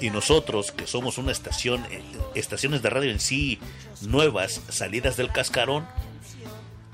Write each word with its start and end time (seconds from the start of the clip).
Y 0.00 0.10
nosotros, 0.10 0.72
que 0.72 0.86
somos 0.86 1.18
una 1.18 1.32
estación, 1.32 1.84
eh, 1.90 2.02
estaciones 2.34 2.82
de 2.82 2.90
radio 2.90 3.10
en 3.10 3.20
sí 3.20 3.58
nuevas, 4.02 4.60
salidas 4.68 5.16
del 5.16 5.32
cascarón, 5.32 5.86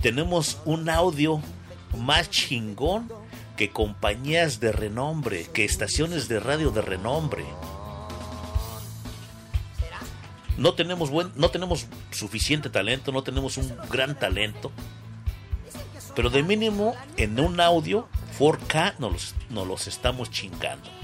tenemos 0.00 0.58
un 0.64 0.88
audio 0.88 1.42
más 1.96 2.30
chingón 2.30 3.10
que 3.56 3.70
compañías 3.70 4.60
de 4.60 4.72
renombre, 4.72 5.46
que 5.52 5.64
estaciones 5.64 6.28
de 6.28 6.40
radio 6.40 6.70
de 6.70 6.82
renombre. 6.82 7.44
No 10.56 10.74
tenemos 10.74 11.10
buen, 11.10 11.32
no 11.36 11.50
tenemos 11.50 11.86
suficiente 12.10 12.70
talento, 12.70 13.12
no 13.12 13.22
tenemos 13.22 13.56
un 13.56 13.74
gran 13.90 14.18
talento. 14.18 14.70
Pero 16.14 16.30
de 16.30 16.42
mínimo 16.42 16.94
en 17.16 17.38
un 17.40 17.60
audio 17.60 18.08
4K 18.38 18.98
nos 18.98 19.34
nos 19.48 19.66
los 19.66 19.86
estamos 19.86 20.30
chingando. 20.30 20.99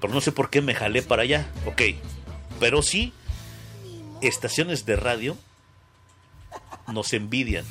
Pero 0.00 0.12
no 0.12 0.20
sé 0.20 0.32
por 0.32 0.50
qué 0.50 0.62
me 0.62 0.74
jalé 0.74 1.02
para 1.02 1.22
allá. 1.22 1.50
Ok. 1.66 1.82
Pero 2.58 2.82
sí, 2.82 3.12
estaciones 4.20 4.86
de 4.86 4.96
radio 4.96 5.36
nos 6.88 7.12
envidian. 7.12 7.64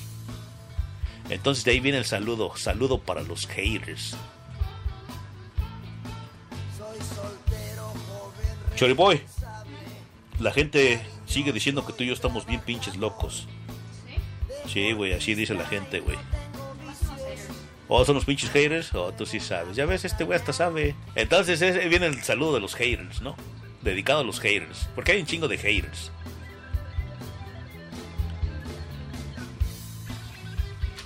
Entonces 1.29 1.63
de 1.63 1.71
ahí 1.71 1.79
viene 1.79 1.97
el 1.97 2.05
saludo. 2.05 2.55
Saludo 2.55 2.99
para 2.99 3.21
los 3.21 3.47
haters. 3.47 4.15
Choriboy. 8.75 9.21
La 10.39 10.51
gente 10.51 11.05
sigue 11.25 11.51
diciendo 11.51 11.85
que 11.85 11.93
tú 11.93 12.03
y 12.03 12.07
yo 12.07 12.13
estamos 12.13 12.45
bien 12.45 12.61
pinches 12.61 12.95
locos. 12.95 13.47
Sí, 14.71 14.93
güey, 14.93 15.13
así 15.13 15.35
dice 15.35 15.53
la 15.53 15.65
gente, 15.65 15.99
güey. 15.99 16.17
¿O 17.91 18.05
son 18.05 18.15
los 18.15 18.25
pinches 18.25 18.51
haters? 18.51 18.93
O 18.93 19.11
tú 19.11 19.25
sí 19.25 19.39
sabes. 19.39 19.75
Ya 19.75 19.87
ves, 19.87 20.05
este 20.05 20.23
güey 20.23 20.37
hasta 20.37 20.53
sabe. 20.53 20.95
Entonces 21.15 21.59
ese 21.59 21.87
viene 21.89 22.05
el 22.05 22.23
saludo 22.23 22.53
de 22.53 22.59
los 22.59 22.75
haters, 22.75 23.21
¿no? 23.21 23.35
Dedicado 23.81 24.19
a 24.19 24.23
los 24.23 24.39
haters. 24.39 24.87
Porque 24.93 25.13
hay 25.13 25.19
un 25.19 25.25
chingo 25.25 25.47
de 25.47 25.57
haters. 25.57 26.11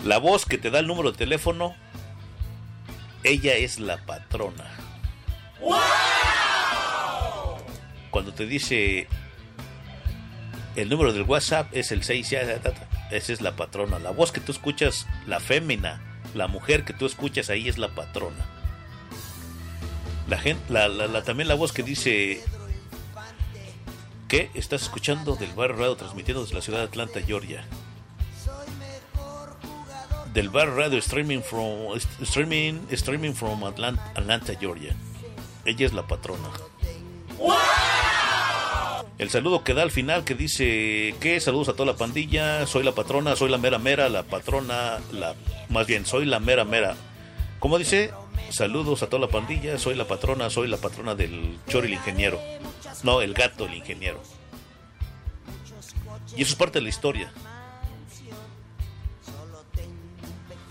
La 0.03 0.17
voz 0.17 0.45
que 0.45 0.57
te 0.57 0.69
da 0.69 0.79
el 0.79 0.87
número 0.87 1.13
de 1.13 1.17
teléfono, 1.17 1.73
ella 3.23 3.55
es 3.55 3.79
la 3.79 4.05
patrona. 4.05 4.69
Cuando 8.11 8.33
te 8.33 8.45
dice 8.45 9.07
el 10.75 10.89
número 10.89 11.13
del 11.13 11.23
WhatsApp 11.23 11.69
es 11.71 11.93
el 11.93 12.03
6, 12.03 12.29
ya, 12.29 12.43
ya, 12.43 12.61
ya, 12.61 12.73
esa 13.11 13.31
es 13.31 13.39
la 13.39 13.55
patrona. 13.55 13.99
La 13.99 14.11
voz 14.11 14.33
que 14.33 14.41
tú 14.41 14.51
escuchas, 14.51 15.07
la 15.25 15.39
fémina, 15.39 16.12
la 16.35 16.47
mujer 16.47 16.83
que 16.85 16.93
tú 16.93 17.05
escuchas 17.05 17.49
ahí 17.49 17.67
es 17.69 17.77
la 17.77 17.89
patrona. 17.89 18.45
La 20.27 20.37
gente, 20.39 20.61
la, 20.71 20.87
la- 20.87 21.07
la- 21.07 21.23
también 21.23 21.47
la 21.47 21.55
voz 21.55 21.73
que 21.73 21.83
dice 21.83 22.41
que 24.27 24.49
estás 24.53 24.83
escuchando 24.83 25.35
del 25.35 25.51
barrio 25.53 25.75
radio 25.77 25.95
transmitiendo 25.95 26.41
desde 26.43 26.55
la 26.55 26.61
ciudad 26.61 26.79
de 26.79 26.85
Atlanta, 26.85 27.21
Georgia. 27.21 27.63
Del 30.33 30.49
bar 30.49 30.69
radio 30.75 30.97
streaming 30.97 31.41
from 31.41 31.95
streaming 32.21 32.87
streaming 32.89 33.33
from 33.33 33.63
Atlanta, 33.63 34.01
Atlanta, 34.15 34.53
Georgia. 34.59 34.95
Ella 35.65 35.85
es 35.85 35.93
la 35.93 36.07
patrona. 36.07 36.49
El 39.19 39.29
saludo 39.29 39.63
que 39.63 39.73
da 39.73 39.83
al 39.83 39.91
final 39.91 40.23
que 40.23 40.33
dice 40.33 41.13
que 41.19 41.39
saludos 41.39 41.69
a 41.69 41.73
toda 41.73 41.91
la 41.91 41.97
pandilla, 41.97 42.65
soy 42.65 42.83
la 42.83 42.93
patrona, 42.93 43.35
soy 43.35 43.49
la 43.49 43.59
mera 43.59 43.77
mera, 43.77 44.09
la 44.09 44.23
patrona, 44.23 44.99
la 45.11 45.35
más 45.69 45.85
bien 45.85 46.05
soy 46.05 46.25
la 46.25 46.39
mera 46.39 46.65
mera. 46.65 46.95
¿Cómo 47.59 47.77
dice? 47.77 48.11
Saludos 48.49 49.03
a 49.03 49.07
toda 49.07 49.21
la 49.21 49.31
pandilla, 49.31 49.77
soy 49.77 49.95
la 49.95 50.07
patrona, 50.07 50.49
soy 50.49 50.67
la 50.67 50.77
patrona 50.77 51.13
del 51.13 51.57
Chori 51.67 51.87
el 51.87 51.93
ingeniero. 51.93 52.39
No, 53.03 53.21
el 53.21 53.33
gato 53.33 53.65
el 53.65 53.75
ingeniero. 53.75 54.21
Y 56.35 56.41
eso 56.41 56.51
es 56.51 56.55
parte 56.55 56.79
de 56.79 56.83
la 56.83 56.89
historia. 56.89 57.31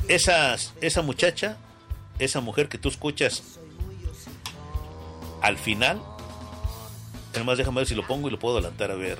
Esa, 0.08 0.56
esa 0.80 1.02
muchacha, 1.02 1.56
esa 2.18 2.40
mujer 2.40 2.68
que 2.68 2.78
tú 2.78 2.88
escuchas 2.88 3.58
al 5.40 5.58
final, 5.58 6.02
además 7.38 7.58
déjame 7.58 7.78
ver 7.78 7.86
si 7.86 7.94
lo 7.94 8.06
pongo 8.06 8.28
y 8.28 8.30
lo 8.30 8.38
puedo 8.38 8.58
adelantar 8.58 8.90
a 8.90 8.94
ver. 8.94 9.18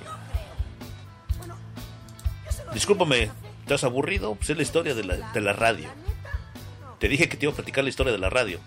Discúlpame, 2.75 3.31
¿estás 3.63 3.85
aburrido? 3.85 4.35
Pues 4.35 4.51
es 4.51 4.57
la 4.57 4.63
historia 4.63 4.95
de 4.95 5.05
la, 5.05 5.33
de 5.33 5.41
la 5.41 5.53
radio. 5.53 5.89
Te 6.99 7.09
dije 7.09 7.29
que 7.29 7.37
te 7.37 7.47
iba 7.47 7.53
a 7.53 7.57
platicar 7.57 7.85
la 7.85 7.91
historia 7.91 8.13
de 8.13 8.19
la 8.19 8.31
radio. 8.31 8.59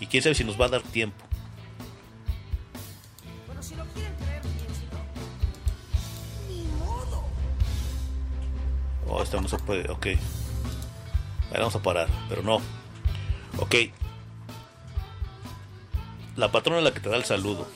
Y 0.00 0.06
quién 0.06 0.22
sabe 0.22 0.34
si 0.34 0.44
nos 0.44 0.60
va 0.60 0.66
a 0.66 0.68
dar 0.68 0.82
tiempo. 0.82 1.24
Oh, 9.08 9.22
esta 9.22 9.40
no 9.40 9.48
se 9.48 9.58
puede, 9.58 9.90
ok. 9.90 10.06
Ahí 10.06 10.18
vamos 11.58 11.74
a 11.74 11.82
parar, 11.82 12.08
pero 12.28 12.42
no. 12.42 12.56
Ok. 13.58 13.74
La 16.36 16.52
patrona 16.52 16.78
es 16.78 16.84
la 16.84 16.92
que 16.92 17.00
te 17.00 17.08
da 17.08 17.16
el 17.16 17.24
saludo. 17.24 17.66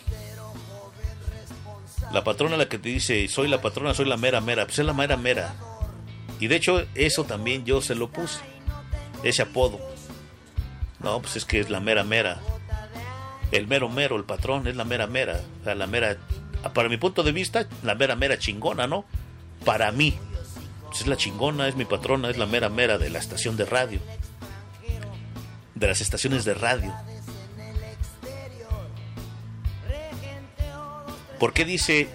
La 2.12 2.24
patrona 2.24 2.58
la 2.58 2.68
que 2.68 2.78
te 2.78 2.90
dice, 2.90 3.26
soy 3.28 3.48
la 3.48 3.62
patrona, 3.62 3.94
soy 3.94 4.04
la 4.04 4.18
mera 4.18 4.40
mera. 4.40 4.66
Pues 4.66 4.78
es 4.78 4.84
la 4.84 4.92
mera 4.92 5.16
mera. 5.16 5.54
Y 6.40 6.46
de 6.46 6.56
hecho, 6.56 6.84
eso 6.94 7.24
también 7.24 7.64
yo 7.64 7.80
se 7.80 7.94
lo 7.94 8.10
puse. 8.10 8.40
Ese 9.22 9.42
apodo. 9.42 9.80
No, 11.00 11.20
pues 11.22 11.36
es 11.36 11.44
que 11.44 11.60
es 11.60 11.70
la 11.70 11.80
mera 11.80 12.04
mera. 12.04 12.40
El 13.50 13.66
mero 13.66 13.88
mero, 13.88 14.16
el 14.16 14.24
patrón, 14.24 14.66
es 14.66 14.76
la 14.76 14.84
mera 14.84 15.06
mera. 15.06 15.40
La 15.64 15.86
mera. 15.86 16.18
Para 16.74 16.88
mi 16.88 16.98
punto 16.98 17.22
de 17.22 17.32
vista, 17.32 17.66
la 17.82 17.94
mera 17.94 18.14
mera 18.14 18.38
chingona, 18.38 18.86
¿no? 18.86 19.06
Para 19.64 19.90
mí. 19.90 20.18
Pues 20.88 21.00
es 21.00 21.06
la 21.06 21.16
chingona, 21.16 21.66
es 21.68 21.76
mi 21.76 21.86
patrona, 21.86 22.28
es 22.28 22.36
la 22.36 22.46
mera 22.46 22.68
mera 22.68 22.98
de 22.98 23.08
la 23.08 23.18
estación 23.20 23.56
de 23.56 23.64
radio. 23.64 24.00
De 25.74 25.86
las 25.86 26.02
estaciones 26.02 26.44
de 26.44 26.54
radio. 26.54 26.94
¿Por 31.42 31.52
qué 31.52 31.64
dice 31.64 32.08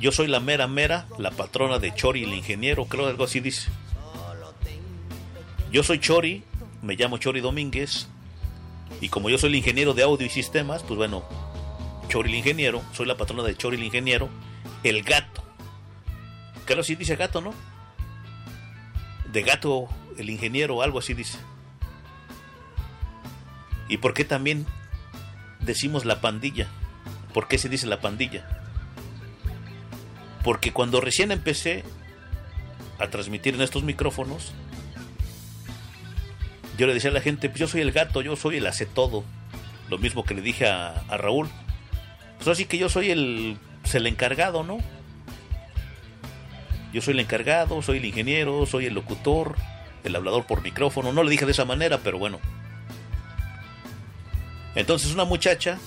yo 0.00 0.10
soy 0.10 0.26
la 0.26 0.40
mera 0.40 0.66
mera, 0.66 1.06
la 1.18 1.30
patrona 1.30 1.78
de 1.78 1.94
Chori 1.94 2.24
el 2.24 2.34
ingeniero? 2.34 2.86
Creo 2.86 3.06
algo 3.06 3.22
así 3.22 3.38
dice. 3.38 3.68
Yo 5.70 5.84
soy 5.84 6.00
Chori, 6.00 6.42
me 6.82 6.96
llamo 6.96 7.18
Chori 7.18 7.40
Domínguez, 7.40 8.08
y 9.00 9.08
como 9.08 9.30
yo 9.30 9.38
soy 9.38 9.50
el 9.50 9.54
ingeniero 9.54 9.94
de 9.94 10.02
audio 10.02 10.26
y 10.26 10.30
sistemas, 10.30 10.82
pues 10.82 10.96
bueno, 10.96 11.22
Chori 12.08 12.28
el 12.30 12.34
ingeniero, 12.34 12.82
soy 12.92 13.06
la 13.06 13.16
patrona 13.16 13.44
de 13.44 13.56
Chori 13.56 13.76
el 13.76 13.84
ingeniero, 13.84 14.30
el 14.82 15.04
gato. 15.04 15.44
Claro, 16.64 16.82
sí 16.82 16.96
dice 16.96 17.14
gato, 17.14 17.40
¿no? 17.40 17.54
De 19.30 19.42
gato 19.42 19.86
el 20.18 20.28
ingeniero, 20.28 20.82
algo 20.82 20.98
así 20.98 21.14
dice. 21.14 21.38
¿Y 23.88 23.98
por 23.98 24.12
qué 24.12 24.24
también 24.24 24.66
decimos 25.60 26.04
la 26.04 26.20
pandilla? 26.20 26.68
¿Por 27.36 27.48
qué 27.48 27.58
se 27.58 27.68
dice 27.68 27.86
la 27.86 28.00
pandilla? 28.00 28.46
Porque 30.42 30.72
cuando 30.72 31.02
recién 31.02 31.30
empecé 31.30 31.84
a 32.98 33.08
transmitir 33.08 33.54
en 33.54 33.60
estos 33.60 33.82
micrófonos, 33.82 34.54
yo 36.78 36.86
le 36.86 36.94
decía 36.94 37.10
a 37.10 37.12
la 37.12 37.20
gente, 37.20 37.50
pues 37.50 37.60
yo 37.60 37.68
soy 37.68 37.82
el 37.82 37.92
gato, 37.92 38.22
yo 38.22 38.36
soy 38.36 38.56
el 38.56 38.66
hace 38.66 38.86
todo. 38.86 39.22
Lo 39.90 39.98
mismo 39.98 40.24
que 40.24 40.32
le 40.32 40.40
dije 40.40 40.66
a, 40.66 41.04
Raúl. 41.10 41.50
Pues 42.38 42.48
así 42.48 42.64
que 42.64 42.78
yo 42.78 42.88
soy 42.88 43.10
el, 43.10 43.58
pues 43.82 43.94
el 43.96 44.06
encargado, 44.06 44.64
¿no? 44.64 44.78
Yo 46.94 47.02
soy 47.02 47.12
el 47.12 47.20
encargado, 47.20 47.82
soy 47.82 47.98
el 47.98 48.06
ingeniero, 48.06 48.64
soy 48.64 48.86
el 48.86 48.94
locutor, 48.94 49.56
el 50.04 50.16
hablador 50.16 50.46
por 50.46 50.62
micrófono. 50.62 51.12
No 51.12 51.22
le 51.22 51.32
dije 51.32 51.44
de 51.44 51.52
esa 51.52 51.66
manera, 51.66 51.98
pero 51.98 52.18
bueno. 52.18 52.40
Entonces 54.74 55.12
una 55.12 55.26
muchacha, 55.26 55.78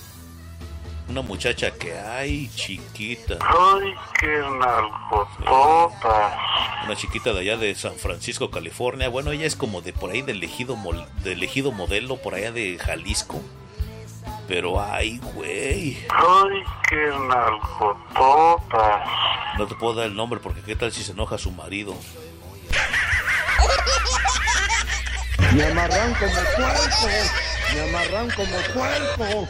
una 1.10 1.22
muchacha 1.22 1.72
que, 1.72 1.98
ay, 1.98 2.48
chiquita, 2.54 3.36
Ay, 3.40 3.94
qué 4.18 4.26
nalgotota. 4.60 6.38
una 6.84 6.94
chiquita 6.96 7.32
de 7.32 7.40
allá 7.40 7.56
de 7.56 7.74
San 7.74 7.94
Francisco, 7.96 8.50
California. 8.50 9.08
Bueno, 9.08 9.32
ella 9.32 9.46
es 9.46 9.56
como 9.56 9.80
de 9.82 9.92
por 9.92 10.10
ahí 10.10 10.22
del 10.22 10.40
mol- 10.76 11.06
del 11.24 11.42
ejido 11.42 11.72
modelo, 11.72 12.16
por 12.18 12.34
allá 12.36 12.52
de 12.52 12.78
Jalisco. 12.78 13.40
Pero, 14.46 14.80
ay, 14.82 15.18
güey, 15.34 15.98
Ay, 16.10 16.62
qué 16.88 16.96
nalgotota. 17.28 19.04
no 19.58 19.66
te 19.66 19.74
puedo 19.76 19.94
dar 19.94 20.06
el 20.06 20.14
nombre 20.16 20.40
porque 20.40 20.60
qué 20.62 20.74
tal 20.76 20.92
si 20.92 21.02
se 21.04 21.12
enoja 21.12 21.38
su 21.38 21.50
marido. 21.52 21.94
Me 25.54 25.64
amarran 25.66 26.14
como 26.14 26.32
cuerpo, 26.56 27.08
me 27.74 27.80
amarran 27.88 28.30
como 28.30 28.56
cuerpo. 28.74 29.48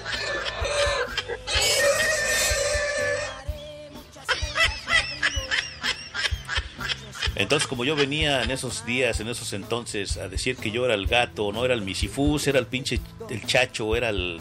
Entonces, 7.36 7.68
como 7.68 7.84
yo 7.84 7.94
venía 7.94 8.42
en 8.42 8.50
esos 8.50 8.84
días, 8.84 9.20
en 9.20 9.28
esos 9.28 9.52
entonces, 9.52 10.16
a 10.16 10.28
decir 10.28 10.56
que 10.56 10.70
yo 10.70 10.84
era 10.84 10.94
el 10.94 11.06
gato, 11.06 11.52
no 11.52 11.64
era 11.64 11.74
el 11.74 11.82
misifus, 11.82 12.46
era 12.46 12.58
el 12.58 12.66
pinche, 12.66 13.00
el 13.28 13.46
chacho, 13.46 13.94
era 13.94 14.10
el, 14.10 14.40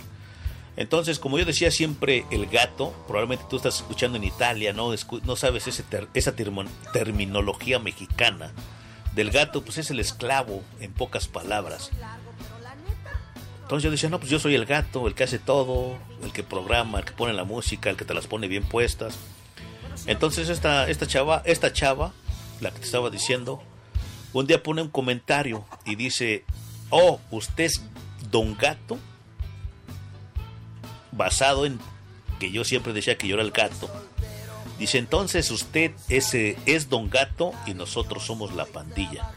Entonces, 0.75 1.19
como 1.19 1.37
yo 1.37 1.45
decía 1.45 1.71
siempre, 1.71 2.25
el 2.31 2.47
gato, 2.47 2.93
probablemente 3.07 3.45
tú 3.49 3.57
estás 3.57 3.77
escuchando 3.77 4.17
en 4.17 4.23
Italia, 4.23 4.73
no, 4.73 4.93
no 5.23 5.35
sabes 5.35 5.67
ese 5.67 5.83
esa 6.13 6.33
terminología 6.93 7.79
mexicana. 7.79 8.51
Del 9.13 9.31
gato, 9.31 9.63
pues 9.63 9.77
es 9.77 9.91
el 9.91 9.99
esclavo, 9.99 10.63
en 10.79 10.93
pocas 10.93 11.27
palabras. 11.27 11.91
Entonces 13.69 13.83
yo 13.83 13.91
decía, 13.91 14.09
no, 14.09 14.19
pues 14.19 14.31
yo 14.31 14.39
soy 14.39 14.55
el 14.55 14.65
gato, 14.65 15.07
el 15.07 15.13
que 15.13 15.23
hace 15.23 15.37
todo, 15.37 15.95
el 16.23 16.31
que 16.31 16.41
programa, 16.41 16.97
el 16.97 17.05
que 17.05 17.11
pone 17.11 17.33
la 17.33 17.43
música, 17.43 17.91
el 17.91 17.97
que 17.97 18.05
te 18.05 18.15
las 18.15 18.25
pone 18.25 18.47
bien 18.47 18.63
puestas. 18.63 19.15
Entonces 20.07 20.49
esta, 20.49 20.89
esta 20.89 21.05
chava, 21.05 21.43
esta 21.45 21.71
chava, 21.71 22.11
la 22.61 22.71
que 22.71 22.79
te 22.79 22.85
estaba 22.85 23.09
diciendo, 23.09 23.61
un 24.33 24.47
día 24.47 24.61
pone 24.61 24.81
un 24.81 24.89
comentario 24.89 25.65
y 25.85 25.95
dice, 25.95 26.45
oh, 26.89 27.19
usted 27.31 27.65
es 27.65 27.81
Don 28.29 28.55
Gato 28.55 28.97
basado 31.11 31.65
en 31.65 31.79
que 32.39 32.51
yo 32.51 32.63
siempre 32.63 32.93
decía 32.93 33.17
que 33.17 33.27
yo 33.27 33.35
era 33.35 33.43
el 33.43 33.51
gato. 33.51 33.89
Dice 34.77 34.97
entonces 34.97 35.51
usted 35.51 35.91
ese 36.07 36.57
es 36.65 36.89
Don 36.89 37.09
Gato 37.09 37.51
y 37.65 37.73
nosotros 37.73 38.25
somos 38.25 38.53
la 38.53 38.65
pandilla. 38.65 39.29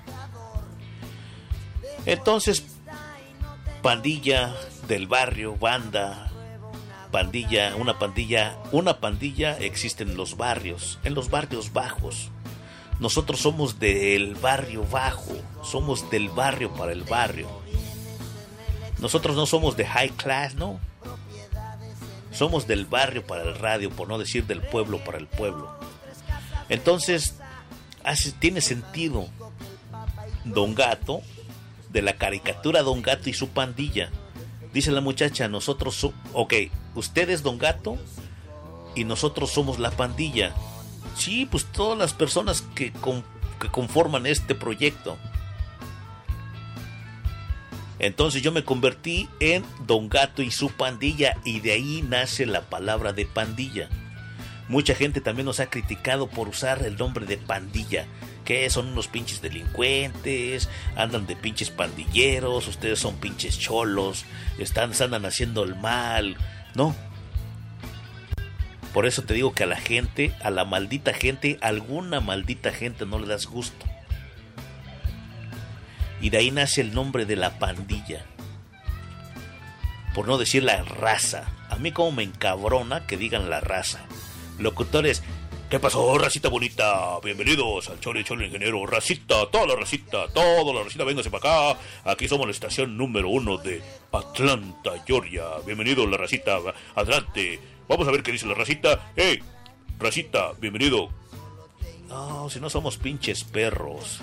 Entonces, 2.07 2.65
pandilla 3.83 4.55
del 4.87 5.09
barrio, 5.09 5.57
banda, 5.57 6.31
pandilla, 7.11 7.75
una 7.77 7.99
pandilla, 7.99 8.59
una 8.71 8.99
pandilla 8.99 9.59
existe 9.59 10.05
en 10.05 10.17
los 10.17 10.37
barrios, 10.37 10.99
en 11.05 11.15
los 11.15 11.31
barrios 11.31 11.73
bajos. 11.73 12.31
Nosotros 13.00 13.41
somos 13.41 13.79
del 13.79 14.35
barrio 14.35 14.87
bajo, 14.91 15.35
somos 15.62 16.09
del 16.11 16.29
barrio 16.29 16.73
para 16.73 16.93
el 16.93 17.03
barrio. 17.03 17.49
Nosotros 18.99 19.35
no 19.35 19.47
somos 19.47 19.77
de 19.77 19.85
high 19.85 20.11
class, 20.11 20.55
no. 20.55 20.79
Somos 22.31 22.67
del 22.67 22.87
barrio 22.87 23.27
para 23.27 23.43
el 23.43 23.59
radio, 23.59 23.91
por 23.91 24.09
no 24.09 24.19
decir 24.19 24.47
del 24.47 24.61
pueblo 24.61 25.03
para 25.05 25.19
el 25.19 25.27
pueblo. 25.27 25.71
Entonces, 26.69 27.35
tiene 28.39 28.61
sentido 28.61 29.27
Don 30.44 30.75
Gato, 30.75 31.23
de 31.91 32.03
la 32.03 32.15
caricatura 32.15 32.83
Don 32.83 33.03
Gato 33.03 33.29
y 33.29 33.35
su 33.35 33.49
pandilla. 33.49 34.11
Dice 34.73 34.91
la 34.93 35.03
muchacha, 35.03 35.49
nosotros, 35.49 36.09
ok, 36.33 36.55
usted 36.94 37.29
es 37.29 37.43
Don 37.43 37.59
Gato 37.59 37.99
y 38.94 39.05
nosotros 39.05 39.50
somos 39.50 39.79
la 39.79 39.91
pandilla. 39.91 40.55
Sí, 41.14 41.47
pues 41.50 41.67
todas 41.67 41.99
las 41.99 42.12
personas 42.14 42.62
que, 42.75 42.93
que 43.61 43.69
conforman 43.69 44.26
este 44.26 44.55
proyecto. 44.55 45.19
Entonces 47.99 48.43
yo 48.43 48.50
me 48.50 48.64
convertí 48.64 49.29
en 49.38 49.64
Don 49.87 50.09
Gato 50.09 50.43
y 50.43 50.50
su 50.50 50.70
pandilla 50.70 51.37
y 51.44 51.61
de 51.61 51.73
ahí 51.73 52.03
nace 52.03 52.47
la 52.47 52.62
palabra 52.62 53.12
de 53.12 53.26
pandilla. 53.26 53.88
Mucha 54.69 54.94
gente 54.94 55.20
también 55.20 55.47
nos 55.47 55.61
ha 55.61 55.70
criticado 55.70 56.29
por 56.29 56.49
usar 56.49 56.82
el 56.82 56.97
nombre 56.97 57.26
de 57.26 57.37
pandilla, 57.37 58.06
que 58.44 58.69
son 58.70 58.88
unos 58.88 59.06
pinches 59.06 59.41
delincuentes, 59.41 60.69
andan 60.97 61.26
de 61.26 61.37
pinches 61.37 61.70
pandilleros, 61.70 62.67
ustedes 62.67 62.99
son 62.99 63.17
pinches 63.17 63.58
cholos, 63.58 64.25
están, 64.58 64.93
andan 65.00 65.25
haciendo 65.25 65.62
el 65.62 65.76
mal. 65.76 66.37
No. 66.75 66.97
Por 68.93 69.06
eso 69.06 69.23
te 69.23 69.33
digo 69.35 69.55
que 69.55 69.65
a 69.65 69.67
la 69.67 69.77
gente, 69.77 70.35
a 70.43 70.50
la 70.50 70.65
maldita 70.65 71.15
gente, 71.15 71.59
alguna 71.62 72.21
maldita 72.21 72.73
gente 72.73 73.06
no 73.06 73.19
le 73.19 73.27
das 73.27 73.47
gusto. 73.47 73.87
Y 76.21 76.31
de 76.31 76.39
ahí 76.39 76.50
nace 76.50 76.83
el 76.83 76.94
nombre 76.94 77.25
de 77.25 77.37
la 77.37 77.59
pandilla. 77.59 78.27
Por 80.15 80.29
no 80.29 80.37
decir 80.37 80.62
la 80.62 80.83
raza. 80.83 81.49
A 81.71 81.77
mí 81.77 81.91
como 81.91 82.12
me 82.12 82.23
encabrona 82.23 83.06
que 83.06 83.17
digan 83.17 83.49
la 83.49 83.61
raza. 83.61 84.00
Locutores, 84.59 85.23
¿qué 85.71 85.81
pasó, 85.81 86.19
racita 86.19 86.50
bonita? 86.50 87.19
Bienvenidos 87.25 87.89
al 87.89 87.99
Chole 87.99 88.23
Chole 88.25 88.47
Ingeniero. 88.47 88.85
Racita, 88.85 89.47
toda 89.50 89.69
la 89.69 89.75
racita, 89.75 90.29
toda 90.29 90.75
la 90.75 90.83
racita, 90.83 91.05
véngase 91.05 91.31
para 91.31 91.73
acá. 91.73 91.81
Aquí 92.05 92.29
somos 92.29 92.47
la 92.47 92.53
estación 92.53 92.99
número 92.99 93.31
uno 93.31 93.56
de 93.56 93.83
Atlanta, 94.12 95.03
Georgia. 95.06 95.44
Bienvenido, 95.65 96.06
la 96.06 96.19
racita. 96.19 96.59
Adelante. 96.94 97.72
Vamos 97.88 98.08
a 98.08 98.11
ver 98.11 98.23
qué 98.23 98.32
dice 98.32 98.46
la 98.46 98.55
racita. 98.55 99.12
¡Hey! 99.17 99.43
Racita, 99.99 100.52
bienvenido. 100.61 101.11
No, 102.08 102.49
si 102.50 102.61
no 102.61 102.69
somos 102.70 102.96
pinches 102.96 103.44
perros. 103.44 104.20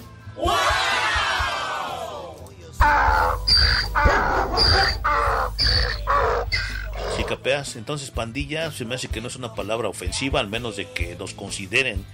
Si 7.15 7.23
capeas, 7.23 7.75
entonces 7.75 8.11
pandilla 8.11 8.71
se 8.71 8.85
me 8.85 8.95
hace 8.95 9.07
que 9.07 9.21
no 9.21 9.27
es 9.27 9.35
una 9.35 9.55
palabra 9.55 9.89
ofensiva, 9.89 10.39
al 10.39 10.47
menos 10.49 10.75
de 10.75 10.89
que 10.91 11.15
nos 11.15 11.33
consideren 11.33 12.05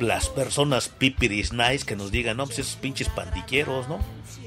las 0.00 0.28
personas 0.28 0.88
pipiris 0.88 1.52
nice 1.52 1.84
que 1.84 1.96
nos 1.96 2.10
digan, 2.10 2.36
no, 2.38 2.46
pues 2.46 2.58
esos 2.58 2.76
pinches 2.76 3.08
pandilleros, 3.08 3.88
¿no? 3.88 3.98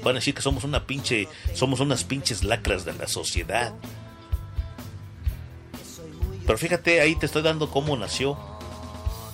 Van 0.02 0.16
a 0.16 0.18
decir 0.18 0.34
que 0.34 0.42
somos 0.42 0.64
una 0.64 0.86
pinche, 0.86 1.28
somos 1.54 1.80
unas 1.80 2.04
pinches 2.04 2.42
lacras 2.42 2.84
de 2.84 2.92
la 2.92 3.06
sociedad. 3.06 3.72
Pero 6.46 6.58
fíjate, 6.58 7.00
ahí 7.00 7.16
te 7.16 7.26
estoy 7.26 7.42
dando 7.42 7.70
cómo 7.70 7.96
nació 7.96 8.38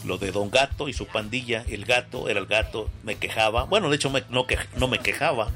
lo 0.05 0.19
de 0.19 0.33
Don 0.33 0.51
Gato 0.51 0.89
y 0.89 0.93
su 0.93 1.07
pandilla, 1.07 1.65
el 1.69 1.85
gato 1.85 2.29
era 2.29 2.41
el 2.41 2.47
gato, 2.47 2.91
me 3.03 3.17
quejaba, 3.17 3.65
bueno, 3.65 3.91
de 3.91 3.97
hecho 3.97 4.11
no, 4.31 4.47
que, 4.47 4.59
no 4.77 4.89
me 4.89 4.99
quejaba, 4.99 5.51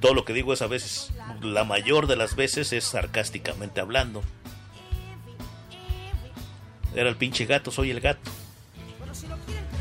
todo 0.00 0.14
lo 0.14 0.24
que 0.24 0.32
digo 0.32 0.52
es 0.52 0.62
a 0.62 0.66
veces, 0.66 1.12
la 1.42 1.64
mayor 1.64 2.06
de 2.06 2.16
las 2.16 2.34
veces 2.34 2.72
es 2.72 2.84
sarcásticamente 2.84 3.80
hablando. 3.80 4.22
Era 6.94 7.08
el 7.08 7.16
pinche 7.16 7.46
gato, 7.46 7.70
soy 7.70 7.90
el 7.90 8.00
gato. 8.00 8.30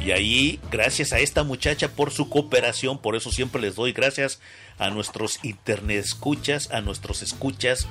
Y 0.06 0.12
ahí, 0.12 0.60
gracias 0.72 1.12
a 1.12 1.20
esta 1.20 1.44
muchacha 1.44 1.90
por 1.90 2.12
su 2.12 2.30
cooperación, 2.30 3.00
por 3.00 3.16
eso 3.16 3.32
siempre 3.32 3.62
les 3.62 3.76
doy 3.76 3.92
gracias 3.92 4.40
a 4.78 4.90
nuestros 4.90 5.44
internet 5.44 6.04
escuchas, 6.06 6.70
a 6.72 6.82
nuestros 6.82 7.22
escuchas, 7.22 7.88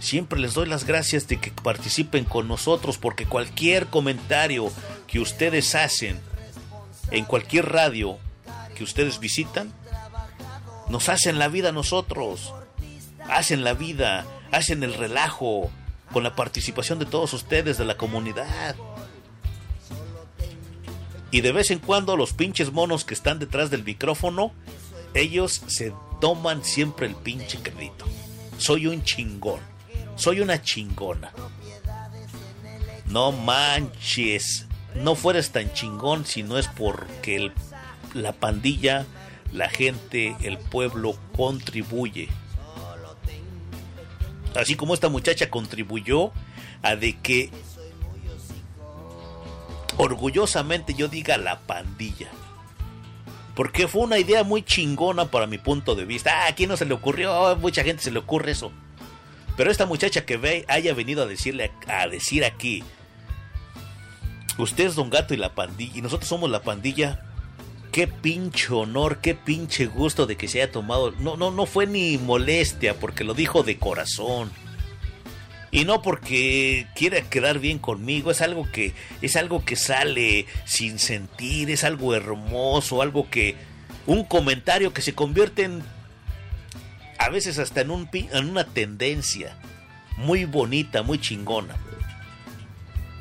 Siempre 0.00 0.38
les 0.38 0.54
doy 0.54 0.68
las 0.68 0.84
gracias 0.84 1.26
de 1.26 1.38
que 1.38 1.50
participen 1.50 2.24
con 2.24 2.46
nosotros 2.48 2.98
porque 2.98 3.26
cualquier 3.26 3.86
comentario 3.86 4.70
que 5.06 5.20
ustedes 5.20 5.74
hacen 5.74 6.20
en 7.10 7.24
cualquier 7.24 7.70
radio 7.70 8.18
que 8.76 8.84
ustedes 8.84 9.18
visitan, 9.18 9.72
nos 10.88 11.08
hacen 11.08 11.38
la 11.38 11.48
vida 11.48 11.70
a 11.70 11.72
nosotros. 11.72 12.54
Hacen 13.28 13.64
la 13.64 13.74
vida, 13.74 14.24
hacen 14.52 14.82
el 14.82 14.94
relajo 14.94 15.70
con 16.12 16.22
la 16.22 16.34
participación 16.34 16.98
de 16.98 17.06
todos 17.06 17.32
ustedes 17.32 17.76
de 17.76 17.84
la 17.84 17.96
comunidad. 17.96 18.76
Y 21.30 21.42
de 21.42 21.52
vez 21.52 21.70
en 21.70 21.78
cuando 21.78 22.16
los 22.16 22.32
pinches 22.32 22.72
monos 22.72 23.04
que 23.04 23.14
están 23.14 23.38
detrás 23.38 23.70
del 23.70 23.84
micrófono, 23.84 24.52
ellos 25.12 25.62
se 25.66 25.92
toman 26.20 26.64
siempre 26.64 27.06
el 27.06 27.14
pinche 27.14 27.58
crédito. 27.58 28.06
Soy 28.56 28.86
un 28.86 29.02
chingón. 29.02 29.60
Soy 30.18 30.40
una 30.40 30.60
chingona. 30.60 31.32
No 33.06 33.30
manches. 33.30 34.66
No 34.96 35.14
fueras 35.14 35.52
tan 35.52 35.72
chingón 35.72 36.26
si 36.26 36.42
no 36.42 36.58
es 36.58 36.66
porque 36.66 37.52
la 38.14 38.32
pandilla, 38.32 39.06
la 39.52 39.68
gente, 39.68 40.36
el 40.40 40.58
pueblo 40.58 41.16
contribuye. 41.36 42.28
Así 44.56 44.74
como 44.74 44.92
esta 44.92 45.08
muchacha 45.08 45.50
contribuyó 45.50 46.32
a 46.82 46.96
de 46.96 47.16
que 47.20 47.50
orgullosamente 49.98 50.94
yo 50.94 51.06
diga 51.06 51.38
la 51.38 51.60
pandilla. 51.60 52.28
Porque 53.54 53.86
fue 53.86 54.02
una 54.02 54.18
idea 54.18 54.42
muy 54.42 54.64
chingona 54.64 55.30
para 55.30 55.46
mi 55.46 55.58
punto 55.58 55.94
de 55.94 56.04
vista. 56.04 56.42
Ah, 56.42 56.48
¿a 56.48 56.54
quién 56.56 56.68
no 56.68 56.76
se 56.76 56.86
le 56.86 56.94
ocurrió? 56.94 57.56
mucha 57.56 57.84
gente 57.84 58.02
se 58.02 58.10
le 58.10 58.18
ocurre 58.18 58.50
eso. 58.50 58.72
Pero 59.58 59.72
esta 59.72 59.86
muchacha 59.86 60.24
que 60.24 60.36
ve 60.36 60.64
haya 60.68 60.94
venido 60.94 61.24
a 61.24 61.26
decirle 61.26 61.72
a 61.88 62.06
decir 62.06 62.44
aquí, 62.44 62.84
usted 64.56 64.86
es 64.86 64.94
Don 64.94 65.10
Gato 65.10 65.34
y 65.34 65.36
la 65.36 65.56
pandilla, 65.56 65.98
y 65.98 66.00
nosotros 66.00 66.28
somos 66.28 66.48
la 66.48 66.62
pandilla. 66.62 67.24
Qué 67.90 68.06
pinche 68.06 68.72
honor, 68.72 69.18
qué 69.20 69.34
pinche 69.34 69.86
gusto 69.86 70.26
de 70.26 70.36
que 70.36 70.46
se 70.46 70.62
haya 70.62 70.70
tomado. 70.70 71.10
No, 71.10 71.36
no, 71.36 71.50
no 71.50 71.66
fue 71.66 71.88
ni 71.88 72.18
molestia, 72.18 72.94
porque 73.00 73.24
lo 73.24 73.34
dijo 73.34 73.64
de 73.64 73.78
corazón. 73.78 74.52
Y 75.72 75.84
no 75.84 76.02
porque 76.02 76.86
quiera 76.94 77.20
quedar 77.28 77.58
bien 77.58 77.80
conmigo, 77.80 78.30
es 78.30 78.40
algo 78.42 78.70
que 78.70 78.94
es 79.22 79.34
algo 79.34 79.64
que 79.64 79.74
sale 79.74 80.46
sin 80.66 81.00
sentir, 81.00 81.68
es 81.72 81.82
algo 81.82 82.14
hermoso, 82.14 83.02
algo 83.02 83.28
que 83.28 83.56
un 84.06 84.22
comentario 84.22 84.92
que 84.92 85.02
se 85.02 85.16
convierte 85.16 85.64
en 85.64 85.82
a 87.18 87.28
veces 87.28 87.58
hasta 87.58 87.80
en, 87.80 87.90
un, 87.90 88.08
en 88.12 88.48
una 88.48 88.64
tendencia 88.64 89.56
muy 90.16 90.44
bonita, 90.44 91.02
muy 91.02 91.20
chingona. 91.20 91.76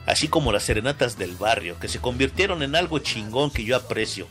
Así 0.05 0.27
como 0.27 0.51
las 0.51 0.63
serenatas 0.63 1.17
del 1.17 1.35
barrio, 1.35 1.77
que 1.79 1.89
se 1.89 1.99
convirtieron 1.99 2.63
en 2.63 2.75
algo 2.75 2.99
chingón 2.99 3.51
que 3.51 3.65
yo 3.65 3.75
aprecio. 3.75 4.27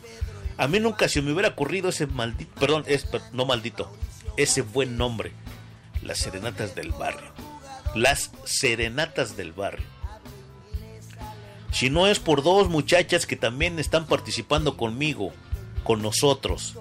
A 0.56 0.68
mí 0.68 0.80
nunca 0.80 1.08
se 1.08 1.20
me 1.20 1.32
hubiera 1.32 1.50
ocurrido 1.50 1.90
ese 1.90 2.06
maldito, 2.06 2.58
perdón, 2.58 2.84
es, 2.86 3.06
no 3.32 3.44
maldito, 3.44 3.94
ese 4.36 4.62
buen 4.62 4.96
nombre. 4.96 5.32
las 6.02 6.18
serenatas 6.18 6.74
del 6.74 6.92
barrio. 6.92 7.30
Las 7.94 8.30
serenatas 8.44 9.36
del 9.36 9.52
barrio. 9.52 9.86
Si 11.72 11.90
no 11.90 12.06
es 12.06 12.18
por 12.18 12.42
dos 12.42 12.68
muchachas 12.68 13.26
que 13.26 13.36
también 13.36 13.78
están 13.78 14.06
participando 14.06 14.76
conmigo, 14.76 15.32
con 15.84 16.00
nosotros. 16.00 16.74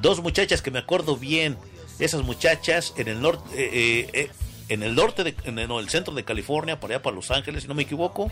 Dos 0.00 0.22
muchachas 0.22 0.62
que 0.62 0.70
me 0.70 0.78
acuerdo 0.78 1.16
bien. 1.16 1.58
Esas 1.98 2.22
muchachas 2.22 2.94
en 2.96 3.08
el 3.08 3.20
norte, 3.20 3.48
eh, 3.54 4.00
eh, 4.00 4.10
eh, 4.12 4.30
en 4.68 4.82
el 4.82 4.94
norte, 4.94 5.24
de, 5.24 5.34
en 5.44 5.58
el, 5.58 5.88
centro 5.88 6.14
de 6.14 6.24
California, 6.24 6.80
para 6.80 6.94
allá 6.94 7.02
para 7.02 7.16
Los 7.16 7.30
Ángeles, 7.30 7.62
si 7.62 7.68
no 7.68 7.74
me 7.74 7.82
equivoco. 7.82 8.30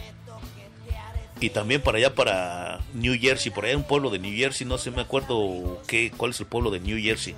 Y 1.41 1.51
también 1.51 1.81
para 1.81 1.99
allá 1.99 2.15
para 2.15 2.81
New 2.93 3.19
Jersey, 3.19 3.51
por 3.51 3.65
allá 3.65 3.77
un 3.77 3.85
pueblo 3.85 4.11
de 4.11 4.19
New 4.19 4.37
Jersey, 4.37 4.67
no 4.67 4.77
sé, 4.77 4.91
me 4.91 5.03
acuerdo 5.03 5.81
qué, 5.87 6.11
cuál 6.15 6.33
es 6.33 6.41
el 6.41 6.47
pueblo 6.47 6.71
de 6.71 6.81
New 6.81 6.99
Jersey. 7.01 7.35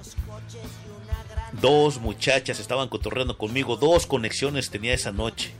Dos 1.60 2.00
muchachas 2.00 2.58
estaban 2.58 2.88
cotorreando 2.88 3.38
conmigo, 3.38 3.76
dos 3.76 4.06
conexiones 4.06 4.70
tenía 4.70 4.94
esa 4.94 5.12
noche. 5.12 5.52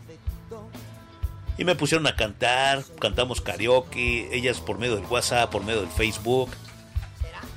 Y 1.59 1.64
me 1.64 1.76
pusieron 1.76 2.07
a 2.07 2.16
cantar, 2.16 2.83
cantamos 2.99 3.40
karaoke, 3.40 4.28
ellas 4.33 4.61
por 4.61 4.78
medio 4.78 4.97
del 4.97 5.04
WhatsApp, 5.04 5.50
por 5.50 5.62
medio 5.64 5.81
del 5.81 5.90
Facebook. 5.90 6.50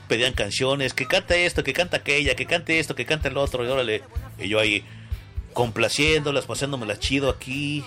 Pedían 0.08 0.34
canciones, 0.34 0.94
que 0.94 1.08
canta 1.08 1.36
esto, 1.36 1.64
que 1.64 1.74
canta 1.74 1.98
aquella, 1.98 2.36
que 2.36 2.46
cante 2.46 2.80
esto, 2.80 2.96
que 2.96 3.06
cante 3.06 3.30
el 3.30 3.38
otro, 3.38 3.66
y 3.66 3.68
órale. 3.68 4.04
Y 4.40 4.50
yo 4.50 4.60
ahí 4.60 4.84
complaciéndolas, 5.54 6.46
pasándomela 6.46 7.00
chido 7.00 7.30
aquí, 7.30 7.84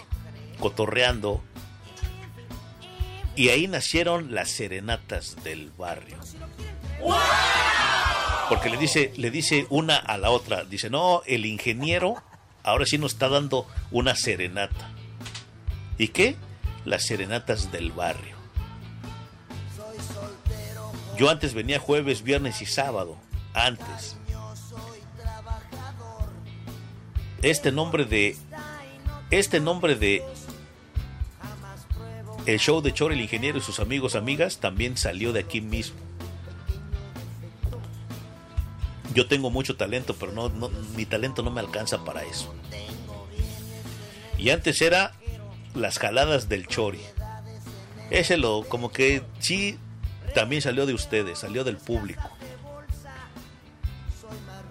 cotorreando. 0.58 1.42
Y 3.37 3.50
ahí 3.50 3.68
nacieron 3.68 4.34
las 4.34 4.50
serenatas 4.50 5.37
del 5.44 5.70
barrio. 5.70 6.18
Porque 8.48 8.70
le 8.70 8.78
dice, 8.78 9.12
le 9.16 9.30
dice 9.30 9.66
una 9.68 9.96
a 9.96 10.16
la 10.18 10.30
otra, 10.30 10.64
dice, 10.64 10.90
no, 10.90 11.22
el 11.26 11.46
ingeniero 11.46 12.22
ahora 12.64 12.87
sí 12.87 12.98
nos 12.98 13.12
está 13.12 13.28
dando 13.28 13.66
una 13.90 14.16
serenata. 14.16 14.90
¿Y 15.98 16.08
qué? 16.08 16.37
Las 16.84 17.04
serenatas 17.04 17.70
del 17.70 17.92
barrio. 17.92 18.38
Yo 21.18 21.28
antes 21.28 21.52
venía 21.52 21.80
jueves, 21.80 22.22
viernes 22.22 22.62
y 22.62 22.66
sábado. 22.66 23.16
Antes. 23.52 24.16
Este 27.42 27.72
nombre 27.72 28.04
de. 28.04 28.37
Este 29.32 29.58
nombre 29.58 29.96
de. 29.96 30.22
El 32.46 32.60
show 32.60 32.80
de 32.80 32.94
Chor, 32.94 33.10
el 33.10 33.20
ingeniero 33.20 33.58
y 33.58 33.60
sus 33.60 33.80
amigos, 33.80 34.14
amigas, 34.14 34.58
también 34.58 34.96
salió 34.96 35.32
de 35.32 35.40
aquí 35.40 35.60
mismo. 35.60 35.98
Yo 39.12 39.26
tengo 39.26 39.50
mucho 39.50 39.76
talento, 39.76 40.14
pero 40.14 40.30
no, 40.30 40.48
no, 40.50 40.68
mi 40.68 41.04
talento 41.04 41.42
no 41.42 41.50
me 41.50 41.60
alcanza 41.60 42.04
para 42.04 42.22
eso. 42.22 42.54
Y 44.38 44.50
antes 44.50 44.80
era 44.80 45.14
las 45.75 45.98
jaladas 45.98 46.48
del 46.48 46.68
Chori. 46.68 47.00
Ese 48.08 48.37
lo, 48.37 48.64
como 48.68 48.92
que 48.92 49.22
sí, 49.40 49.78
también 50.35 50.62
salió 50.62 50.87
de 50.87 50.94
ustedes, 50.94 51.38
salió 51.38 51.64
del 51.64 51.76
público. 51.76 52.30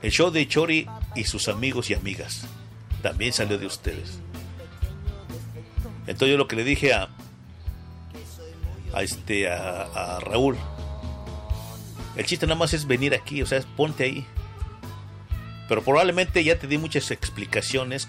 El 0.01 0.11
show 0.11 0.29
de 0.31 0.47
Chori 0.47 0.87
y 1.15 1.23
sus 1.23 1.47
amigos 1.47 1.89
y 1.89 1.95
amigas 1.95 2.45
también 3.01 3.33
salió 3.33 3.57
de 3.57 3.65
ustedes. 3.65 4.19
Entonces 6.01 6.29
yo 6.29 6.37
lo 6.37 6.47
que 6.47 6.55
le 6.55 6.63
dije 6.63 6.93
a, 6.93 7.09
a 8.93 9.01
este 9.01 9.49
a, 9.49 10.19
Raúl, 10.21 10.55
el 12.15 12.25
chiste 12.25 12.45
nada 12.47 12.57
más 12.57 12.73
es 12.73 12.87
venir 12.87 13.13
aquí, 13.13 13.41
o 13.41 13.45
sea, 13.45 13.61
ponte 13.75 14.03
ahí. 14.03 14.25
Pero 15.67 15.83
probablemente 15.83 16.43
ya 16.43 16.57
te 16.57 16.67
di 16.67 16.77
muchas 16.77 17.11
explicaciones 17.11 18.07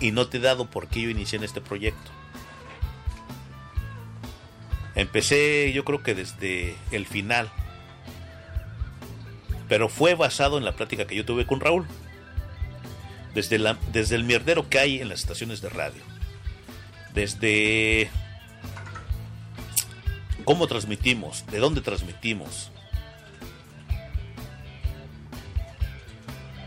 y 0.00 0.12
no 0.12 0.28
te 0.28 0.38
he 0.38 0.40
dado 0.40 0.70
por 0.70 0.88
qué 0.88 1.02
yo 1.02 1.10
inicié 1.10 1.38
en 1.38 1.44
este 1.44 1.60
proyecto. 1.60 2.10
Empecé 4.98 5.72
yo 5.72 5.84
creo 5.84 6.02
que 6.02 6.16
desde 6.16 6.74
el 6.90 7.06
final, 7.06 7.48
pero 9.68 9.88
fue 9.88 10.16
basado 10.16 10.58
en 10.58 10.64
la 10.64 10.72
plática 10.72 11.06
que 11.06 11.14
yo 11.14 11.24
tuve 11.24 11.46
con 11.46 11.60
Raúl, 11.60 11.86
desde, 13.32 13.60
la, 13.60 13.78
desde 13.92 14.16
el 14.16 14.24
mierdero 14.24 14.68
que 14.68 14.80
hay 14.80 15.00
en 15.00 15.08
las 15.08 15.20
estaciones 15.20 15.60
de 15.60 15.68
radio, 15.68 16.02
desde 17.14 18.10
cómo 20.44 20.66
transmitimos, 20.66 21.46
de 21.46 21.58
dónde 21.60 21.80
transmitimos, 21.80 22.72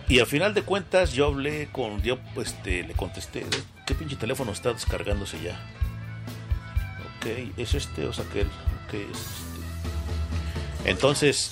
Y 0.08 0.20
al 0.20 0.28
final 0.28 0.54
de 0.54 0.64
cuentas 0.64 1.14
yo 1.14 1.28
hablé 1.28 1.70
con, 1.72 2.02
yo 2.02 2.18
este, 2.36 2.84
le 2.84 2.94
contesté, 2.96 3.46
¿qué 3.86 3.96
pinche 3.96 4.18
teléfono 4.18 4.52
está 4.52 4.74
descargándose 4.74 5.42
ya? 5.42 5.58
Ok, 7.22 7.28
es 7.58 7.74
este 7.75 8.08
o 8.08 8.13
sea 8.13 8.25
que 8.25 8.46
okay, 8.88 9.08
es 9.12 9.18
este. 9.18 10.90
Entonces, 10.90 11.51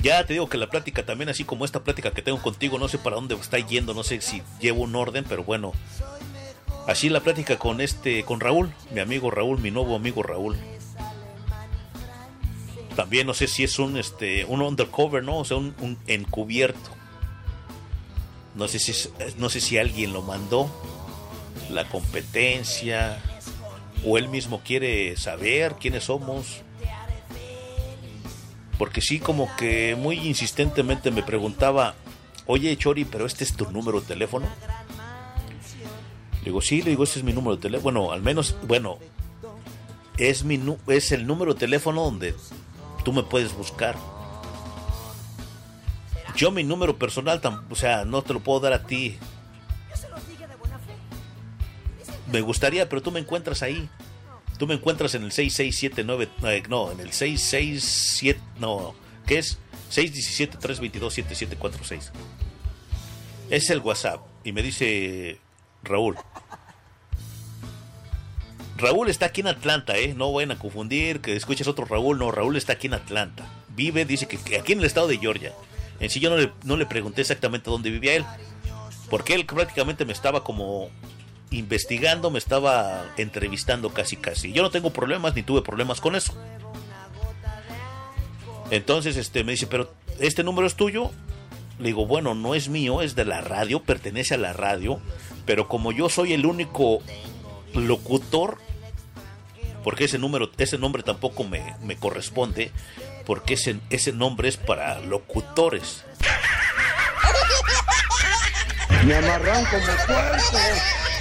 ya 0.00 0.24
te 0.24 0.32
digo 0.32 0.48
que 0.48 0.56
la 0.56 0.70
plática 0.70 1.04
también, 1.04 1.28
así 1.28 1.44
como 1.44 1.66
esta 1.66 1.84
plática 1.84 2.12
que 2.12 2.22
tengo 2.22 2.40
contigo, 2.40 2.78
no 2.78 2.88
sé 2.88 2.96
para 2.96 3.16
dónde 3.16 3.34
está 3.34 3.58
yendo, 3.58 3.92
no 3.92 4.02
sé 4.02 4.20
si 4.22 4.42
llevo 4.60 4.82
un 4.82 4.96
orden, 4.96 5.24
pero 5.28 5.44
bueno. 5.44 5.72
Así 6.86 7.08
la 7.10 7.20
plática 7.20 7.58
con 7.58 7.80
este, 7.80 8.24
con 8.24 8.40
Raúl, 8.40 8.72
mi 8.90 9.00
amigo 9.00 9.30
Raúl, 9.30 9.60
mi 9.60 9.70
nuevo 9.70 9.94
amigo 9.94 10.22
Raúl. 10.22 10.56
También 12.96 13.26
no 13.26 13.34
sé 13.34 13.46
si 13.46 13.64
es 13.64 13.78
un 13.78 13.96
este 13.96 14.44
un 14.46 14.62
undercover, 14.62 15.22
¿no? 15.22 15.38
O 15.38 15.44
sea, 15.44 15.58
un 15.58 15.98
encubierto 16.06 17.02
no 18.54 18.68
sé 18.68 18.78
si, 18.78 19.08
no 19.38 19.48
sé 19.48 19.60
si 19.60 19.78
alguien 19.78 20.12
lo 20.12 20.22
mandó, 20.22 20.70
la 21.70 21.88
competencia, 21.88 23.22
o 24.04 24.18
él 24.18 24.28
mismo 24.28 24.60
quiere 24.64 25.16
saber 25.16 25.74
quiénes 25.80 26.04
somos. 26.04 26.62
Porque 28.78 29.00
sí, 29.00 29.20
como 29.20 29.54
que 29.56 29.94
muy 29.96 30.18
insistentemente 30.18 31.10
me 31.10 31.22
preguntaba, 31.22 31.94
oye 32.46 32.76
Chori, 32.76 33.04
pero 33.04 33.26
este 33.26 33.44
es 33.44 33.54
tu 33.54 33.70
número 33.70 34.00
de 34.00 34.06
teléfono. 34.08 34.46
Le 36.40 36.46
digo, 36.46 36.60
sí, 36.60 36.82
le 36.82 36.90
digo, 36.90 37.04
este 37.04 37.20
es 37.20 37.24
mi 37.24 37.32
número 37.32 37.56
de 37.56 37.62
teléfono. 37.62 38.00
Bueno, 38.00 38.12
al 38.12 38.22
menos, 38.22 38.56
bueno, 38.66 38.98
es, 40.18 40.42
mi, 40.44 40.60
es 40.88 41.12
el 41.12 41.26
número 41.26 41.54
de 41.54 41.60
teléfono 41.60 42.02
donde 42.02 42.34
tú 43.04 43.12
me 43.12 43.22
puedes 43.22 43.54
buscar. 43.54 43.96
Yo 46.34 46.50
mi 46.50 46.64
número 46.64 46.98
personal, 46.98 47.40
o 47.70 47.74
sea, 47.76 48.04
no 48.04 48.22
te 48.22 48.32
lo 48.32 48.40
puedo 48.40 48.60
dar 48.60 48.72
a 48.72 48.84
ti. 48.84 49.18
Me 52.32 52.40
gustaría, 52.40 52.88
pero 52.88 53.02
tú 53.02 53.12
me 53.12 53.20
encuentras 53.20 53.62
ahí. 53.62 53.88
Tú 54.58 54.66
me 54.66 54.74
encuentras 54.74 55.14
en 55.14 55.22
el 55.24 55.32
6679, 55.32 56.28
eh, 56.44 56.62
no, 56.68 56.90
en 56.90 57.00
el 57.00 57.12
667, 57.12 58.40
no, 58.58 58.94
¿qué 59.26 59.38
es? 59.38 59.58
617-322-7746. 59.90 62.10
Es 63.50 63.68
el 63.70 63.80
WhatsApp. 63.80 64.20
Y 64.44 64.52
me 64.52 64.62
dice 64.62 65.40
Raúl. 65.82 66.16
Raúl 68.76 69.10
está 69.10 69.26
aquí 69.26 69.42
en 69.42 69.48
Atlanta, 69.48 69.98
¿eh? 69.98 70.14
No 70.14 70.32
vayan 70.32 70.52
a 70.52 70.58
confundir 70.58 71.20
que 71.20 71.36
escuches 71.36 71.68
otro 71.68 71.84
Raúl. 71.84 72.18
No, 72.18 72.30
Raúl 72.30 72.56
está 72.56 72.72
aquí 72.74 72.86
en 72.86 72.94
Atlanta. 72.94 73.44
Vive, 73.68 74.06
dice 74.06 74.26
que 74.26 74.38
aquí 74.56 74.72
en 74.72 74.78
el 74.80 74.86
estado 74.86 75.08
de 75.08 75.18
Georgia. 75.18 75.52
En 76.00 76.08
sí 76.08 76.18
yo 76.18 76.30
no 76.30 76.36
le, 76.36 76.50
no 76.64 76.76
le 76.76 76.86
pregunté 76.86 77.20
exactamente 77.20 77.70
dónde 77.70 77.90
vivía 77.90 78.14
él, 78.14 78.24
porque 79.08 79.34
él 79.34 79.46
prácticamente 79.46 80.04
me 80.04 80.12
estaba 80.12 80.42
como 80.42 80.90
investigando, 81.52 82.30
me 82.30 82.38
estaba 82.38 83.04
entrevistando 83.16 83.90
casi 83.90 84.16
casi. 84.16 84.52
Yo 84.52 84.62
no 84.62 84.70
tengo 84.70 84.90
problemas 84.90 85.34
ni 85.34 85.42
tuve 85.42 85.62
problemas 85.62 86.00
con 86.00 86.16
eso. 86.16 86.34
Entonces 88.70 89.16
este 89.16 89.44
me 89.44 89.52
dice, 89.52 89.66
"Pero 89.66 89.92
este 90.18 90.42
número 90.42 90.66
es 90.66 90.74
tuyo?" 90.74 91.10
Le 91.78 91.88
digo, 91.88 92.06
"Bueno, 92.06 92.34
no 92.34 92.54
es 92.54 92.68
mío, 92.68 93.02
es 93.02 93.14
de 93.14 93.24
la 93.24 93.40
radio, 93.40 93.82
pertenece 93.82 94.34
a 94.34 94.38
la 94.38 94.52
radio, 94.52 95.00
pero 95.46 95.68
como 95.68 95.92
yo 95.92 96.08
soy 96.08 96.32
el 96.32 96.46
único 96.46 97.00
locutor 97.74 98.58
porque 99.82 100.04
ese 100.04 100.18
número, 100.18 100.50
ese 100.58 100.78
nombre 100.78 101.02
tampoco 101.02 101.44
me, 101.44 101.74
me 101.82 101.96
corresponde, 101.96 102.70
porque 103.26 103.54
ese, 103.54 103.80
ese 103.90 104.12
nombre 104.12 104.48
es 104.48 104.56
para 104.56 105.00
locutores. 105.00 106.04
Me 109.04 109.16
amarran 109.16 109.64
como 109.64 109.84
cuerpo, 110.06 110.58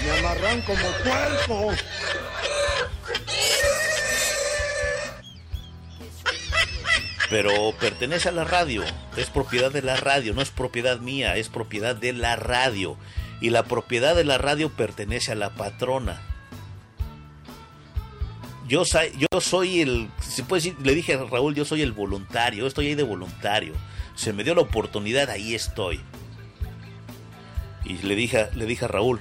me 0.04 0.20
amarran 0.20 0.62
como 0.62 0.82
cuerpo. 1.04 1.74
Pero 7.30 7.74
pertenece 7.80 8.30
a 8.30 8.34
la 8.34 8.44
radio, 8.44 8.84
es 9.16 9.30
propiedad 9.30 9.72
de 9.72 9.82
la 9.82 9.96
radio, 9.96 10.34
no 10.34 10.42
es 10.42 10.50
propiedad 10.50 11.00
mía, 11.00 11.38
es 11.38 11.48
propiedad 11.48 11.96
de 11.96 12.14
la 12.14 12.36
radio. 12.36 12.98
Y 13.40 13.50
la 13.50 13.64
propiedad 13.64 14.16
de 14.16 14.26
la 14.26 14.38
radio 14.38 14.70
pertenece 14.70 15.32
a 15.32 15.36
la 15.36 15.52
patrona 15.52 16.22
yo, 18.72 18.84
yo 19.18 19.42
soy 19.42 19.82
el, 19.82 20.10
puede 20.48 20.62
decir, 20.62 20.78
le 20.82 20.96
dije 20.96 21.16
a 21.16 21.26
Raúl, 21.26 21.54
yo 21.54 21.66
soy 21.66 21.82
el 21.82 21.92
voluntario, 21.92 22.66
estoy 22.66 22.88
ahí 22.88 22.96
de 22.96 23.04
voluntario. 23.04 23.74
Se 24.16 24.32
me 24.32 24.46
dio 24.46 24.56
la 24.56 24.62
oportunidad, 24.62 25.30
ahí 25.30 25.54
estoy. 25.54 26.00
Y 27.84 27.98
le 27.98 28.16
dije, 28.16 28.48
le 28.56 28.66
dije 28.66 28.86
a 28.86 28.88
Raúl, 28.88 29.20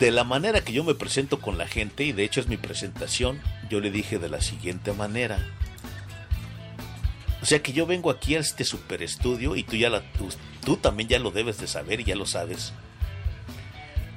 de 0.00 0.10
la 0.10 0.24
manera 0.24 0.62
que 0.62 0.72
yo 0.72 0.82
me 0.82 0.94
presento 0.94 1.40
con 1.40 1.58
la 1.58 1.68
gente, 1.68 2.04
y 2.04 2.12
de 2.12 2.24
hecho 2.24 2.40
es 2.40 2.48
mi 2.48 2.56
presentación, 2.56 3.38
yo 3.68 3.80
le 3.80 3.90
dije 3.90 4.18
de 4.18 4.30
la 4.30 4.40
siguiente 4.40 4.94
manera. 4.94 5.38
O 7.42 7.46
sea 7.46 7.62
que 7.62 7.74
yo 7.74 7.84
vengo 7.84 8.10
aquí 8.10 8.34
a 8.34 8.40
este 8.40 8.64
super 8.64 9.02
estudio 9.02 9.56
y 9.56 9.62
tú 9.62 9.76
ya 9.76 9.90
la, 9.90 10.00
tú, 10.12 10.30
tú 10.64 10.78
también 10.78 11.10
ya 11.10 11.18
lo 11.18 11.30
debes 11.30 11.58
de 11.58 11.66
saber 11.66 12.00
y 12.00 12.04
ya 12.04 12.16
lo 12.16 12.24
sabes. 12.24 12.72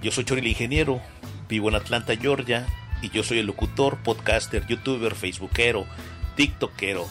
Yo 0.02 0.12
soy 0.12 0.24
Chori 0.24 0.40
el 0.40 0.48
ingeniero, 0.48 1.02
vivo 1.50 1.68
en 1.68 1.76
Atlanta, 1.76 2.16
Georgia, 2.16 2.66
y 3.02 3.10
yo 3.10 3.22
soy 3.22 3.40
el 3.40 3.46
locutor, 3.46 4.02
podcaster, 4.04 4.66
youtuber, 4.66 5.16
facebookero, 5.16 5.86
tiktokero, 6.38 7.06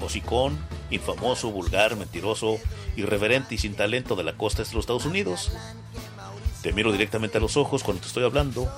hocicón, 0.00 0.58
infamoso, 0.90 1.52
vulgar, 1.52 1.94
mentiroso, 1.94 2.58
irreverente 2.96 3.54
y 3.54 3.58
sin 3.58 3.74
talento 3.74 4.16
de 4.16 4.24
la 4.24 4.36
costa 4.36 4.64
de 4.64 4.74
los 4.74 4.82
Estados 4.82 5.06
Unidos. 5.06 5.52
Te 6.62 6.72
miro 6.72 6.90
directamente 6.90 7.38
a 7.38 7.40
los 7.40 7.56
ojos 7.56 7.82
cuando 7.82 8.00
te 8.02 8.08
estoy 8.08 8.24
hablando. 8.24 8.68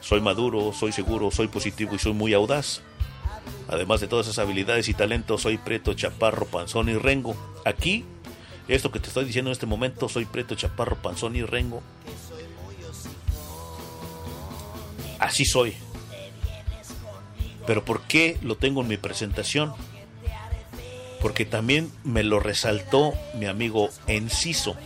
Soy 0.00 0.20
maduro, 0.20 0.72
soy 0.72 0.92
seguro, 0.92 1.30
soy 1.30 1.48
positivo 1.48 1.94
y 1.94 1.98
soy 1.98 2.12
muy 2.12 2.32
audaz. 2.32 2.82
Además 3.68 4.00
de 4.00 4.08
todas 4.08 4.26
esas 4.26 4.38
habilidades 4.38 4.88
y 4.88 4.94
talentos, 4.94 5.42
soy 5.42 5.58
preto, 5.58 5.94
chaparro, 5.94 6.46
panzón 6.46 6.88
y 6.88 6.94
rengo. 6.94 7.36
Aquí, 7.64 8.04
esto 8.68 8.90
que 8.90 9.00
te 9.00 9.08
estoy 9.08 9.24
diciendo 9.24 9.50
en 9.50 9.52
este 9.52 9.66
momento, 9.66 10.08
soy 10.08 10.24
preto, 10.24 10.54
chaparro, 10.54 10.96
panzón 10.96 11.36
y 11.36 11.42
rengo. 11.42 11.82
Así 15.18 15.44
soy. 15.44 15.74
Pero 17.66 17.84
¿por 17.84 18.02
qué 18.02 18.38
lo 18.42 18.56
tengo 18.56 18.82
en 18.82 18.88
mi 18.88 18.96
presentación? 18.96 19.72
Porque 21.20 21.44
también 21.44 21.90
me 22.04 22.22
lo 22.22 22.38
resaltó 22.38 23.12
mi 23.34 23.46
amigo 23.46 23.88
Enciso. 24.06 24.76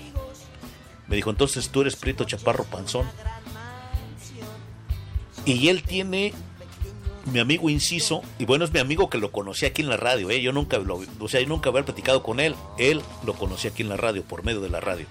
Me 1.11 1.17
dijo, 1.17 1.29
entonces 1.31 1.71
tú 1.71 1.81
eres 1.81 1.97
Prieto 1.97 2.23
Chaparro 2.23 2.63
Panzón. 2.63 3.05
Y 5.45 5.69
él 5.69 5.83
tiene, 5.83 6.33
mi 7.33 7.41
amigo 7.41 7.69
Inciso, 7.69 8.23
y 8.39 8.45
bueno, 8.45 8.65
es 8.65 8.73
mi 8.73 8.79
amigo 8.79 9.11
que 9.11 9.19
lo 9.19 9.33
conocí 9.33 9.67
aquí 9.67 9.83
en 9.83 9.89
la 9.89 9.97
radio, 9.97 10.31
¿eh? 10.31 10.41
yo 10.41 10.53
nunca 10.53 10.79
lo, 10.79 11.01
o 11.19 11.29
sea, 11.29 11.41
yo 11.41 11.49
nunca 11.49 11.71
había 11.71 11.85
platicado 11.85 12.23
con 12.23 12.39
él, 12.39 12.55
él 12.79 13.03
lo 13.25 13.35
conocí 13.35 13.67
aquí 13.67 13.83
en 13.83 13.89
la 13.89 13.97
radio, 13.97 14.23
por 14.23 14.45
medio 14.45 14.61
de 14.61 14.69
la 14.69 14.79
radio. 14.79 15.07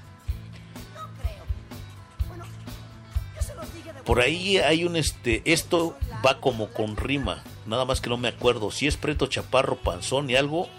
Por 4.06 4.22
ahí 4.22 4.58
hay 4.58 4.86
un 4.86 4.96
este, 4.96 5.42
esto 5.46 5.98
va 6.26 6.40
como 6.40 6.70
con 6.70 6.96
rima, 6.96 7.44
nada 7.66 7.84
más 7.84 8.00
que 8.00 8.10
no 8.10 8.18
me 8.18 8.30
acuerdo 8.30 8.72
si 8.72 8.88
es 8.88 8.96
Preto 8.96 9.28
Chaparro 9.28 9.76
Panzón 9.76 10.30
y 10.30 10.36
algo 10.36 10.70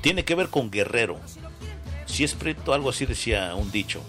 tiene 0.00 0.24
que 0.24 0.34
ver 0.34 0.48
con 0.48 0.70
guerrero. 0.70 1.20
Si 2.10 2.24
es 2.24 2.34
preto, 2.34 2.74
algo 2.74 2.90
así 2.90 3.06
decía 3.06 3.54
un 3.54 3.70
dicho. 3.70 4.02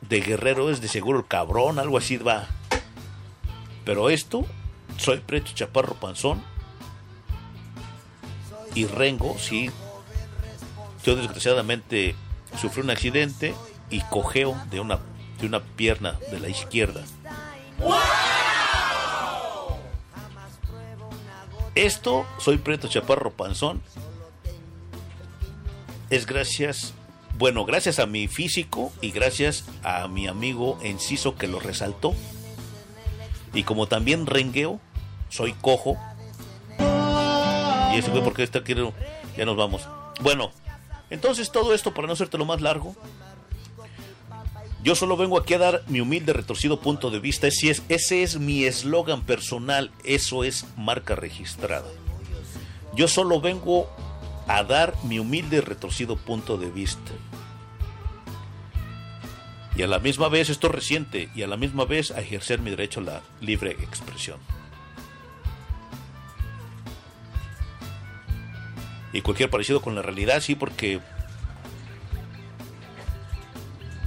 De 0.00 0.20
guerrero 0.20 0.70
es 0.70 0.80
de 0.80 0.88
seguro 0.88 1.20
el 1.20 1.26
cabrón, 1.26 1.78
algo 1.78 1.96
así 1.96 2.16
va. 2.16 2.48
Pero 3.84 4.10
esto, 4.10 4.44
soy 4.98 5.18
preto, 5.20 5.52
chaparro, 5.54 5.94
panzón. 5.94 6.42
Y 8.74 8.86
rengo, 8.86 9.38
sí. 9.38 9.70
Yo 11.04 11.14
desgraciadamente 11.14 12.16
sufrí 12.60 12.82
un 12.82 12.90
accidente 12.90 13.54
y 13.88 14.00
cojeo 14.00 14.60
de 14.70 14.80
una, 14.80 14.98
de 15.40 15.46
una 15.46 15.60
pierna 15.60 16.18
de 16.32 16.40
la 16.40 16.48
izquierda. 16.48 17.04
Esto, 21.76 22.26
soy 22.38 22.58
preto, 22.58 22.88
chaparro, 22.88 23.30
panzón. 23.30 23.80
Es 26.10 26.26
gracias, 26.26 26.94
bueno, 27.36 27.66
gracias 27.66 27.98
a 27.98 28.06
mi 28.06 28.28
físico 28.28 28.90
y 29.02 29.10
gracias 29.10 29.64
a 29.82 30.08
mi 30.08 30.26
amigo 30.26 30.78
Enciso 30.82 31.36
que 31.36 31.48
lo 31.48 31.60
resaltó. 31.60 32.14
Y 33.52 33.64
como 33.64 33.88
también 33.88 34.26
rengueo, 34.26 34.80
soy 35.28 35.52
cojo. 35.52 35.98
Y 36.78 37.98
eso 37.98 38.10
fue 38.10 38.22
porque 38.22 38.42
esta 38.42 38.62
quiero, 38.62 38.94
ya 39.36 39.44
nos 39.44 39.56
vamos. 39.56 39.86
Bueno, 40.20 40.50
entonces 41.10 41.52
todo 41.52 41.74
esto 41.74 41.92
para 41.92 42.06
no 42.06 42.14
hacerte 42.14 42.38
lo 42.38 42.46
más 42.46 42.62
largo. 42.62 42.96
Yo 44.82 44.94
solo 44.94 45.16
vengo 45.16 45.38
aquí 45.38 45.54
a 45.54 45.58
dar 45.58 45.82
mi 45.88 46.00
humilde 46.00 46.32
retorcido 46.32 46.80
punto 46.80 47.10
de 47.10 47.18
vista. 47.18 47.48
Ese 47.48 47.70
es, 47.70 47.82
ese 47.90 48.22
es 48.22 48.38
mi 48.38 48.64
eslogan 48.64 49.22
personal. 49.22 49.90
Eso 50.04 50.44
es 50.44 50.64
marca 50.76 51.14
registrada. 51.14 51.88
Yo 52.94 53.08
solo 53.08 53.40
vengo 53.40 53.90
a 54.48 54.64
dar 54.64 54.94
mi 55.04 55.18
humilde 55.18 55.60
retorcido 55.60 56.16
punto 56.16 56.56
de 56.56 56.70
vista. 56.70 57.12
Y 59.76 59.82
a 59.82 59.86
la 59.86 60.00
misma 60.00 60.28
vez, 60.28 60.48
esto 60.48 60.66
es 60.66 60.74
reciente, 60.74 61.28
y 61.36 61.42
a 61.42 61.46
la 61.46 61.56
misma 61.56 61.84
vez 61.84 62.10
a 62.10 62.20
ejercer 62.20 62.60
mi 62.60 62.70
derecho 62.70 62.98
a 63.00 63.04
la 63.04 63.22
libre 63.40 63.72
expresión. 63.72 64.40
Y 69.12 69.20
cualquier 69.20 69.50
parecido 69.50 69.80
con 69.80 69.94
la 69.94 70.02
realidad, 70.02 70.40
sí, 70.40 70.54
porque 70.54 71.00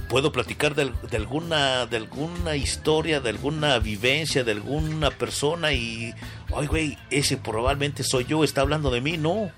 puedo 0.08 0.30
platicar 0.30 0.74
de, 0.74 0.92
de, 1.10 1.16
alguna 1.16 1.86
de 1.86 1.96
alguna 1.96 2.54
historia, 2.54 3.20
de 3.20 3.30
alguna 3.30 3.78
vivencia, 3.78 4.44
de 4.44 4.52
alguna 4.52 5.10
persona 5.10 5.72
y, 5.72 6.12
ay 6.54 6.66
güey, 6.66 6.98
ese 7.10 7.38
probablemente 7.38 8.04
soy 8.04 8.26
yo, 8.26 8.44
está 8.44 8.60
hablando 8.60 8.90
de 8.90 9.00
mí, 9.00 9.16
no. 9.16 9.50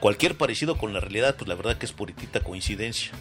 Cualquier 0.00 0.36
parecido 0.36 0.78
con 0.78 0.94
la 0.94 1.00
realidad, 1.00 1.36
pues 1.36 1.46
la 1.46 1.54
verdad 1.54 1.76
que 1.76 1.86
es 1.86 1.92
puritita 1.92 2.40
coincidencia. 2.40 3.12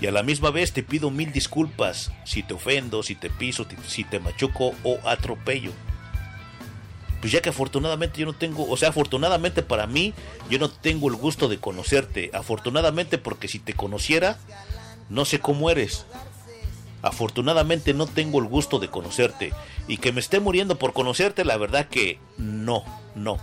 Y 0.00 0.06
a 0.06 0.10
la 0.12 0.22
misma 0.22 0.50
vez 0.50 0.72
te 0.72 0.82
pido 0.82 1.10
mil 1.10 1.32
disculpas 1.32 2.12
si 2.24 2.42
te 2.42 2.54
ofendo, 2.54 3.02
si 3.02 3.14
te 3.14 3.30
piso, 3.30 3.66
si 3.86 4.04
te 4.04 4.18
machuco 4.18 4.74
o 4.82 4.98
atropello. 5.04 5.72
Pues 7.20 7.32
ya 7.32 7.40
que 7.40 7.48
afortunadamente 7.48 8.20
yo 8.20 8.26
no 8.26 8.34
tengo, 8.34 8.68
o 8.68 8.76
sea, 8.76 8.90
afortunadamente 8.90 9.62
para 9.62 9.86
mí, 9.86 10.12
yo 10.50 10.58
no 10.58 10.68
tengo 10.68 11.08
el 11.08 11.14
gusto 11.14 11.48
de 11.48 11.58
conocerte. 11.58 12.30
Afortunadamente 12.34 13.16
porque 13.16 13.48
si 13.48 13.58
te 13.58 13.72
conociera, 13.72 14.38
no 15.08 15.24
sé 15.24 15.38
cómo 15.38 15.70
eres. 15.70 16.04
Afortunadamente 17.00 17.94
no 17.94 18.06
tengo 18.06 18.40
el 18.40 18.48
gusto 18.48 18.78
de 18.78 18.88
conocerte. 18.88 19.52
Y 19.88 19.98
que 19.98 20.12
me 20.12 20.20
esté 20.20 20.40
muriendo 20.40 20.78
por 20.78 20.92
conocerte, 20.92 21.44
la 21.44 21.56
verdad 21.56 21.88
que 21.88 22.18
no, 22.36 22.84
no. 23.14 23.38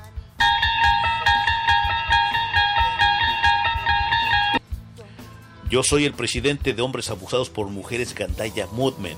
Yo 5.69 5.83
soy 5.83 6.05
el 6.05 6.13
presidente 6.13 6.73
de 6.73 6.81
hombres 6.81 7.09
abusados 7.09 7.49
por 7.49 7.67
mujeres 7.67 8.13
Gandaya 8.13 8.67
Movement. 8.67 9.17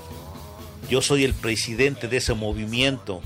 Yo 0.88 1.02
soy 1.02 1.24
el 1.24 1.34
presidente 1.34 2.08
de 2.08 2.18
ese 2.18 2.34
movimiento. 2.34 3.20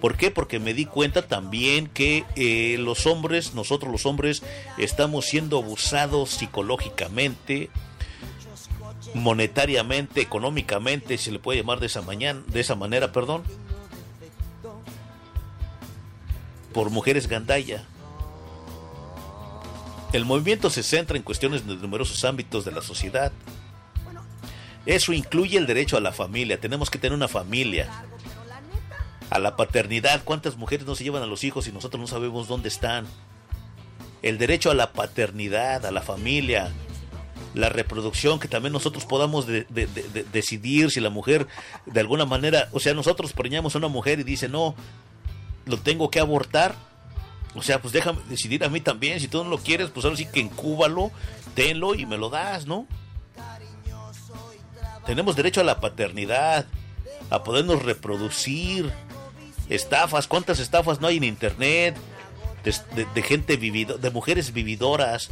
¿Por 0.00 0.16
qué? 0.16 0.30
Porque 0.30 0.58
me 0.58 0.72
di 0.72 0.86
cuenta 0.86 1.28
también 1.28 1.86
que 1.86 2.24
eh, 2.34 2.76
los 2.78 3.06
hombres, 3.06 3.54
nosotros 3.54 3.92
los 3.92 4.06
hombres, 4.06 4.42
estamos 4.78 5.26
siendo 5.26 5.58
abusados 5.58 6.30
psicológicamente, 6.30 7.68
monetariamente, 9.12 10.22
económicamente, 10.22 11.18
se 11.18 11.30
le 11.30 11.38
puede 11.38 11.58
llamar 11.60 11.80
de 11.80 11.86
esa, 11.86 12.00
mañana, 12.00 12.42
de 12.46 12.60
esa 12.60 12.76
manera, 12.76 13.12
perdón, 13.12 13.42
por 16.72 16.88
mujeres 16.90 17.28
gandaya. 17.28 17.86
El 20.12 20.24
movimiento 20.24 20.70
se 20.70 20.82
centra 20.82 21.16
en 21.16 21.22
cuestiones 21.22 21.66
de 21.66 21.76
numerosos 21.76 22.24
ámbitos 22.24 22.64
de 22.64 22.72
la 22.72 22.82
sociedad. 22.82 23.30
Eso 24.84 25.12
incluye 25.12 25.56
el 25.56 25.66
derecho 25.66 25.96
a 25.96 26.00
la 26.00 26.12
familia. 26.12 26.60
Tenemos 26.60 26.90
que 26.90 26.98
tener 26.98 27.14
una 27.14 27.28
familia. 27.28 27.88
A 29.30 29.38
la 29.38 29.56
paternidad. 29.56 30.24
¿Cuántas 30.24 30.56
mujeres 30.56 30.84
no 30.84 30.96
se 30.96 31.04
llevan 31.04 31.22
a 31.22 31.26
los 31.26 31.44
hijos 31.44 31.68
y 31.68 31.72
nosotros 31.72 32.00
no 32.00 32.06
sabemos 32.08 32.48
dónde 32.48 32.68
están? 32.68 33.06
El 34.22 34.36
derecho 34.36 34.70
a 34.70 34.74
la 34.74 34.92
paternidad, 34.92 35.86
a 35.86 35.92
la 35.92 36.02
familia. 36.02 36.72
La 37.54 37.68
reproducción, 37.68 38.40
que 38.40 38.48
también 38.48 38.72
nosotros 38.72 39.04
podamos 39.06 39.46
de, 39.46 39.64
de, 39.68 39.86
de, 39.86 40.24
decidir 40.24 40.90
si 40.90 41.00
la 41.00 41.10
mujer 41.10 41.46
de 41.86 42.00
alguna 42.00 42.24
manera, 42.24 42.68
o 42.72 42.80
sea, 42.80 42.94
nosotros 42.94 43.32
preñamos 43.32 43.74
a 43.74 43.78
una 43.78 43.88
mujer 43.88 44.20
y 44.20 44.24
dice, 44.24 44.48
no, 44.48 44.74
lo 45.66 45.78
tengo 45.78 46.10
que 46.10 46.20
abortar, 46.20 46.76
o 47.54 47.62
sea, 47.62 47.80
pues 47.80 47.92
déjame 47.92 48.20
decidir 48.28 48.64
a 48.64 48.68
mí 48.68 48.80
también. 48.80 49.20
Si 49.20 49.28
tú 49.28 49.42
no 49.42 49.50
lo 49.50 49.58
quieres, 49.58 49.90
pues 49.90 50.04
ahora 50.04 50.16
sí 50.16 50.26
que 50.26 50.40
encúbalo, 50.40 51.10
tenlo 51.54 51.94
y 51.94 52.06
me 52.06 52.16
lo 52.16 52.30
das, 52.30 52.66
¿no? 52.66 52.86
Tenemos 55.06 55.34
derecho 55.34 55.60
a 55.60 55.64
la 55.64 55.80
paternidad, 55.80 56.66
a 57.30 57.42
podernos 57.42 57.82
reproducir. 57.82 58.92
Estafas, 59.68 60.28
¿cuántas 60.28 60.60
estafas 60.60 61.00
no 61.00 61.08
hay 61.08 61.16
en 61.16 61.24
internet? 61.24 61.96
De, 62.62 62.74
de, 62.94 63.06
de 63.14 63.22
gente 63.22 63.56
vivido, 63.56 63.96
de 63.98 64.10
mujeres 64.10 64.52
vividoras 64.52 65.30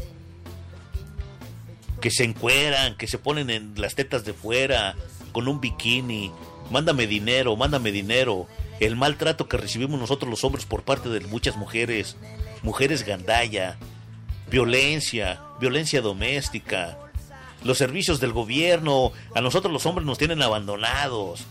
que 2.00 2.10
se 2.10 2.24
encueran, 2.24 2.96
que 2.96 3.06
se 3.06 3.18
ponen 3.18 3.50
en 3.50 3.74
las 3.76 3.94
tetas 3.94 4.24
de 4.24 4.32
fuera, 4.32 4.96
con 5.32 5.46
un 5.46 5.60
bikini. 5.60 6.32
Mándame 6.70 7.06
dinero, 7.06 7.56
mándame 7.56 7.92
dinero 7.92 8.46
el 8.80 8.96
maltrato 8.96 9.48
que 9.48 9.56
recibimos 9.56 9.98
nosotros 9.98 10.30
los 10.30 10.44
hombres 10.44 10.64
por 10.64 10.82
parte 10.82 11.08
de 11.08 11.20
muchas 11.20 11.56
mujeres, 11.56 12.16
mujeres 12.62 13.04
gandaya, 13.04 13.78
violencia, 14.50 15.40
violencia 15.60 16.00
doméstica, 16.00 16.98
los 17.64 17.78
servicios 17.78 18.20
del 18.20 18.32
gobierno, 18.32 19.12
a 19.34 19.40
nosotros 19.40 19.72
los 19.72 19.86
hombres 19.86 20.06
nos 20.06 20.18
tienen 20.18 20.42
abandonados. 20.42 21.44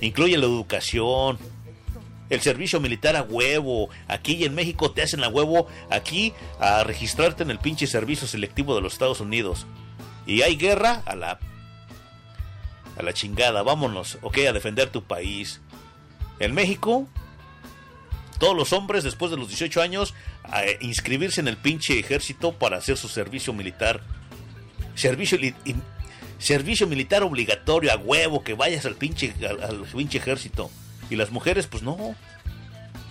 Incluye 0.00 0.38
la 0.38 0.46
educación, 0.46 1.38
el 2.30 2.40
servicio 2.40 2.80
militar 2.80 3.14
a 3.14 3.22
huevo. 3.22 3.90
Aquí 4.08 4.44
en 4.44 4.54
México 4.54 4.90
te 4.90 5.02
hacen 5.02 5.22
a 5.22 5.28
huevo 5.28 5.68
aquí 5.90 6.32
a 6.58 6.82
registrarte 6.84 7.42
en 7.42 7.50
el 7.50 7.58
pinche 7.58 7.86
servicio 7.86 8.26
selectivo 8.26 8.74
de 8.74 8.80
los 8.80 8.94
Estados 8.94 9.20
Unidos. 9.20 9.66
Y 10.26 10.42
hay 10.42 10.56
guerra 10.56 11.02
a 11.04 11.14
la 11.14 11.38
a 12.96 13.02
la 13.02 13.12
chingada, 13.12 13.62
vámonos, 13.62 14.18
ok, 14.22 14.38
a 14.48 14.52
defender 14.52 14.90
tu 14.90 15.02
país. 15.02 15.60
En 16.38 16.54
México, 16.54 17.08
todos 18.42 18.56
los 18.56 18.72
hombres 18.72 19.04
después 19.04 19.30
de 19.30 19.36
los 19.36 19.46
18 19.46 19.80
años 19.80 20.14
a 20.42 20.64
inscribirse 20.80 21.40
en 21.40 21.46
el 21.46 21.56
pinche 21.56 22.00
ejército 22.00 22.52
para 22.52 22.78
hacer 22.78 22.96
su 22.96 23.08
servicio 23.08 23.52
militar. 23.52 24.02
Servicio, 24.96 25.38
militar 26.88 27.22
obligatorio 27.22 27.92
a 27.92 27.96
huevo, 27.96 28.42
que 28.42 28.54
vayas 28.54 28.84
al 28.84 28.96
pinche, 28.96 29.32
al, 29.46 29.84
pinche 29.84 30.18
ejército. 30.18 30.72
Y 31.08 31.14
las 31.14 31.30
mujeres, 31.30 31.68
pues 31.68 31.84
no. 31.84 32.16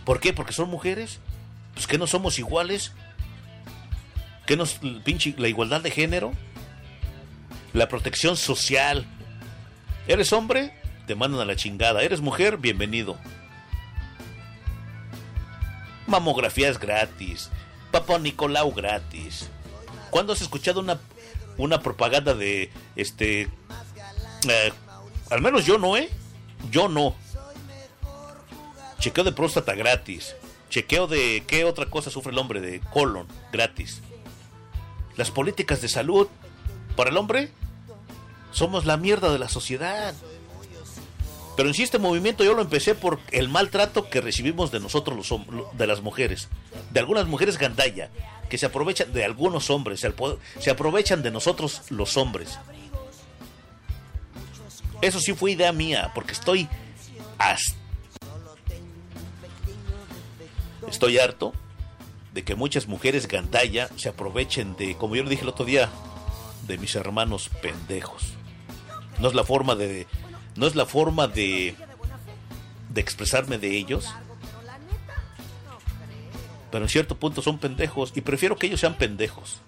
¿Por 0.03 0.19
qué? 0.19 0.33
Porque 0.33 0.51
son 0.51 0.69
mujeres. 0.69 1.19
Pues 1.75 1.87
que 1.87 1.97
no 1.97 2.07
somos 2.07 2.37
iguales. 2.37 2.91
Que 4.45 4.57
nos 4.57 4.81
pinche 5.05 5.33
la 5.37 5.47
igualdad 5.47 5.79
de 5.79 5.91
género, 5.91 6.33
la 7.71 7.87
protección 7.87 8.35
social. 8.35 9.05
¿Eres 10.09 10.33
hombre? 10.33 10.73
Te 11.11 11.15
mandan 11.15 11.41
a 11.41 11.45
la 11.45 11.57
chingada. 11.57 12.03
¿Eres 12.03 12.21
mujer? 12.21 12.55
Bienvenido. 12.55 13.17
Mamografías 16.07 16.79
gratis. 16.79 17.49
Papá 17.91 18.17
Nicolau 18.17 18.71
gratis. 18.71 19.49
¿Cuándo 20.09 20.31
has 20.31 20.41
escuchado 20.41 20.79
una 20.79 21.01
una 21.57 21.81
propaganda 21.81 22.33
de 22.33 22.71
este 22.95 23.49
eh, 24.47 24.73
al 25.29 25.41
menos 25.41 25.65
yo 25.65 25.77
no, 25.77 25.97
¿eh? 25.97 26.07
Yo 26.69 26.87
no. 26.87 27.13
Chequeo 28.99 29.25
de 29.25 29.33
próstata 29.33 29.75
gratis. 29.75 30.33
Chequeo 30.69 31.07
de 31.07 31.43
qué 31.45 31.65
otra 31.65 31.87
cosa 31.87 32.09
sufre 32.09 32.31
el 32.31 32.37
hombre 32.37 32.61
de 32.61 32.79
colon 32.79 33.27
gratis. 33.51 33.99
Las 35.17 35.29
políticas 35.29 35.81
de 35.81 35.89
salud 35.89 36.29
para 36.95 37.09
el 37.09 37.17
hombre 37.17 37.51
somos 38.53 38.85
la 38.85 38.95
mierda 38.95 39.29
de 39.29 39.39
la 39.39 39.49
sociedad. 39.49 40.15
Pero 41.61 41.69
en 41.69 41.75
sí 41.75 41.83
este 41.83 41.99
movimiento 41.99 42.43
yo 42.43 42.55
lo 42.55 42.63
empecé 42.63 42.95
por 42.95 43.19
el 43.31 43.47
maltrato 43.47 44.09
que 44.09 44.19
recibimos 44.19 44.71
de 44.71 44.79
nosotros 44.79 45.15
los 45.15 45.77
de 45.77 45.85
las 45.85 46.01
mujeres, 46.01 46.47
de 46.89 46.99
algunas 46.99 47.27
mujeres 47.27 47.59
gandaya, 47.59 48.09
que 48.49 48.57
se 48.57 48.65
aprovechan 48.65 49.13
de 49.13 49.23
algunos 49.23 49.69
hombres, 49.69 49.99
se 49.99 50.71
aprovechan 50.71 51.21
de 51.21 51.29
nosotros 51.29 51.83
los 51.91 52.17
hombres. 52.17 52.57
Eso 55.03 55.19
sí 55.19 55.33
fue 55.33 55.51
idea 55.51 55.71
mía, 55.71 56.11
porque 56.15 56.31
estoy. 56.31 56.67
Estoy 60.89 61.19
harto 61.19 61.53
de 62.33 62.43
que 62.43 62.55
muchas 62.55 62.87
mujeres 62.87 63.27
gandaya 63.27 63.87
se 63.97 64.09
aprovechen 64.09 64.75
de, 64.77 64.97
como 64.97 65.15
yo 65.15 65.23
le 65.23 65.29
dije 65.29 65.43
el 65.43 65.49
otro 65.49 65.65
día, 65.65 65.91
de 66.65 66.79
mis 66.79 66.95
hermanos 66.95 67.51
pendejos. 67.61 68.33
No 69.19 69.27
es 69.27 69.35
la 69.35 69.43
forma 69.43 69.75
de 69.75 70.07
no 70.55 70.67
es 70.67 70.75
la 70.75 70.85
forma 70.85 71.27
de 71.27 71.75
de 72.89 73.01
expresarme 73.01 73.57
de 73.57 73.77
ellos, 73.77 74.05
pero 76.71 76.85
en 76.85 76.89
cierto 76.89 77.17
punto 77.17 77.41
son 77.41 77.57
pendejos 77.57 78.11
y 78.15 78.21
prefiero 78.21 78.57
que 78.57 78.67
ellos 78.67 78.79
sean 78.79 78.95
pendejos. 78.95 79.59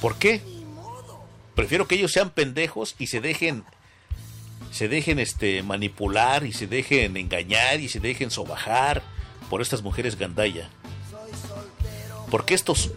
¿Por 0.00 0.16
qué? 0.16 0.40
Prefiero 1.54 1.86
que 1.86 1.96
ellos 1.96 2.12
sean 2.12 2.30
pendejos 2.30 2.94
y 2.98 3.08
se 3.08 3.20
dejen 3.20 3.64
se 4.70 4.88
dejen 4.88 5.18
este 5.18 5.62
manipular 5.62 6.46
y 6.46 6.52
se 6.52 6.66
dejen 6.66 7.16
engañar 7.16 7.80
y 7.80 7.88
se 7.88 8.00
dejen 8.00 8.30
sobajar 8.30 9.02
por 9.50 9.60
estas 9.60 9.82
mujeres 9.82 10.16
gandaya. 10.16 10.70
Porque 12.30 12.54
estos 12.54 12.92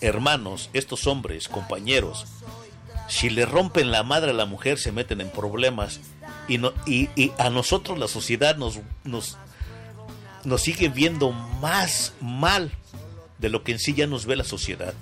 hermanos, 0.00 0.68
estos 0.72 1.06
hombres, 1.06 1.48
compañeros, 1.48 2.26
si 3.08 3.30
le 3.30 3.46
rompen 3.46 3.90
la 3.90 4.02
madre 4.02 4.30
a 4.30 4.34
la 4.34 4.46
mujer 4.46 4.78
se 4.78 4.92
meten 4.92 5.20
en 5.20 5.30
problemas 5.30 6.00
y, 6.48 6.58
no, 6.58 6.72
y, 6.86 7.08
a 7.38 7.50
nosotros 7.50 7.98
la 7.98 8.08
sociedad 8.08 8.56
nos, 8.56 8.80
nos, 9.04 9.36
nos 10.44 10.62
sigue 10.62 10.88
viendo 10.88 11.32
más 11.32 12.14
mal 12.20 12.70
de 13.38 13.48
lo 13.48 13.62
que 13.62 13.72
en 13.72 13.78
sí 13.78 13.94
ya 13.94 14.06
nos 14.06 14.26
ve 14.26 14.36
la 14.36 14.44
sociedad. 14.44 14.94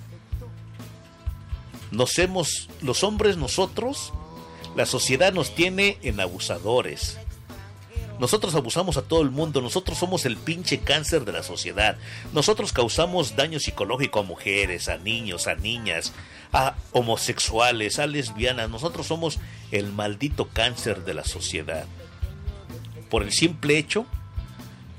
Nos 1.91 2.17
hemos, 2.19 2.69
los 2.81 3.03
hombres 3.03 3.37
nosotros, 3.37 4.11
la 4.75 4.85
sociedad 4.85 5.31
nos 5.33 5.55
tiene 5.55 5.97
en 6.01 6.19
abusadores. 6.19 7.17
Nosotros 8.19 8.55
abusamos 8.55 8.97
a 8.97 9.01
todo 9.01 9.21
el 9.21 9.29
mundo, 9.29 9.61
nosotros 9.61 9.97
somos 9.97 10.25
el 10.25 10.37
pinche 10.37 10.79
cáncer 10.79 11.25
de 11.25 11.33
la 11.33 11.43
sociedad. 11.43 11.97
Nosotros 12.33 12.71
causamos 12.71 13.35
daño 13.35 13.59
psicológico 13.59 14.19
a 14.19 14.23
mujeres, 14.23 14.87
a 14.87 14.97
niños, 14.97 15.47
a 15.47 15.55
niñas, 15.55 16.13
a 16.55 16.73
homosexuales, 16.93 17.99
a 17.99 18.07
lesbianas. 18.07 18.69
Nosotros 18.69 19.05
somos 19.05 19.39
el 19.71 19.91
maldito 19.91 20.47
cáncer 20.47 21.03
de 21.03 21.13
la 21.13 21.25
sociedad. 21.25 21.85
Por 23.09 23.23
el 23.23 23.33
simple 23.33 23.77
hecho 23.77 24.05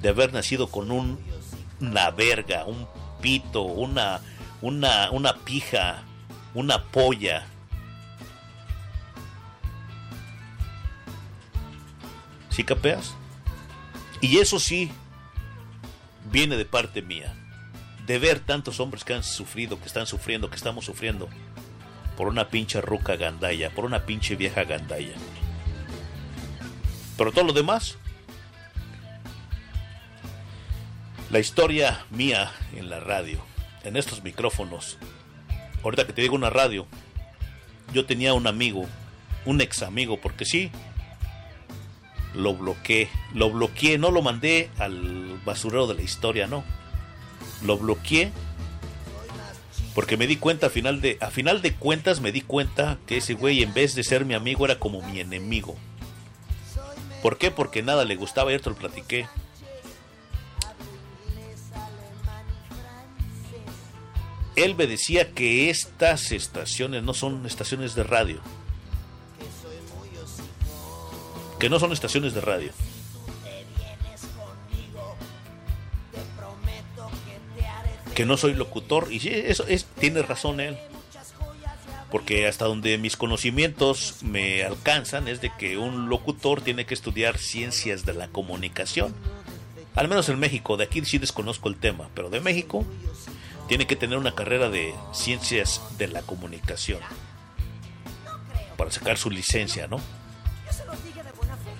de 0.03 0.11
haber 0.11 0.35
nacido 0.35 0.69
con 0.69 0.91
un, 0.91 1.19
una 1.81 2.11
verga, 2.11 2.67
un 2.67 2.87
pito, 3.23 3.63
una, 3.63 4.21
una, 4.61 5.11
una 5.11 5.35
pija, 5.45 6.03
una 6.53 6.85
polla. 6.85 7.47
¿Sí 12.51 12.65
capeas? 12.65 13.15
Y 14.21 14.39
eso 14.39 14.61
sí 14.61 14.91
viene 16.31 16.59
de 16.59 16.67
parte 16.67 17.01
mía 17.01 17.35
de 18.07 18.19
ver 18.19 18.41
tantos 18.41 18.79
hombres 18.79 19.05
que 19.05 19.15
han 19.15 19.25
sufrido, 19.25 19.81
que 19.81 19.87
están 19.87 20.07
sufriendo, 20.07 20.49
que 20.49 20.57
estamos 20.57 20.85
sufriendo 20.85 21.29
por 22.17 22.29
una 22.29 22.49
pinche 22.49 22.81
ruca 22.81 23.17
gandaya, 23.17 23.71
por 23.71 23.85
una 23.85 24.07
pinche 24.07 24.37
vieja 24.37 24.65
gandaya. 24.65 25.15
Pero 27.17 27.33
todo 27.33 27.45
lo 27.45 27.53
demás, 27.53 27.97
la 31.31 31.39
historia 31.39 32.05
mía 32.11 32.53
en 32.75 32.91
la 32.91 33.01
radio, 33.01 33.41
en 33.85 33.97
estos 33.97 34.23
micrófonos. 34.23 34.99
Ahorita 35.83 36.07
que 36.07 36.13
te 36.13 36.23
digo 36.23 36.35
una 36.35 36.51
radio, 36.51 36.87
yo 37.93 38.07
tenía 38.07 38.35
un 38.35 38.47
amigo, 38.47 38.87
un 39.45 39.61
ex 39.61 39.83
amigo, 39.83 40.19
porque 40.21 40.45
sí, 40.45 40.71
lo 42.35 42.55
bloqueé, 42.55 43.09
lo 43.35 43.51
bloqueé, 43.51 43.99
no 43.99 44.11
lo 44.11 44.23
mandé 44.23 44.71
al 44.79 45.41
basurero 45.45 45.87
de 45.87 45.95
la 45.95 46.03
historia, 46.03 46.47
no 46.47 46.65
lo 47.63 47.79
bloqueé 47.79 48.33
porque 49.97 50.19
me 50.19 50.27
di 50.27 50.37
cuenta 50.37 50.67
a 50.67 50.71
final 50.71 51.01
de 51.01 51.17
a 51.23 51.31
final 51.31 51.63
de 51.63 51.73
cuentas 51.73 52.21
me 52.21 52.31
di 52.31 52.43
cuenta 52.43 52.99
que 53.07 53.17
ese 53.17 53.33
güey 53.33 53.63
en 53.63 53.73
vez 53.73 53.95
de 53.95 54.05
ser 54.05 54.27
mi 54.27 54.35
amigo 54.35 54.67
era 54.67 54.79
como 54.79 55.01
mi 55.01 55.21
enemigo. 55.21 55.75
¿Por 57.23 57.39
qué? 57.39 57.51
Porque 57.51 57.83
nada 57.83 58.05
le 58.05 58.15
gustaba, 58.15 58.51
ayer 58.51 58.61
te 58.61 58.69
lo 58.69 58.77
platiqué. 58.77 59.27
Él 64.55 64.75
me 64.75 64.87
decía 64.87 65.33
que 65.33 65.71
estas 65.71 66.31
estaciones 66.31 67.03
no 67.03 67.15
son 67.15 67.47
estaciones 67.47 67.95
de 67.95 68.05
radio. 68.05 68.43
Que 71.59 71.71
no 71.71 71.79
son 71.79 71.93
estaciones 71.93 72.35
de 72.35 72.43
radio. 72.43 72.73
Que 78.17 78.25
no 78.25 78.39
soy 78.39 78.55
locutor. 78.55 79.09
Y 79.13 79.21
sí, 79.21 79.29
eso 79.31 79.67
es, 79.69 79.85
tiene 80.01 80.23
razón 80.23 80.59
él. 80.59 80.77
Porque 82.11 82.49
hasta 82.49 82.65
donde 82.65 82.97
mis 82.97 83.17
conocimientos 83.17 84.23
me 84.23 84.65
alcanzan 84.65 85.29
es 85.29 85.43
de 85.43 85.53
que 85.57 85.77
un 85.77 86.09
locutor 86.09 86.63
tiene 86.63 86.87
que 86.87 86.95
estudiar 86.95 87.37
ciencias 87.37 88.07
de 88.07 88.15
la 88.15 88.29
comunicación. 88.29 89.15
Al 89.95 90.09
menos 90.09 90.29
en 90.31 90.39
México, 90.39 90.79
de 90.79 90.85
aquí 90.85 91.05
sí 91.05 91.19
desconozco 91.19 91.69
el 91.69 91.77
tema, 91.77 92.09
pero 92.15 92.31
de 92.31 92.41
México 92.41 92.87
tiene 93.69 93.87
que 93.87 93.97
tener 93.97 94.17
una 94.17 94.35
carrera 94.35 94.71
de 94.71 94.95
ciencias 95.13 95.83
de 95.99 96.09
la 96.09 96.23
comunicación 96.23 97.01
para 98.79 98.91
sacar 98.91 99.19
su 99.19 99.31
licencia, 99.31 99.89
¿no? 99.89 100.01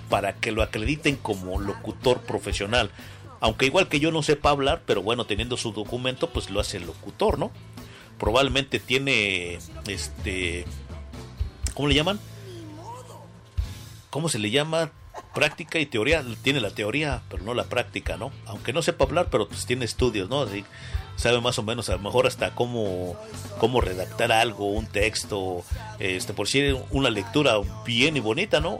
Para 0.09 0.33
que 0.33 0.51
lo 0.51 0.61
acrediten 0.61 1.15
como 1.15 1.59
locutor 1.59 2.21
profesional 2.21 2.91
aunque 3.39 3.65
igual 3.65 3.87
que 3.87 3.99
yo 3.99 4.11
no 4.11 4.23
sepa 4.23 4.49
hablar, 4.49 4.81
pero 4.85 5.01
bueno, 5.01 5.25
teniendo 5.25 5.57
su 5.57 5.71
documento, 5.71 6.29
pues 6.29 6.49
lo 6.49 6.59
hace 6.59 6.77
el 6.77 6.85
locutor, 6.85 7.39
¿no? 7.39 7.51
Probablemente 8.17 8.79
tiene, 8.79 9.59
este, 9.87 10.65
¿cómo 11.73 11.87
le 11.87 11.95
llaman? 11.95 12.19
¿Cómo 14.09 14.29
se 14.29 14.39
le 14.39 14.49
llama? 14.49 14.91
práctica 15.33 15.79
y 15.79 15.85
teoría, 15.85 16.23
tiene 16.41 16.61
la 16.61 16.71
teoría, 16.71 17.21
pero 17.29 17.43
no 17.43 17.53
la 17.53 17.65
práctica, 17.65 18.17
¿no? 18.17 18.31
Aunque 18.45 18.73
no 18.73 18.81
sepa 18.81 19.05
hablar, 19.05 19.27
pero 19.29 19.47
pues 19.47 19.65
tiene 19.65 19.85
estudios, 19.85 20.29
¿no? 20.29 20.41
Así, 20.41 20.65
sabe 21.15 21.41
más 21.41 21.59
o 21.59 21.63
menos, 21.63 21.89
a 21.89 21.93
lo 21.93 21.99
mejor 21.99 22.27
hasta 22.27 22.55
cómo, 22.55 23.15
cómo 23.59 23.81
redactar 23.81 24.31
algo, 24.31 24.71
un 24.71 24.87
texto, 24.87 25.63
este, 25.99 26.33
por 26.33 26.47
si 26.47 26.75
una 26.91 27.09
lectura 27.09 27.53
bien 27.85 28.17
y 28.17 28.19
bonita, 28.19 28.59
¿no? 28.59 28.79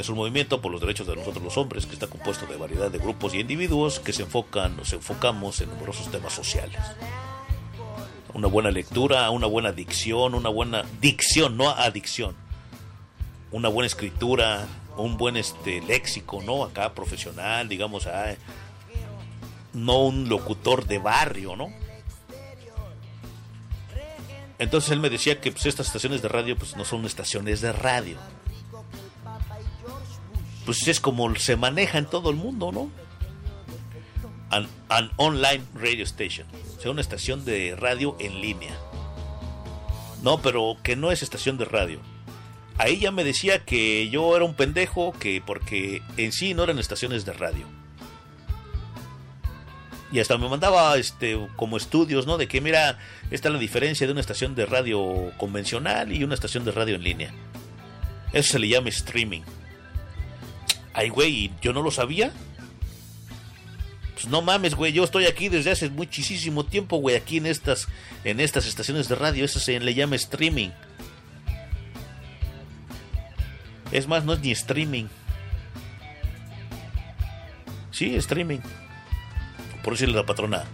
Es 0.00 0.08
un 0.08 0.16
movimiento 0.16 0.62
por 0.62 0.72
los 0.72 0.80
derechos 0.80 1.06
de 1.06 1.14
nosotros 1.14 1.44
los 1.44 1.58
hombres 1.58 1.84
que 1.84 1.92
está 1.92 2.06
compuesto 2.06 2.46
de 2.46 2.56
variedad 2.56 2.90
de 2.90 2.96
grupos 2.96 3.34
y 3.34 3.40
individuos 3.40 4.00
que 4.00 4.14
se 4.14 4.22
enfocan, 4.22 4.74
nos 4.74 4.94
enfocamos 4.94 5.60
en 5.60 5.68
numerosos 5.68 6.10
temas 6.10 6.32
sociales. 6.32 6.80
Una 8.32 8.48
buena 8.48 8.70
lectura, 8.70 9.28
una 9.28 9.46
buena 9.46 9.72
dicción, 9.72 10.34
una 10.34 10.48
buena 10.48 10.86
dicción, 11.02 11.58
no 11.58 11.68
adicción. 11.68 12.34
Una 13.50 13.68
buena 13.68 13.88
escritura, 13.88 14.66
un 14.96 15.18
buen 15.18 15.36
este 15.36 15.82
léxico, 15.82 16.40
¿no? 16.40 16.64
Acá 16.64 16.94
profesional, 16.94 17.68
digamos, 17.68 18.06
ah, 18.06 18.36
no 19.74 20.06
un 20.06 20.30
locutor 20.30 20.86
de 20.86 20.98
barrio, 20.98 21.56
¿no? 21.56 21.68
Entonces 24.58 24.92
él 24.92 25.00
me 25.00 25.10
decía 25.10 25.42
que 25.42 25.52
pues, 25.52 25.66
estas 25.66 25.88
estaciones 25.88 26.22
de 26.22 26.28
radio 26.28 26.56
pues 26.56 26.74
no 26.74 26.86
son 26.86 27.04
estaciones 27.04 27.60
de 27.60 27.72
radio. 27.72 28.16
Pues 30.64 30.86
es 30.88 31.00
como 31.00 31.34
se 31.36 31.56
maneja 31.56 31.98
en 31.98 32.06
todo 32.06 32.30
el 32.30 32.36
mundo, 32.36 32.72
¿no? 32.72 32.90
An, 34.50 34.68
online 35.16 35.62
radio 35.74 36.04
station, 36.04 36.46
o 36.76 36.80
sea, 36.80 36.90
una 36.90 37.00
estación 37.00 37.44
de 37.44 37.76
radio 37.76 38.16
en 38.18 38.40
línea. 38.40 38.76
No, 40.22 40.42
pero 40.42 40.76
que 40.82 40.96
no 40.96 41.12
es 41.12 41.22
estación 41.22 41.56
de 41.56 41.64
radio 41.64 42.00
ahí 42.80 42.98
ya 42.98 43.10
me 43.10 43.24
decía 43.24 43.64
que 43.64 44.08
yo 44.08 44.34
era 44.34 44.44
un 44.44 44.54
pendejo, 44.54 45.12
que 45.12 45.42
porque 45.44 46.02
en 46.16 46.32
sí 46.32 46.54
no 46.54 46.64
eran 46.64 46.78
estaciones 46.78 47.24
de 47.24 47.34
radio. 47.34 47.66
Y 50.12 50.18
hasta 50.18 50.38
me 50.38 50.48
mandaba 50.48 50.96
este 50.96 51.38
como 51.56 51.76
estudios, 51.76 52.26
¿no? 52.26 52.36
De 52.38 52.48
que 52.48 52.60
mira, 52.60 52.98
esta 53.30 53.48
es 53.48 53.54
la 53.54 53.60
diferencia 53.60 54.06
de 54.06 54.12
una 54.12 54.20
estación 54.20 54.54
de 54.54 54.66
radio 54.66 55.30
convencional 55.36 56.10
y 56.10 56.24
una 56.24 56.34
estación 56.34 56.64
de 56.64 56.72
radio 56.72 56.96
en 56.96 57.04
línea. 57.04 57.34
Eso 58.32 58.52
se 58.52 58.58
le 58.58 58.68
llama 58.68 58.88
streaming. 58.88 59.42
Ay, 60.92 61.08
güey, 61.08 61.50
yo 61.60 61.72
no 61.72 61.82
lo 61.82 61.90
sabía. 61.90 62.32
Pues 64.14 64.26
no 64.26 64.42
mames, 64.42 64.74
güey, 64.74 64.92
yo 64.92 65.04
estoy 65.04 65.26
aquí 65.26 65.48
desde 65.48 65.70
hace 65.70 65.88
muchísimo 65.88 66.64
tiempo, 66.64 66.98
güey, 66.98 67.16
aquí 67.16 67.38
en 67.38 67.46
estas 67.46 67.88
en 68.22 68.38
estas 68.38 68.66
estaciones 68.66 69.08
de 69.08 69.14
radio, 69.14 69.46
eso 69.46 69.58
se 69.60 69.80
le 69.80 69.94
llama 69.94 70.16
streaming. 70.16 70.70
Es 73.92 74.06
más, 74.06 74.24
no 74.24 74.34
es 74.34 74.40
ni 74.40 74.50
streaming. 74.52 75.06
Sí, 77.90 78.14
streaming. 78.16 78.60
Por 79.82 79.94
decirle 79.94 80.14
la 80.14 80.26
patrona. 80.26 80.64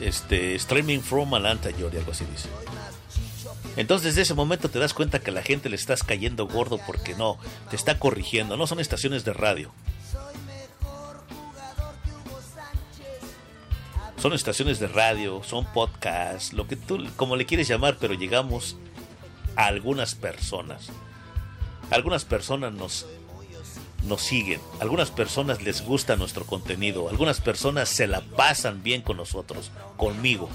Este, 0.00 0.54
streaming 0.54 1.00
from 1.00 1.34
Atlanta, 1.34 1.70
Georgia, 1.76 2.00
algo 2.00 2.12
así 2.12 2.24
dice. 2.24 2.48
Entonces, 3.76 4.08
desde 4.08 4.22
ese 4.22 4.34
momento 4.34 4.68
te 4.68 4.78
das 4.78 4.94
cuenta 4.94 5.20
que 5.20 5.30
a 5.30 5.34
la 5.34 5.42
gente 5.42 5.68
le 5.68 5.76
estás 5.76 6.02
cayendo 6.02 6.46
gordo 6.46 6.78
porque 6.86 7.14
no, 7.14 7.38
te 7.70 7.76
está 7.76 7.98
corrigiendo. 7.98 8.56
No 8.56 8.66
son 8.66 8.80
estaciones 8.80 9.24
de 9.24 9.32
radio. 9.32 9.72
Son 14.20 14.34
estaciones 14.34 14.78
de 14.78 14.86
radio, 14.86 15.42
son 15.42 15.64
podcasts, 15.64 16.52
lo 16.52 16.68
que 16.68 16.76
tú, 16.76 17.06
como 17.16 17.36
le 17.36 17.46
quieres 17.46 17.68
llamar, 17.68 17.96
pero 17.98 18.12
llegamos 18.12 18.76
a 19.56 19.64
algunas 19.64 20.14
personas. 20.14 20.90
Algunas 21.90 22.26
personas 22.26 22.74
nos, 22.74 23.06
nos 24.06 24.20
siguen, 24.20 24.60
algunas 24.78 25.10
personas 25.10 25.62
les 25.62 25.82
gusta 25.82 26.16
nuestro 26.16 26.44
contenido, 26.44 27.08
algunas 27.08 27.40
personas 27.40 27.88
se 27.88 28.06
la 28.06 28.20
pasan 28.20 28.82
bien 28.82 29.00
con 29.00 29.16
nosotros, 29.16 29.70
conmigo. 29.96 30.50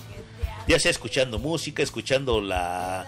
Ya 0.68 0.80
sea 0.80 0.92
escuchando 0.92 1.40
música, 1.40 1.84
escuchando 1.84 2.42
la 2.42 3.06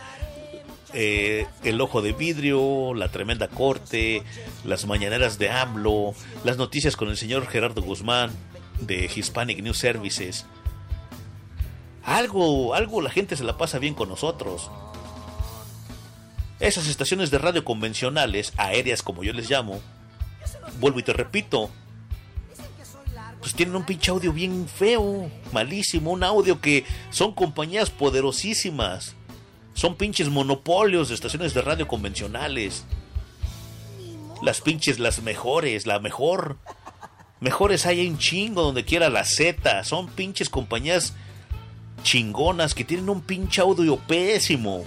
eh, 0.93 1.46
el 1.63 1.82
ojo 1.82 2.02
de 2.02 2.13
vidrio, 2.13 2.93
la 2.93 3.10
tremenda 3.10 3.50
corte, 3.50 4.24
las 4.63 4.86
mañaneras 4.86 5.38
de 5.38 5.50
AMLO, 5.50 6.13
las 6.43 6.58
noticias 6.58 6.96
con 6.96 7.10
el 7.10 7.17
señor 7.17 7.48
Gerardo 7.48 7.82
Guzmán 7.82 8.32
de 8.80 9.10
Hispanic 9.13 9.62
News 9.62 9.78
Services. 9.78 10.46
Algo, 12.04 12.74
algo 12.74 13.02
la 13.02 13.10
gente 13.10 13.36
se 13.36 13.43
la 13.43 13.58
pasa 13.58 13.80
bien 13.80 13.96
con 13.96 14.08
nosotros. 14.08 14.72
Esas 16.60 16.88
estaciones 16.88 17.32
de 17.32 17.38
radio 17.38 17.65
convencionales, 17.65 18.54
aéreas 18.58 19.04
como 19.04 19.24
yo 19.24 19.34
les 19.34 19.50
llamo, 19.50 19.82
vuelvo 20.80 21.00
y 21.00 21.04
te 21.04 21.13
repito, 21.13 21.70
pues 23.39 23.54
tienen 23.54 23.76
un 23.76 23.86
pinche 23.86 24.12
audio 24.12 24.34
bien 24.34 24.67
feo, 24.67 25.30
malísimo, 25.52 26.12
un 26.12 26.23
audio 26.23 26.60
que 26.60 26.86
son 27.10 27.34
compañías 27.34 27.89
poderosísimas, 27.89 29.15
son 29.73 29.95
pinches 29.95 30.30
monopolios 30.30 31.10
de 31.10 31.15
estaciones 31.15 31.54
de 31.54 31.62
radio 31.62 31.88
convencionales. 31.88 32.84
Las 34.41 34.60
pinches, 34.62 34.97
las 34.97 35.21
mejores, 35.21 35.86
la 35.86 36.00
mejor. 36.00 36.58
Mejores 37.39 37.86
hay 37.86 38.08
en 38.08 38.17
chingo 38.17 38.63
donde 38.63 38.86
quiera 38.86 39.10
la 39.10 39.23
Z. 39.23 39.84
Son 39.84 40.08
pinches 40.08 40.50
compañías 40.50 41.13
chingonas 42.02 42.73
que 42.73 42.86
tienen 42.86 43.10
un 43.10 43.21
pinche 43.21 43.62
audio 43.62 43.97
pésimo. 43.97 44.84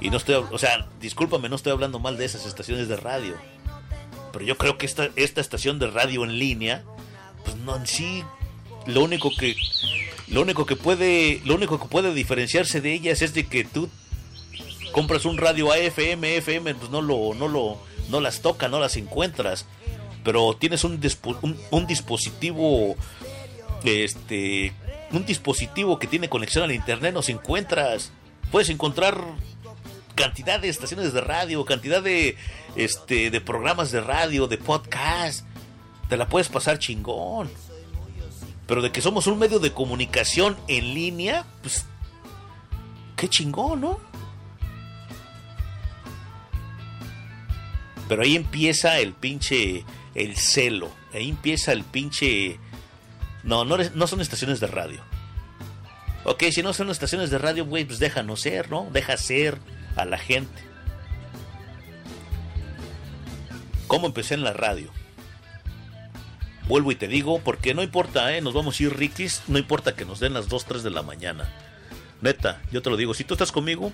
Y 0.00 0.10
no 0.10 0.16
estoy, 0.16 0.36
o 0.36 0.58
sea, 0.58 0.86
discúlpame, 1.00 1.48
no 1.48 1.56
estoy 1.56 1.72
hablando 1.72 1.98
mal 1.98 2.16
de 2.16 2.24
esas 2.24 2.46
estaciones 2.46 2.88
de 2.88 2.96
radio. 2.96 3.34
Pero 4.32 4.44
yo 4.44 4.56
creo 4.56 4.78
que 4.78 4.86
esta, 4.86 5.10
esta 5.16 5.40
estación 5.40 5.78
de 5.78 5.88
radio 5.88 6.24
en 6.24 6.38
línea, 6.38 6.84
pues 7.44 7.56
no 7.56 7.76
en 7.76 7.86
sí, 7.86 8.24
lo 8.86 9.02
único 9.02 9.30
que 9.36 9.56
lo 10.28 10.42
único 10.42 10.64
que 10.64 10.76
puede 10.76 11.40
lo 11.44 11.54
único 11.56 11.80
que 11.80 11.88
puede 11.88 12.14
diferenciarse 12.14 12.80
de 12.80 12.94
ellas 12.94 13.20
es 13.20 13.34
de 13.34 13.46
que 13.46 13.64
tú 13.64 13.88
compras 14.92 15.24
un 15.24 15.38
radio 15.38 15.72
AFM, 15.72 16.36
FM, 16.36 16.74
pues 16.76 16.90
no 16.90 17.02
lo 17.02 17.34
no 17.34 17.48
lo 17.48 17.78
no 18.08 18.20
las 18.20 18.40
toca, 18.40 18.68
no 18.68 18.80
las 18.80 18.96
encuentras, 18.96 19.66
pero 20.24 20.54
tienes 20.54 20.84
un, 20.84 21.00
un, 21.42 21.58
un 21.70 21.86
dispositivo 21.86 22.96
este 23.84 24.72
un 25.12 25.26
dispositivo 25.26 25.98
que 25.98 26.06
tiene 26.06 26.28
conexión 26.28 26.64
al 26.64 26.72
internet, 26.72 27.12
nos 27.12 27.28
encuentras. 27.28 28.12
Puedes 28.50 28.68
encontrar 28.68 29.20
cantidad 30.20 30.60
de 30.60 30.68
estaciones 30.68 31.14
de 31.14 31.20
radio, 31.22 31.64
cantidad 31.64 32.02
de, 32.02 32.36
este, 32.76 33.30
de 33.30 33.40
programas 33.40 33.90
de 33.90 34.02
radio, 34.02 34.46
de 34.46 34.58
podcast. 34.58 35.46
Te 36.10 36.16
la 36.18 36.28
puedes 36.28 36.48
pasar 36.48 36.78
chingón. 36.78 37.50
Pero 38.66 38.82
de 38.82 38.92
que 38.92 39.00
somos 39.00 39.26
un 39.26 39.38
medio 39.38 39.58
de 39.58 39.72
comunicación 39.72 40.58
en 40.68 40.92
línea, 40.94 41.46
pues 41.62 41.86
qué 43.16 43.28
chingón, 43.28 43.80
¿no? 43.80 43.98
Pero 48.06 48.22
ahí 48.22 48.36
empieza 48.36 48.98
el 48.98 49.14
pinche, 49.14 49.84
el 50.14 50.36
celo. 50.36 50.90
Ahí 51.14 51.30
empieza 51.30 51.72
el 51.72 51.84
pinche... 51.84 52.58
No, 53.42 53.64
no, 53.64 53.78
no 53.78 54.06
son 54.06 54.20
estaciones 54.20 54.60
de 54.60 54.66
radio. 54.66 55.00
Ok, 56.24 56.44
si 56.52 56.62
no 56.62 56.74
son 56.74 56.90
estaciones 56.90 57.30
de 57.30 57.38
radio, 57.38 57.64
güey, 57.64 57.86
pues 57.86 57.98
déjanos 57.98 58.42
ser, 58.42 58.70
¿no? 58.70 58.86
Deja 58.92 59.16
ser 59.16 59.58
a 59.96 60.04
la 60.04 60.18
gente. 60.18 60.62
¿Cómo 63.86 64.06
empecé 64.06 64.34
en 64.34 64.44
la 64.44 64.52
radio? 64.52 64.90
Vuelvo 66.68 66.92
y 66.92 66.94
te 66.94 67.08
digo, 67.08 67.40
porque 67.40 67.74
no 67.74 67.82
importa, 67.82 68.32
¿eh? 68.36 68.40
nos 68.40 68.54
vamos 68.54 68.78
a 68.78 68.82
ir 68.84 68.96
riquis, 68.96 69.42
no 69.48 69.58
importa 69.58 69.96
que 69.96 70.04
nos 70.04 70.20
den 70.20 70.34
las 70.34 70.48
2, 70.48 70.64
3 70.64 70.82
de 70.84 70.90
la 70.90 71.02
mañana. 71.02 71.48
Neta, 72.20 72.60
yo 72.70 72.82
te 72.82 72.90
lo 72.90 72.96
digo, 72.96 73.14
si 73.14 73.24
tú 73.24 73.34
estás 73.34 73.50
conmigo, 73.50 73.92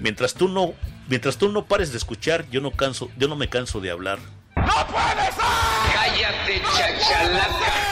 mientras 0.00 0.34
tú 0.34 0.48
no, 0.48 0.74
mientras 1.08 1.38
tú 1.38 1.48
no 1.48 1.64
pares 1.64 1.92
de 1.92 1.98
escuchar, 1.98 2.44
yo 2.50 2.60
no 2.60 2.72
canso, 2.72 3.10
yo 3.16 3.28
no 3.28 3.36
me 3.36 3.48
canso 3.48 3.80
de 3.80 3.90
hablar. 3.90 4.18
¡No 4.56 4.86
puede 4.88 5.24
ser! 5.32 5.94
¡Cállate, 5.94 6.62
chachalaca! 6.76 7.88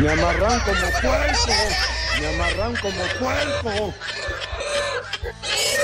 Me 0.00 0.10
amarran 0.10 0.60
como 0.60 0.90
puerco, 1.02 1.52
me 2.20 2.26
amarran 2.28 2.76
como 2.76 3.04
puerco. 3.20 3.94
Yeah. 5.24 5.74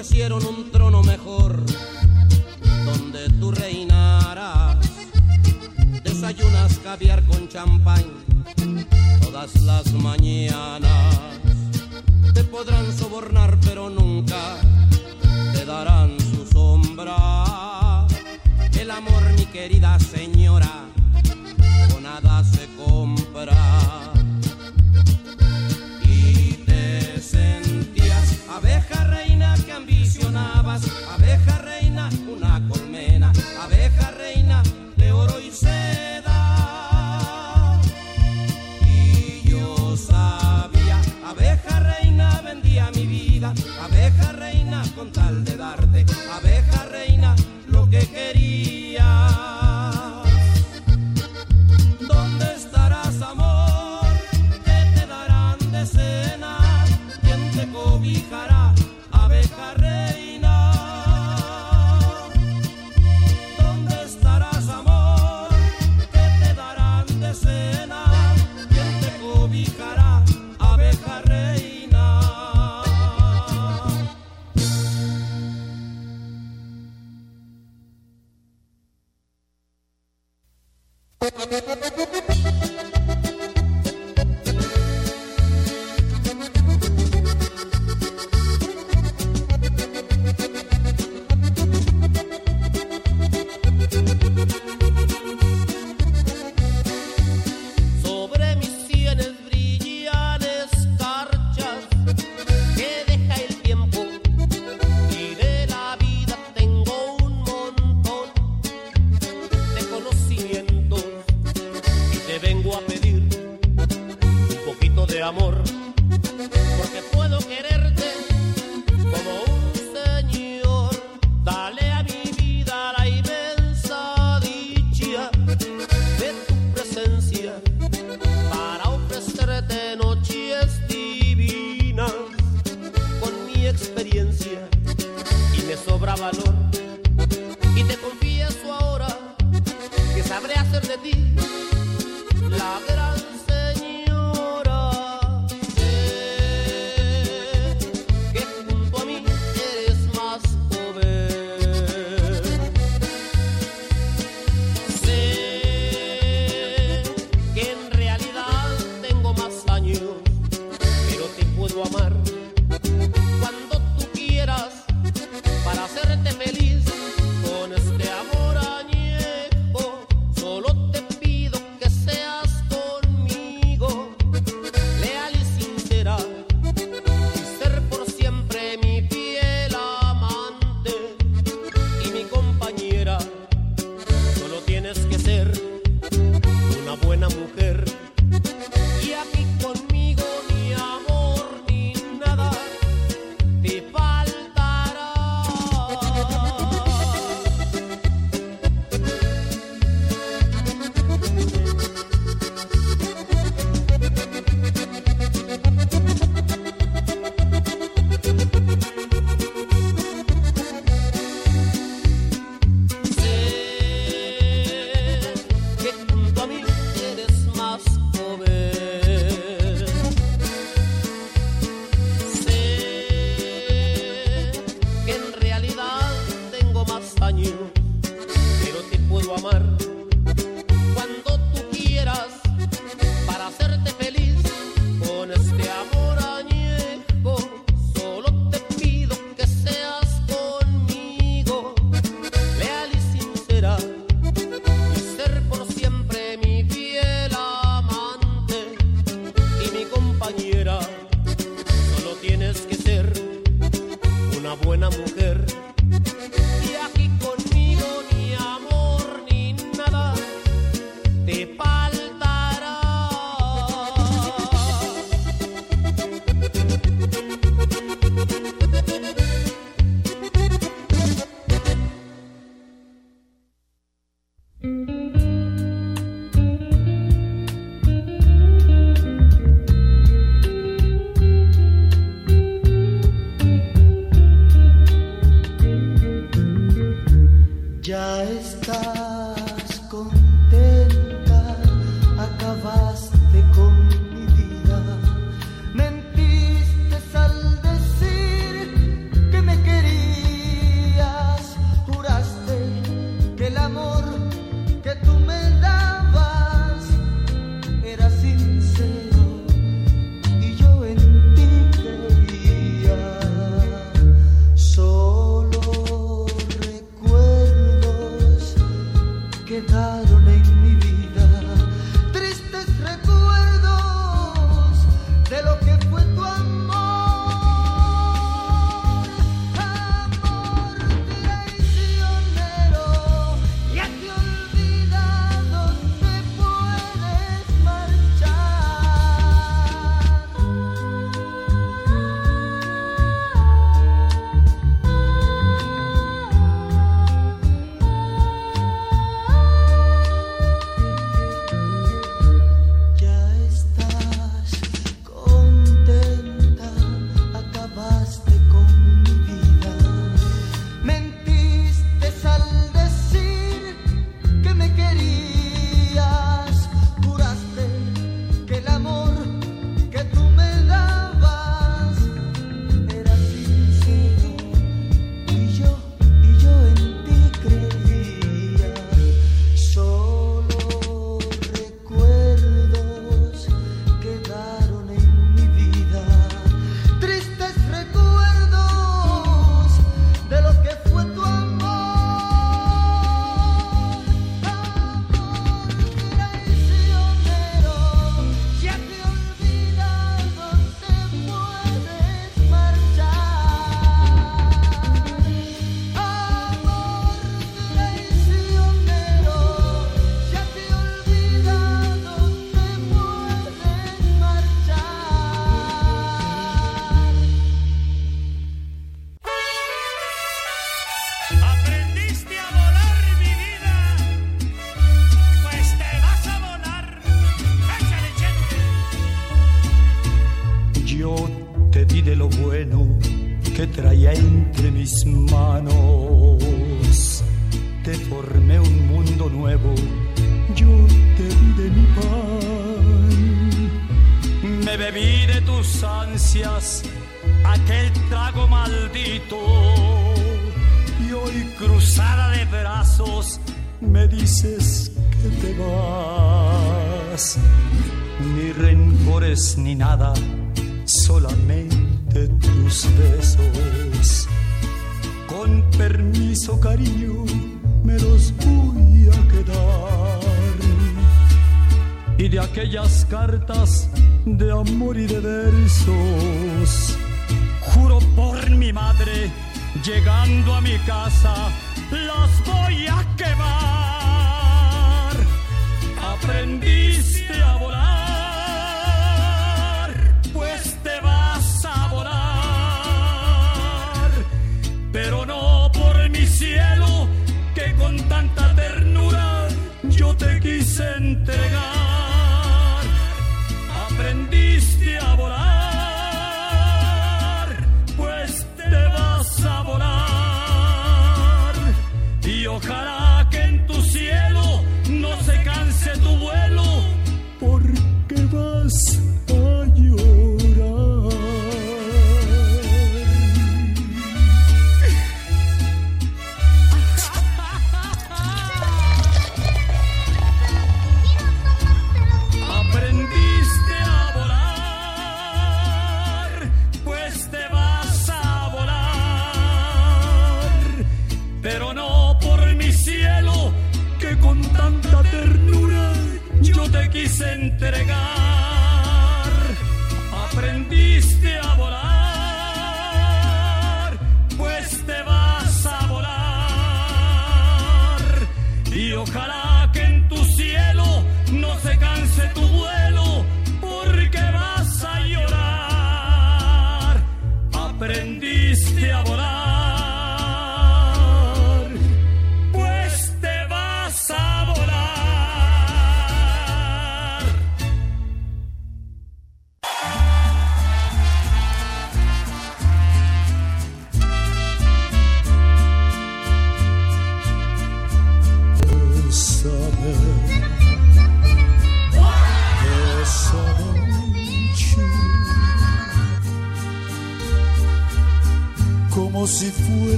ofrecieron 0.00 0.46
un 0.46 0.69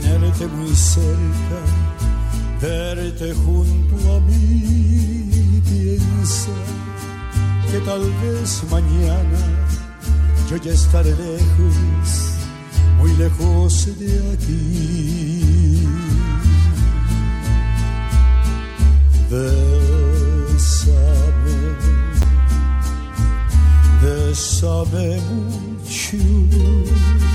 tenerte 0.00 0.46
muy 0.46 0.74
cerca, 0.74 1.60
verte 2.60 3.34
junto 3.34 3.96
a 4.14 4.20
mí, 4.20 5.60
piensa 5.68 6.52
que 7.70 7.78
tal 7.80 8.00
vez 8.22 8.62
mañana 8.70 9.38
yo 10.48 10.56
ya 10.56 10.72
estaré 10.72 11.10
lejos, 11.10 11.76
muy 12.98 13.12
lejos 13.16 13.98
de 13.98 14.32
aquí. 14.34 15.86
Bésame, 19.30 21.58
bésame 24.02 25.20
mucho. 25.28 27.27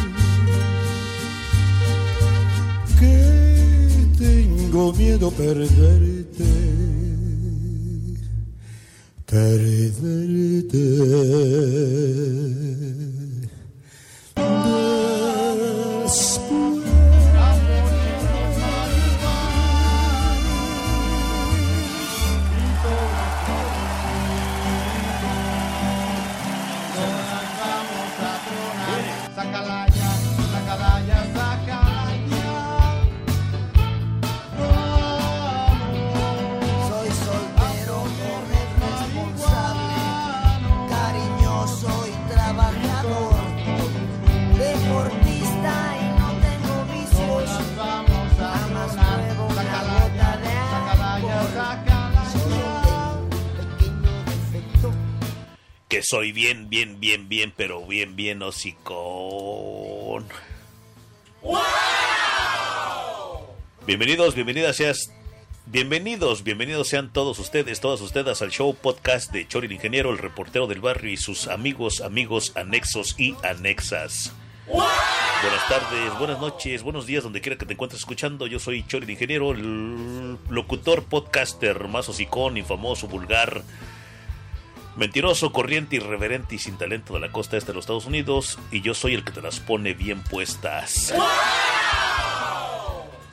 Que 3.00 4.08
tengo 4.18 4.94
miedo 4.94 5.32
perderte, 5.32 6.46
perderte. 9.26 10.84
Que 55.94 56.02
soy 56.02 56.32
bien, 56.32 56.72
bien, 56.72 57.00
bien, 57.00 57.30
bien, 57.30 57.54
pero 57.56 57.86
bien, 57.86 58.16
bien 58.16 58.42
hocicón. 58.42 60.26
Bienvenidos, 63.86 64.34
bienvenidas 64.34 64.76
seas. 64.78 65.12
Bienvenidos, 65.68 66.44
bienvenidos 66.44 66.88
sean 66.88 67.14
todos 67.14 67.38
ustedes, 67.38 67.80
todas 67.80 68.02
ustedes 68.02 68.42
al 68.42 68.50
show 68.50 68.74
podcast 68.74 69.32
de 69.32 69.48
Chori 69.48 69.68
el 69.68 69.74
Ingeniero, 69.74 70.10
el 70.10 70.18
reportero 70.18 70.66
del 70.66 70.82
barrio 70.82 71.12
y 71.12 71.18
sus 71.18 71.48
amigos, 71.48 72.02
amigos, 72.02 72.54
anexos 72.56 73.14
y 73.20 73.36
anexas. 73.44 74.34
Buenas 74.66 75.70
tardes, 75.70 76.18
buenas 76.18 76.40
noches, 76.40 76.82
buenos 76.82 77.06
días, 77.06 77.24
donde 77.24 77.40
quiera 77.40 77.60
que 77.60 77.68
te 77.68 77.74
encuentres 77.74 78.02
escuchando. 78.02 78.48
Yo 78.48 78.58
soy 78.58 78.84
Chori 78.88 79.04
el 79.04 79.12
Ingeniero, 79.12 79.52
el 79.52 80.40
locutor, 80.50 81.04
podcaster 81.04 81.88
más 81.88 82.10
hocicón, 82.10 82.58
infamoso, 82.58 83.08
vulgar, 83.08 83.62
Mentiroso, 84.96 85.52
corriente, 85.52 85.96
irreverente 85.96 86.56
y 86.56 86.60
sin 86.60 86.78
talento 86.78 87.16
de 87.16 87.20
la 87.20 87.32
costa 87.32 87.58
este 87.58 87.72
de 87.72 87.76
los 87.76 87.84
Estados 87.84 88.06
Unidos. 88.06 88.60
Y 88.72 88.82
yo 88.82 88.94
soy 88.94 89.16
el 89.16 89.24
que 89.24 89.32
te 89.32 89.42
las 89.42 89.60
pone 89.60 89.94
bien 89.94 90.22
puestas. 90.24 91.14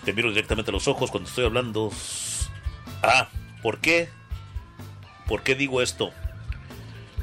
Te 0.05 0.13
miro 0.15 0.31
directamente 0.31 0.71
a 0.71 0.73
los 0.73 0.89
ojos 0.89 1.11
cuando 1.11 1.29
estoy 1.29 1.45
hablando. 1.45 1.93
Ah, 3.03 3.29
¿por 3.63 3.79
qué? 3.79 4.09
¿Por 5.27 5.43
qué 5.43 5.55
digo 5.55 5.83
esto? 5.83 6.13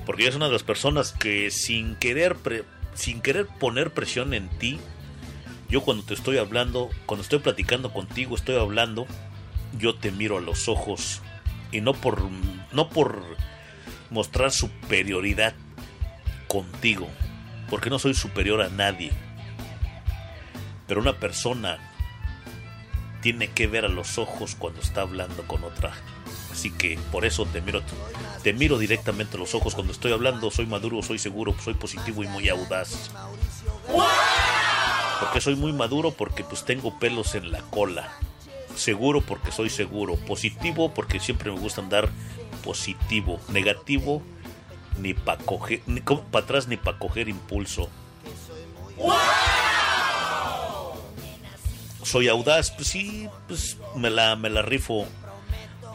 Porque 0.05 0.23
yo 0.23 0.29
soy 0.29 0.38
una 0.38 0.45
de 0.45 0.53
las 0.53 0.63
personas 0.63 1.11
que 1.11 1.49
sin 1.51 1.95
querer, 1.95 2.35
pre- 2.35 2.63
sin 2.93 3.21
querer 3.21 3.47
poner 3.47 3.91
presión 3.91 4.33
en 4.33 4.47
ti, 4.59 4.79
yo 5.67 5.81
cuando 5.81 6.03
te 6.03 6.13
estoy 6.13 6.38
hablando, 6.38 6.89
cuando 7.05 7.23
estoy 7.23 7.39
platicando 7.39 7.91
contigo, 7.91 8.35
estoy 8.35 8.55
hablando, 8.55 9.05
yo 9.77 9.95
te 9.95 10.11
miro 10.11 10.38
a 10.38 10.41
los 10.41 10.69
ojos 10.69 11.21
y 11.73 11.81
no 11.81 11.93
por, 11.93 12.21
no 12.71 12.89
por 12.89 13.21
mostrar 14.09 14.51
superioridad 14.51 15.53
contigo, 16.47 17.07
porque 17.69 17.89
no 17.89 17.99
soy 17.99 18.13
superior 18.13 18.61
a 18.61 18.69
nadie. 18.69 19.11
Pero 20.87 21.01
una 21.01 21.19
persona 21.19 21.77
tiene 23.21 23.49
que 23.49 23.67
ver 23.67 23.85
a 23.85 23.89
los 23.89 24.17
ojos 24.17 24.55
cuando 24.55 24.79
está 24.81 25.01
hablando 25.01 25.43
con 25.47 25.63
otra. 25.63 25.91
Así 26.51 26.71
que 26.71 26.97
por 27.11 27.25
eso 27.25 27.45
te 27.45 27.61
miro, 27.61 27.81
te 28.41 28.53
miro 28.53 28.79
directamente 28.79 29.35
a 29.35 29.39
los 29.39 29.53
ojos 29.53 29.75
cuando 29.75 29.93
estoy 29.93 30.11
hablando. 30.13 30.49
Soy 30.49 30.65
maduro, 30.65 31.03
soy 31.03 31.19
seguro, 31.19 31.55
soy 31.63 31.73
positivo 31.73 32.23
y 32.23 32.27
muy 32.27 32.49
audaz. 32.49 33.11
Porque 35.19 35.41
soy 35.41 35.55
muy 35.55 35.73
maduro 35.73 36.11
porque 36.11 36.43
pues 36.43 36.63
tengo 36.63 36.97
pelos 36.99 37.35
en 37.35 37.51
la 37.51 37.61
cola. 37.61 38.11
Seguro 38.75 39.21
porque 39.21 39.51
soy 39.51 39.69
seguro. 39.69 40.15
Positivo 40.15 40.93
porque 40.93 41.19
siempre 41.19 41.51
me 41.51 41.59
gusta 41.59 41.81
andar 41.81 42.09
positivo. 42.68 43.39
Negativo 43.47 44.22
ni 44.99 45.13
para 45.13 45.41
coger, 45.41 45.82
ni 45.86 46.01
para 46.01 46.43
atrás 46.43 46.68
ni 46.68 46.76
para 46.76 46.99
coger 46.99 47.30
impulso. 47.30 47.89
Soy 52.03 52.28
audaz, 52.28 52.72
pues 52.72 52.89
sí, 52.89 53.30
pues 53.47 53.78
me 53.95 54.09
la, 54.09 54.36
me 54.36 54.49
la 54.49 54.63
rifo. 54.63 55.05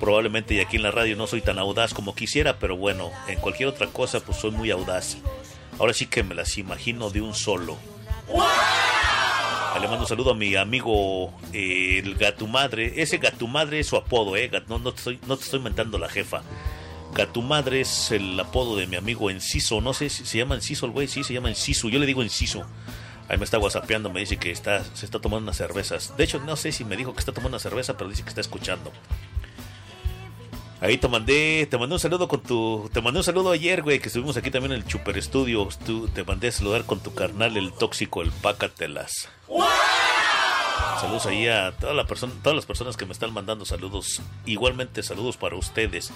Probablemente 0.00 0.54
y 0.54 0.60
aquí 0.60 0.76
en 0.76 0.82
la 0.82 0.90
radio 0.90 1.14
no 1.14 1.26
soy 1.26 1.42
tan 1.42 1.58
audaz 1.58 1.92
como 1.92 2.14
quisiera, 2.14 2.58
pero 2.58 2.76
bueno, 2.76 3.10
en 3.28 3.38
cualquier 3.38 3.68
otra 3.68 3.86
cosa 3.88 4.20
pues 4.20 4.38
soy 4.38 4.50
muy 4.50 4.70
audaz. 4.70 5.18
Ahora 5.78 5.92
sí 5.92 6.06
que 6.06 6.22
me 6.22 6.34
las 6.34 6.56
imagino 6.56 7.10
de 7.10 7.20
un 7.20 7.34
solo. 7.34 7.76
Ahí 8.28 8.81
Le 9.80 9.88
mando 9.88 10.02
un 10.02 10.06
saludo 10.06 10.32
a 10.32 10.34
mi 10.34 10.54
amigo 10.54 11.32
eh, 11.52 12.00
el 12.04 12.14
Gatumadre. 12.14 13.00
Ese 13.02 13.18
Gatumadre 13.18 13.80
es 13.80 13.86
su 13.86 13.96
apodo, 13.96 14.36
eh. 14.36 14.50
No, 14.68 14.80
te 14.92 14.98
estoy, 14.98 15.18
no 15.26 15.36
te 15.36 15.44
estoy 15.44 15.60
mentando 15.60 15.98
la 15.98 16.08
jefa. 16.08 16.42
Gatumadre 17.14 17.80
es 17.80 18.10
el 18.10 18.38
apodo 18.38 18.76
de 18.76 18.86
mi 18.86 18.96
amigo 18.96 19.30
Enciso. 19.30 19.80
No 19.80 19.94
sé 19.94 20.10
si 20.10 20.24
se 20.26 20.38
llama 20.38 20.54
Enciso 20.54 20.86
el 20.86 20.92
güey. 20.92 21.08
Sí, 21.08 21.24
se 21.24 21.32
llama 21.32 21.48
Enciso. 21.48 21.88
Yo 21.88 21.98
le 21.98 22.06
digo 22.06 22.22
Enciso. 22.22 22.64
Ahí 23.28 23.38
me 23.38 23.44
está 23.44 23.58
whatsappeando. 23.58 24.10
Me 24.10 24.20
dice 24.20 24.36
que 24.36 24.50
está, 24.50 24.84
se 24.84 25.06
está 25.06 25.20
tomando 25.20 25.44
unas 25.44 25.56
cervezas. 25.56 26.16
De 26.16 26.24
hecho, 26.24 26.38
no 26.40 26.56
sé 26.56 26.70
si 26.70 26.84
me 26.84 26.96
dijo 26.96 27.14
que 27.14 27.20
está 27.20 27.32
tomando 27.32 27.56
una 27.56 27.58
cerveza, 27.58 27.96
pero 27.96 28.10
dice 28.10 28.22
que 28.22 28.28
está 28.28 28.40
escuchando. 28.40 28.92
Ahí 30.82 30.98
te 30.98 31.06
mandé, 31.06 31.68
te 31.70 31.78
mandé 31.78 31.94
un 31.94 32.00
saludo 32.00 32.26
con 32.26 32.42
tu, 32.42 32.90
te 32.92 33.00
mandé 33.00 33.20
un 33.20 33.24
saludo 33.24 33.52
ayer, 33.52 33.82
güey, 33.82 34.00
que 34.00 34.08
estuvimos 34.08 34.36
aquí 34.36 34.50
también 34.50 34.72
en 34.72 34.78
el 34.78 34.84
Chuper 34.84 35.22
Studio. 35.22 35.68
Tú, 35.86 36.08
te 36.08 36.24
mandé 36.24 36.48
a 36.48 36.52
saludar 36.52 36.84
con 36.86 36.98
tu 36.98 37.14
carnal, 37.14 37.56
el 37.56 37.72
tóxico, 37.72 38.20
el 38.20 38.32
Pácatelas. 38.32 39.28
Saludos 41.00 41.26
ahí 41.26 41.46
a 41.46 41.70
toda 41.70 41.94
la 41.94 42.04
persona, 42.08 42.32
todas 42.42 42.56
las 42.56 42.66
personas 42.66 42.96
que 42.96 43.06
me 43.06 43.12
están 43.12 43.32
mandando 43.32 43.64
saludos. 43.64 44.22
Igualmente 44.44 45.04
saludos 45.04 45.36
para 45.36 45.54
ustedes. 45.54 46.12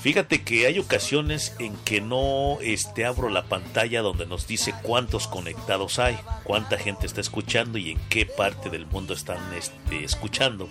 Fíjate 0.00 0.42
que 0.42 0.64
hay 0.64 0.78
ocasiones 0.78 1.54
en 1.58 1.76
que 1.84 2.00
no 2.00 2.56
este, 2.62 3.04
abro 3.04 3.28
la 3.28 3.44
pantalla 3.44 4.00
donde 4.00 4.24
nos 4.24 4.46
dice 4.46 4.72
cuántos 4.82 5.28
conectados 5.28 5.98
hay, 5.98 6.18
cuánta 6.44 6.78
gente 6.78 7.04
está 7.04 7.20
escuchando 7.20 7.76
y 7.76 7.90
en 7.90 7.98
qué 8.08 8.24
parte 8.24 8.70
del 8.70 8.86
mundo 8.86 9.12
están 9.12 9.52
este, 9.52 10.02
escuchando. 10.02 10.70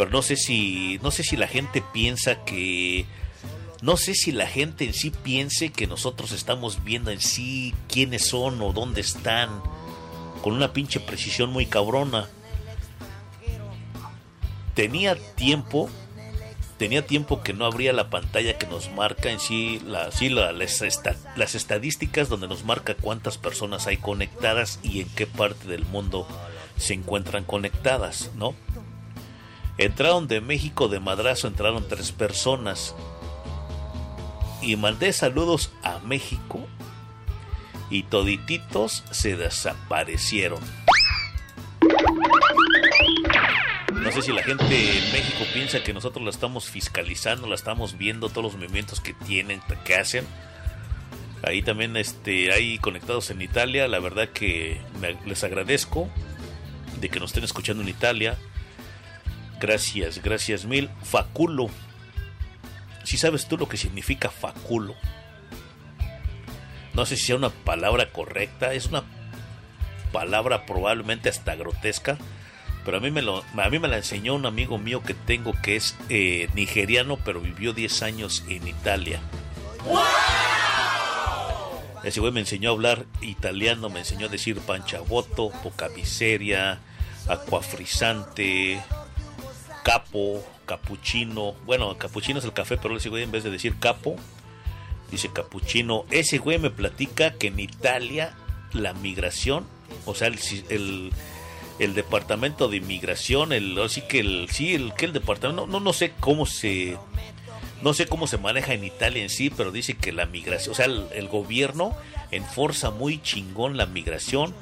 Pero 0.00 0.12
no 0.12 0.22
sé 0.22 0.36
si 0.36 0.98
no 1.02 1.10
sé 1.10 1.22
si 1.22 1.36
la 1.36 1.46
gente 1.46 1.84
piensa 1.92 2.42
que 2.46 3.04
no 3.82 3.98
sé 3.98 4.14
si 4.14 4.32
la 4.32 4.46
gente 4.46 4.86
en 4.86 4.94
sí 4.94 5.10
piense 5.10 5.72
que 5.72 5.86
nosotros 5.86 6.32
estamos 6.32 6.82
viendo 6.84 7.10
en 7.10 7.20
sí 7.20 7.74
quiénes 7.86 8.24
son 8.24 8.62
o 8.62 8.72
dónde 8.72 9.02
están 9.02 9.50
con 10.40 10.54
una 10.54 10.72
pinche 10.72 11.00
precisión 11.00 11.52
muy 11.52 11.66
cabrona. 11.66 12.30
Tenía 14.72 15.16
tiempo 15.34 15.90
tenía 16.78 17.06
tiempo 17.06 17.42
que 17.42 17.52
no 17.52 17.66
abría 17.66 17.92
la 17.92 18.08
pantalla 18.08 18.56
que 18.56 18.66
nos 18.66 18.90
marca 18.92 19.30
en 19.30 19.38
sí, 19.38 19.82
la, 19.84 20.10
sí 20.12 20.30
las 20.30 21.54
estadísticas 21.54 22.30
donde 22.30 22.48
nos 22.48 22.64
marca 22.64 22.94
cuántas 22.94 23.36
personas 23.36 23.86
hay 23.86 23.98
conectadas 23.98 24.80
y 24.82 25.02
en 25.02 25.10
qué 25.10 25.26
parte 25.26 25.68
del 25.68 25.84
mundo 25.84 26.26
se 26.78 26.94
encuentran 26.94 27.44
conectadas, 27.44 28.30
¿no? 28.34 28.54
Entraron 29.80 30.28
de 30.28 30.42
México 30.42 30.88
de 30.88 31.00
madrazo, 31.00 31.48
entraron 31.48 31.88
tres 31.88 32.12
personas. 32.12 32.94
Y 34.60 34.76
mandé 34.76 35.10
saludos 35.14 35.72
a 35.82 36.00
México 36.00 36.66
y 37.88 38.02
todititos 38.02 39.04
se 39.10 39.38
desaparecieron. 39.38 40.60
No 43.94 44.12
sé 44.12 44.20
si 44.20 44.32
la 44.34 44.42
gente 44.42 44.98
en 44.98 45.12
México 45.12 45.46
piensa 45.54 45.82
que 45.82 45.94
nosotros 45.94 46.22
la 46.22 46.30
estamos 46.30 46.68
fiscalizando, 46.68 47.48
la 47.48 47.54
estamos 47.54 47.96
viendo, 47.96 48.28
todos 48.28 48.52
los 48.52 48.56
movimientos 48.56 49.00
que 49.00 49.14
tienen, 49.14 49.62
que 49.86 49.94
hacen. 49.94 50.26
Ahí 51.42 51.62
también 51.62 51.96
este, 51.96 52.52
hay 52.52 52.76
conectados 52.80 53.30
en 53.30 53.40
Italia. 53.40 53.88
La 53.88 53.98
verdad 53.98 54.28
que 54.28 54.78
les 55.24 55.42
agradezco 55.42 56.10
de 57.00 57.08
que 57.08 57.18
nos 57.18 57.30
estén 57.30 57.44
escuchando 57.44 57.82
en 57.82 57.88
Italia. 57.88 58.36
Gracias, 59.60 60.22
gracias 60.22 60.64
mil. 60.64 60.88
Faculo. 61.02 61.68
Si 63.04 63.18
sabes 63.18 63.46
tú 63.46 63.58
lo 63.58 63.68
que 63.68 63.76
significa 63.76 64.30
faculo. 64.30 64.94
No 66.94 67.04
sé 67.06 67.16
si 67.16 67.26
sea 67.26 67.36
una 67.36 67.50
palabra 67.50 68.10
correcta. 68.10 68.72
Es 68.72 68.86
una 68.86 69.04
palabra 70.12 70.64
probablemente 70.64 71.28
hasta 71.28 71.54
grotesca. 71.54 72.16
Pero 72.84 72.96
a 72.96 73.00
mí 73.00 73.10
me, 73.10 73.20
lo, 73.20 73.44
a 73.56 73.68
mí 73.68 73.78
me 73.78 73.88
la 73.88 73.98
enseñó 73.98 74.34
un 74.34 74.46
amigo 74.46 74.78
mío 74.78 75.02
que 75.02 75.12
tengo 75.12 75.52
que 75.62 75.76
es 75.76 75.96
eh, 76.08 76.48
nigeriano, 76.54 77.18
pero 77.18 77.40
vivió 77.40 77.74
10 77.74 78.02
años 78.02 78.42
en 78.48 78.66
Italia. 78.66 79.20
Ese 82.02 82.20
güey 82.20 82.32
me 82.32 82.40
enseñó 82.40 82.70
a 82.70 82.72
hablar 82.72 83.04
italiano, 83.20 83.90
me 83.90 84.00
enseñó 84.00 84.26
a 84.26 84.30
decir 84.30 84.58
panchaboto, 84.60 85.50
poca 85.62 85.90
miseria, 85.90 86.80
acuafrisante, 87.28 88.80
capo, 89.82 90.44
capuchino. 90.66 91.54
Bueno, 91.66 91.96
capuchino 91.98 92.38
es 92.38 92.44
el 92.44 92.52
café, 92.52 92.76
pero 92.76 92.96
ese 92.96 93.08
güey 93.08 93.22
en 93.22 93.32
vez 93.32 93.44
de 93.44 93.50
decir 93.50 93.76
capo, 93.78 94.16
dice 95.10 95.30
capuchino. 95.32 96.04
Ese 96.10 96.38
güey 96.38 96.58
me 96.58 96.70
platica 96.70 97.34
que 97.34 97.48
en 97.48 97.60
Italia 97.60 98.36
la 98.72 98.92
migración, 98.94 99.66
o 100.06 100.14
sea, 100.14 100.28
el, 100.28 101.12
el 101.80 101.94
departamento 101.94 102.68
de 102.68 102.76
inmigración, 102.76 103.52
el, 103.52 103.78
así 103.80 104.02
que 104.02 104.20
el, 104.20 104.48
sí, 104.50 104.74
el, 104.74 104.92
que 104.94 105.06
el 105.06 105.12
departamento, 105.12 105.66
no, 105.66 105.72
no, 105.72 105.80
no 105.80 105.92
sé 105.92 106.12
cómo 106.20 106.44
se, 106.44 106.96
no 107.82 107.94
sé 107.94 108.06
cómo 108.06 108.26
se 108.26 108.36
maneja 108.36 108.74
en 108.74 108.84
Italia 108.84 109.22
en 109.22 109.30
sí, 109.30 109.48
pero 109.48 109.72
dice 109.72 109.96
que 109.96 110.12
la 110.12 110.26
migración, 110.26 110.72
o 110.72 110.76
sea, 110.76 110.84
el, 110.84 111.06
el 111.14 111.28
gobierno 111.28 111.96
enforza 112.30 112.90
muy 112.90 113.20
chingón 113.22 113.78
la 113.78 113.86
migración, 113.86 114.54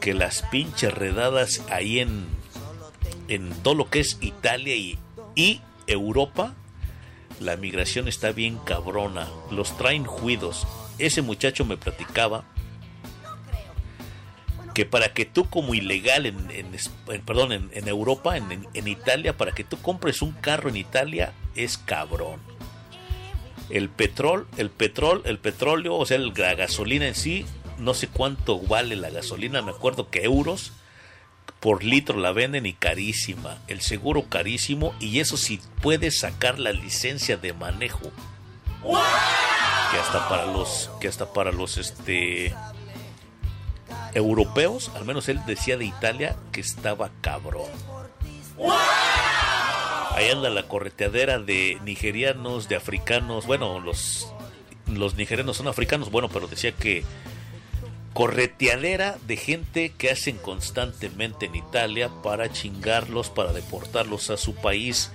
que 0.00 0.12
las 0.14 0.42
pinches 0.42 0.92
redadas 0.92 1.62
ahí 1.70 1.98
en, 1.98 2.26
en 3.28 3.50
todo 3.62 3.74
lo 3.74 3.90
que 3.90 4.00
es 4.00 4.18
Italia 4.20 4.74
y, 4.74 5.60
Europa, 5.86 6.54
la 7.40 7.56
migración 7.56 8.08
está 8.08 8.32
bien 8.32 8.58
cabrona, 8.58 9.28
los 9.50 9.76
traen 9.78 10.04
juidos. 10.04 10.66
Ese 10.98 11.22
muchacho 11.22 11.64
me 11.64 11.76
platicaba 11.76 12.44
que 14.74 14.84
para 14.84 15.12
que 15.14 15.24
tú 15.24 15.48
como 15.48 15.74
ilegal 15.74 16.26
en, 16.26 16.36
perdón, 17.24 17.52
en, 17.52 17.88
Europa, 17.88 18.36
en, 18.36 18.88
Italia, 18.88 19.36
para 19.36 19.52
que 19.52 19.64
tú 19.64 19.80
compres 19.80 20.20
un 20.20 20.32
carro 20.32 20.68
en 20.68 20.76
Italia 20.76 21.32
es 21.54 21.78
cabrón. 21.78 22.40
El 23.70 23.90
el 23.98 24.70
el 25.24 25.38
petróleo, 25.38 25.96
o 25.96 26.06
sea, 26.06 26.18
la 26.18 26.54
gasolina 26.54 27.06
en 27.06 27.14
sí, 27.14 27.46
no 27.78 27.94
sé 27.94 28.08
cuánto 28.08 28.58
vale 28.60 28.96
la 28.96 29.10
gasolina, 29.10 29.62
me 29.62 29.70
acuerdo 29.70 30.10
que 30.10 30.24
euros 30.24 30.72
por 31.60 31.82
litro 31.82 32.18
la 32.18 32.32
venden 32.32 32.66
y 32.66 32.72
carísima, 32.72 33.58
el 33.66 33.80
seguro 33.80 34.24
carísimo 34.28 34.94
y 35.00 35.20
eso 35.20 35.36
sí 35.36 35.60
puedes 35.82 36.20
sacar 36.20 36.58
la 36.58 36.72
licencia 36.72 37.36
de 37.36 37.52
manejo. 37.52 38.10
Que 39.90 39.98
hasta 39.98 40.28
para 40.28 40.46
los 40.46 40.90
que 41.00 41.08
hasta 41.08 41.32
para 41.32 41.50
los 41.50 41.78
este 41.78 42.54
europeos, 44.14 44.90
al 44.94 45.04
menos 45.04 45.28
él 45.28 45.40
decía 45.46 45.76
de 45.76 45.84
Italia 45.84 46.36
que 46.52 46.60
estaba 46.60 47.10
cabrón. 47.20 47.70
Ahí 50.14 50.30
anda 50.30 50.50
la 50.50 50.64
correteadera 50.64 51.38
de 51.38 51.78
nigerianos, 51.84 52.68
de 52.68 52.76
africanos. 52.76 53.46
Bueno, 53.46 53.78
los, 53.78 54.32
los 54.86 55.14
nigerianos 55.14 55.56
son 55.56 55.68
africanos, 55.68 56.10
bueno, 56.10 56.28
pero 56.28 56.48
decía 56.48 56.72
que 56.72 57.04
correteadera 58.18 59.16
de 59.28 59.36
gente 59.36 59.92
que 59.96 60.10
hacen 60.10 60.38
constantemente 60.38 61.46
en 61.46 61.54
Italia 61.54 62.10
para 62.24 62.50
chingarlos, 62.52 63.30
para 63.30 63.52
deportarlos 63.52 64.30
a 64.30 64.36
su 64.36 64.56
país. 64.56 65.12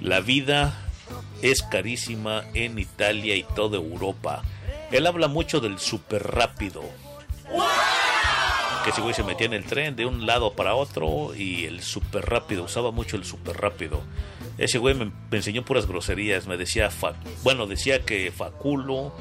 La 0.00 0.20
vida 0.20 0.74
es 1.42 1.62
carísima 1.62 2.44
en 2.54 2.78
Italia 2.78 3.36
y 3.36 3.42
toda 3.54 3.76
Europa. 3.76 4.44
Él 4.90 5.06
habla 5.06 5.28
mucho 5.28 5.60
del 5.60 5.78
súper 5.78 6.26
rápido. 6.26 6.80
Que 8.82 8.90
ese 8.92 9.02
güey 9.02 9.12
se 9.12 9.24
metía 9.24 9.44
en 9.44 9.52
el 9.52 9.64
tren 9.66 9.94
de 9.94 10.06
un 10.06 10.24
lado 10.24 10.54
para 10.54 10.74
otro 10.74 11.34
y 11.36 11.66
el 11.66 11.82
súper 11.82 12.30
rápido, 12.30 12.64
usaba 12.64 12.92
mucho 12.92 13.16
el 13.16 13.26
súper 13.26 13.58
rápido. 13.58 14.00
Ese 14.56 14.78
güey 14.78 14.94
me, 14.94 15.12
enseñó 15.32 15.66
puras 15.66 15.86
groserías, 15.86 16.46
me 16.46 16.56
decía, 16.56 16.88
bueno, 17.42 17.66
decía 17.66 18.06
que 18.06 18.32
faculo, 18.32 19.12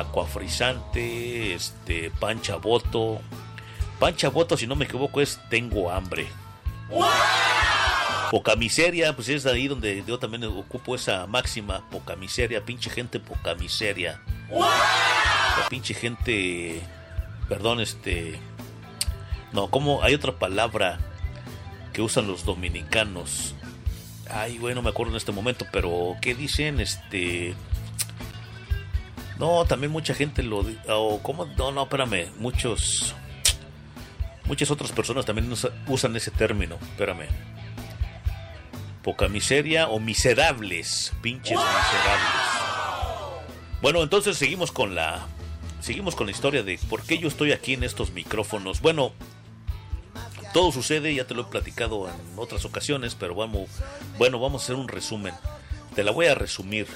acuafrisante, 0.00 1.54
este, 1.54 2.10
pancha 2.10 2.56
voto. 2.56 3.20
Pancha 3.98 4.28
voto, 4.28 4.56
si 4.56 4.66
no 4.66 4.76
me 4.76 4.86
equivoco, 4.86 5.20
es 5.20 5.40
tengo 5.48 5.90
hambre. 5.90 6.26
Poca 8.30 8.56
miseria, 8.56 9.14
pues 9.14 9.28
es 9.28 9.46
ahí 9.46 9.68
donde 9.68 10.04
yo 10.06 10.18
también 10.18 10.44
ocupo 10.44 10.94
esa 10.94 11.26
máxima, 11.26 11.88
poca 11.90 12.16
miseria, 12.16 12.64
pinche 12.64 12.88
gente 12.88 13.18
poca 13.18 13.54
miseria. 13.54 14.20
La 14.50 15.68
pinche 15.68 15.94
gente, 15.94 16.80
perdón, 17.48 17.80
este, 17.80 18.38
no, 19.52 19.68
como 19.68 20.02
hay 20.02 20.14
otra 20.14 20.38
palabra 20.38 20.98
que 21.92 22.02
usan 22.02 22.26
los 22.26 22.44
dominicanos. 22.44 23.54
Ay, 24.28 24.58
güey, 24.58 24.76
no 24.76 24.82
me 24.82 24.90
acuerdo 24.90 25.12
en 25.12 25.16
este 25.16 25.32
momento, 25.32 25.66
pero 25.72 26.16
¿qué 26.22 26.34
dicen? 26.34 26.80
Este, 26.80 27.54
no, 29.40 29.64
también 29.64 29.90
mucha 29.90 30.14
gente 30.14 30.42
lo, 30.44 30.62
di- 30.62 30.78
o 30.88 31.18
cómo, 31.22 31.46
no, 31.46 31.72
no, 31.72 31.82
espérame, 31.82 32.28
muchos, 32.38 33.14
muchas 34.44 34.70
otras 34.70 34.92
personas 34.92 35.24
también 35.26 35.50
usa- 35.50 35.72
usan 35.88 36.14
ese 36.14 36.30
término, 36.30 36.76
espérame. 36.76 37.26
Poca 39.02 39.28
miseria 39.28 39.88
o 39.88 39.98
miserables, 39.98 41.12
pinches 41.22 41.56
miserables. 41.58 42.30
Bueno, 43.80 44.02
entonces 44.02 44.36
seguimos 44.36 44.70
con 44.72 44.94
la 44.94 45.26
seguimos 45.80 46.14
con 46.14 46.26
la 46.26 46.32
historia 46.32 46.62
de 46.62 46.78
por 46.90 47.02
qué 47.02 47.16
yo 47.18 47.26
estoy 47.28 47.52
aquí 47.52 47.72
en 47.72 47.82
estos 47.82 48.10
micrófonos. 48.12 48.82
Bueno, 48.82 49.12
todo 50.52 50.70
sucede, 50.70 51.14
ya 51.14 51.26
te 51.26 51.34
lo 51.34 51.42
he 51.42 51.44
platicado 51.46 52.08
en 52.08 52.14
otras 52.36 52.66
ocasiones, 52.66 53.14
pero 53.14 53.34
vamos, 53.34 53.70
bueno, 54.18 54.38
vamos 54.38 54.60
a 54.60 54.64
hacer 54.64 54.76
un 54.76 54.88
resumen. 54.88 55.32
Te 55.94 56.04
la 56.04 56.10
voy 56.10 56.26
a 56.26 56.34
resumir. 56.34 56.86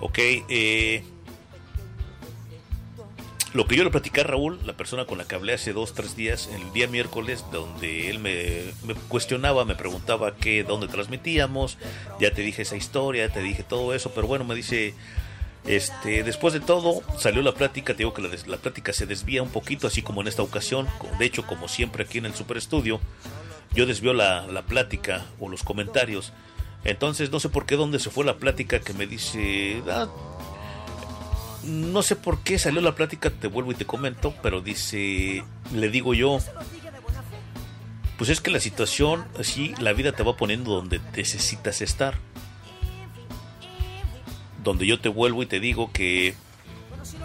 Ok, 0.00 0.18
eh, 0.18 1.02
lo 3.54 3.66
que 3.66 3.76
yo 3.76 3.84
le 3.84 3.90
platicé 3.90 4.20
a 4.20 4.24
Raúl, 4.24 4.58
la 4.66 4.76
persona 4.76 5.06
con 5.06 5.16
la 5.16 5.24
que 5.26 5.36
hablé 5.36 5.54
hace 5.54 5.72
dos, 5.72 5.94
tres 5.94 6.16
días, 6.16 6.48
el 6.52 6.72
día 6.72 6.88
miércoles, 6.88 7.44
donde 7.52 8.10
él 8.10 8.18
me, 8.18 8.64
cuestionaba, 9.08 9.64
me 9.64 9.76
preguntaba 9.76 10.34
qué, 10.36 10.64
dónde 10.64 10.88
transmitíamos, 10.88 11.78
ya 12.20 12.32
te 12.32 12.42
dije 12.42 12.62
esa 12.62 12.76
historia, 12.76 13.28
te 13.28 13.40
dije 13.40 13.62
todo 13.62 13.94
eso, 13.94 14.10
pero 14.12 14.26
bueno, 14.26 14.44
me 14.44 14.56
dice, 14.56 14.94
este, 15.66 16.24
después 16.24 16.52
de 16.52 16.60
todo, 16.60 17.02
salió 17.16 17.42
la 17.42 17.54
plática, 17.54 17.92
te 17.94 17.98
digo 17.98 18.12
que 18.12 18.22
la, 18.22 18.30
la 18.46 18.56
plática 18.56 18.92
se 18.92 19.06
desvía 19.06 19.42
un 19.42 19.50
poquito, 19.50 19.86
así 19.86 20.02
como 20.02 20.20
en 20.20 20.26
esta 20.26 20.42
ocasión, 20.42 20.88
de 21.18 21.24
hecho, 21.24 21.46
como 21.46 21.68
siempre 21.68 22.04
aquí 22.04 22.18
en 22.18 22.26
el 22.26 22.34
Super 22.34 22.56
Estudio, 22.56 23.00
yo 23.72 23.86
desvío 23.86 24.14
la, 24.14 24.48
la 24.48 24.62
plática 24.62 25.26
o 25.38 25.48
los 25.48 25.62
comentarios, 25.62 26.32
entonces 26.84 27.30
no 27.30 27.40
sé 27.40 27.48
por 27.48 27.66
qué 27.66 27.76
dónde 27.76 27.98
se 27.98 28.10
fue 28.10 28.24
la 28.24 28.36
plática 28.36 28.80
que 28.80 28.92
me 28.92 29.06
dice, 29.06 29.82
"Ah, 29.90 30.08
no 31.64 32.02
sé 32.02 32.16
por 32.16 32.40
qué 32.40 32.58
salió 32.58 32.80
la 32.80 32.94
plática, 32.94 33.30
te 33.30 33.48
vuelvo 33.48 33.72
y 33.72 33.74
te 33.74 33.86
comento, 33.86 34.34
pero 34.42 34.60
dice, 34.60 35.44
le 35.72 35.88
digo 35.88 36.14
yo, 36.14 36.38
pues 38.18 38.30
es 38.30 38.40
que 38.40 38.50
la 38.50 38.60
situación, 38.60 39.24
así, 39.38 39.74
la 39.80 39.92
vida 39.92 40.12
te 40.12 40.22
va 40.22 40.36
poniendo 40.36 40.72
donde 40.72 41.00
necesitas 41.16 41.80
estar. 41.80 42.18
Donde 44.62 44.86
yo 44.86 45.00
te 45.00 45.08
vuelvo 45.08 45.42
y 45.42 45.46
te 45.46 45.60
digo 45.60 45.90
que 45.92 46.34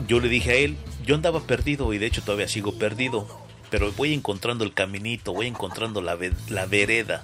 yo 0.08 0.20
le 0.20 0.30
dije 0.30 0.52
a 0.52 0.56
él, 0.56 0.78
yo 1.06 1.16
andaba 1.16 1.42
perdido 1.42 1.94
y 1.94 1.98
de 1.98 2.06
hecho 2.06 2.22
todavía 2.22 2.48
sigo 2.48 2.78
perdido, 2.78 3.28
pero 3.70 3.92
voy 3.94 4.14
encontrando 4.14 4.64
el 4.64 4.74
caminito, 4.74 5.34
voy 5.34 5.48
encontrando 5.48 6.02
la, 6.02 6.18
la 6.50 6.66
vereda. 6.66 7.24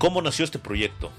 ¿Cómo 0.00 0.20
nació 0.22 0.44
este 0.44 0.58
proyecto? 0.58 1.12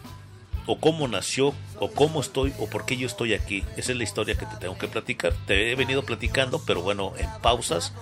o 0.65 0.79
cómo 0.79 1.07
nació, 1.07 1.53
o 1.79 1.91
cómo 1.91 2.21
estoy, 2.21 2.53
o 2.59 2.67
por 2.67 2.85
qué 2.85 2.97
yo 2.97 3.07
estoy 3.07 3.33
aquí. 3.33 3.63
Esa 3.77 3.91
es 3.91 3.97
la 3.97 4.03
historia 4.03 4.35
que 4.35 4.45
te 4.45 4.55
tengo 4.57 4.77
que 4.77 4.87
platicar. 4.87 5.33
Te 5.45 5.71
he 5.71 5.75
venido 5.75 6.03
platicando, 6.03 6.61
pero 6.65 6.81
bueno, 6.81 7.13
en 7.17 7.29
pausas, 7.41 7.93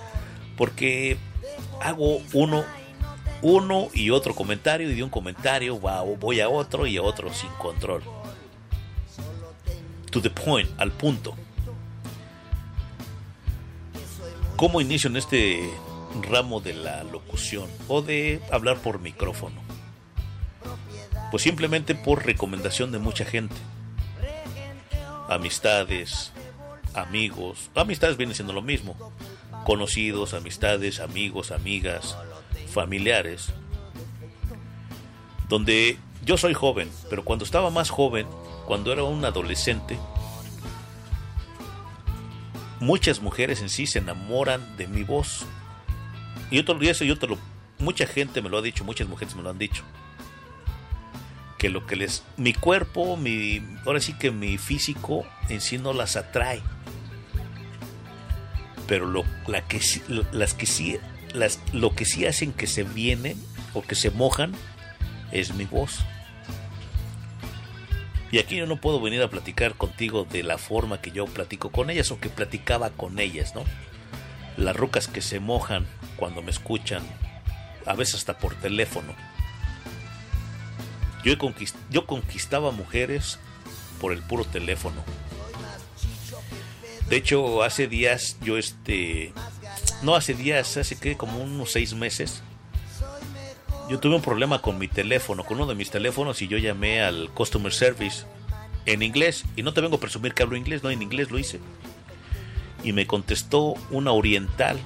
porque 0.58 1.18
hago 1.82 2.22
uno, 2.34 2.64
uno 3.42 3.88
y 3.94 4.10
otro 4.10 4.36
comentario, 4.36 4.92
y 4.92 4.96
de 4.96 5.04
un 5.04 5.10
comentario 5.10 5.80
voy 5.80 6.42
a 6.42 6.50
otro 6.50 6.86
y 6.86 6.98
a 6.98 7.02
otro 7.02 7.34
sin 7.34 7.50
control. 7.52 8.04
To 10.12 10.22
the 10.22 10.30
point, 10.30 10.70
al 10.80 10.92
punto. 10.92 11.36
¿Cómo 14.56 14.82
inicio 14.82 15.10
en 15.10 15.16
este 15.16 15.72
ramo 16.30 16.60
de 16.60 16.74
la 16.74 17.04
locución 17.04 17.70
o 17.88 18.02
de 18.02 18.42
hablar 18.52 18.78
por 18.80 19.00
micrófono? 19.00 19.68
Pues 21.32 21.44
simplemente 21.44 21.96
por 21.96 22.26
recomendación 22.26 22.92
de 22.92 23.00
mucha 23.00 23.26
gente. 23.26 23.56
Amistades, 25.28 26.32
amigos. 26.94 27.70
Amistades 27.76 28.18
vienen 28.18 28.36
siendo 28.36 28.54
lo 28.54 28.62
mismo. 28.62 28.96
Conocidos, 29.64 30.34
amistades, 30.34 31.00
amigos, 31.00 31.52
amigas, 31.52 32.18
familiares. 32.72 33.54
Donde 35.48 35.98
yo 36.26 36.38
soy 36.38 36.54
joven, 36.54 36.90
pero 37.10 37.24
cuando 37.24 37.46
estaba 37.46 37.70
más 37.70 37.90
joven, 37.90 38.28
cuando 38.66 38.92
era 38.92 39.04
un 39.04 39.24
adolescente, 39.24 39.98
muchas 42.80 43.22
mujeres 43.22 43.62
en 43.62 43.70
sí 43.70 43.86
se 43.86 44.00
enamoran 44.00 44.78
de 44.78 44.88
mi 44.88 45.04
voz. 45.04 45.46
Y 46.50 46.58
yo 46.58 46.66
te, 46.66 46.90
eso 46.90 47.04
yo 47.04 47.18
te 47.18 47.28
lo, 47.28 47.38
mucha 47.78 48.08
gente 48.08 48.42
me 48.42 48.50
lo 48.50 48.58
ha 48.58 48.62
dicho, 48.62 48.84
muchas 48.84 49.08
mujeres 49.08 49.36
me 49.36 49.44
lo 49.44 49.50
han 49.50 49.60
dicho. 49.60 49.84
Que 51.60 51.70
lo 51.70 51.86
que 51.86 51.95
les, 51.95 52.24
mi 52.38 52.53
cuerpo, 52.53 53.18
mi, 53.18 53.62
ahora 53.86 53.99
sí 53.99 54.14
que 54.14 54.32
mi 54.32 54.57
físico 54.57 55.28
en 55.49 55.62
sí 55.62 55.78
no 55.78 55.93
las 55.93 56.16
atrae. 56.16 56.64
Pero 58.88 59.05
lo, 59.05 59.24
la 59.45 59.68
que, 59.68 59.80
las 60.32 60.55
que 60.55 60.66
sí, 60.66 60.97
las, 61.34 61.60
lo 61.72 61.93
que 61.93 62.05
sí 62.05 62.26
hacen 62.26 62.53
que 62.53 62.66
se 62.66 62.84
vienen 62.84 63.38
o 63.76 63.84
que 63.84 63.93
se 63.93 64.10
mojan 64.10 64.53
es 65.32 65.53
mi 65.53 65.66
voz. 65.66 65.99
Y 68.32 68.38
aquí 68.38 68.55
yo 68.55 68.68
no 68.68 68.78
puedo 68.78 69.01
venir 69.01 69.22
a 69.24 69.30
platicar 69.30 69.76
contigo 69.76 70.26
de 70.30 70.43
la 70.43 70.57
forma 70.57 71.01
que 71.01 71.12
yo 71.12 71.26
platico 71.26 71.72
con 71.72 71.89
ellas 71.89 72.12
o 72.12 72.20
que 72.20 72.30
platicaba 72.30 72.91
con 72.91 73.20
ellas, 73.20 73.55
¿no? 73.55 73.64
Las 74.55 74.76
rucas 74.76 75.07
que 75.07 75.22
se 75.22 75.39
mojan 75.39 75.88
cuando 76.16 76.41
me 76.41 76.51
escuchan, 76.51 77.01
a 77.86 77.95
veces 77.95 78.16
hasta 78.16 78.38
por 78.38 78.53
teléfono. 78.55 79.16
Yo, 81.24 81.38
conquist- 81.38 81.76
yo 81.89 82.05
conquistaba 82.05 82.72
mujeres 82.72 83.39
por 83.99 84.13
el 84.13 84.22
puro 84.22 84.45
teléfono. 84.45 85.03
De 87.09 87.17
hecho, 87.17 87.63
hace 87.63 87.88
días 87.88 88.38
yo 88.41 88.57
este... 88.57 89.34
No 90.01 90.15
hace 90.15 90.34
días, 90.34 90.78
hace 90.78 90.97
que 90.97 91.17
como 91.17 91.39
unos 91.39 91.72
seis 91.72 91.93
meses. 91.93 92.41
Yo 93.89 93.99
tuve 93.99 94.15
un 94.15 94.22
problema 94.22 94.61
con 94.61 94.78
mi 94.78 94.88
teléfono, 94.88 95.43
con 95.43 95.57
uno 95.57 95.65
de 95.65 95.76
mis 95.76 95.89
teléfonos 95.89 96.41
y 96.41 96.47
yo 96.47 96.57
llamé 96.57 97.01
al 97.01 97.30
customer 97.32 97.74
service 97.74 98.24
en 98.86 99.01
inglés. 99.01 99.43
Y 99.55 99.63
no 99.63 99.74
te 99.74 99.82
vengo 99.82 99.97
a 99.97 99.99
presumir 99.99 100.34
que 100.34 100.43
hablo 100.43 100.55
inglés, 100.55 100.84
no, 100.84 100.91
en 100.91 101.01
inglés 101.01 101.32
lo 101.32 101.39
hice. 101.39 101.59
Y 102.84 102.93
me 102.93 103.07
contestó 103.07 103.74
una 103.89 104.11
oriental 104.11 104.80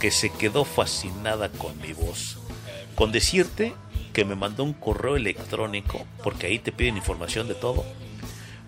que 0.00 0.10
se 0.10 0.30
quedó 0.30 0.64
fascinada 0.64 1.50
con 1.50 1.78
mi 1.80 1.92
voz. 1.92 2.38
Con 2.94 3.12
decirte 3.12 3.74
que 4.16 4.24
me 4.24 4.34
mandó 4.34 4.64
un 4.64 4.72
correo 4.72 5.14
electrónico, 5.16 6.06
porque 6.24 6.46
ahí 6.46 6.58
te 6.58 6.72
piden 6.72 6.96
información 6.96 7.48
de 7.48 7.54
todo. 7.54 7.84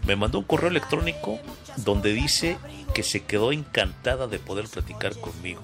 Me 0.06 0.14
mandó 0.14 0.40
un 0.40 0.44
correo 0.44 0.68
electrónico 0.68 1.38
donde 1.78 2.12
dice 2.12 2.58
que 2.92 3.02
se 3.02 3.24
quedó 3.24 3.50
encantada 3.50 4.26
de 4.26 4.38
poder 4.40 4.68
platicar 4.68 5.18
conmigo. 5.18 5.62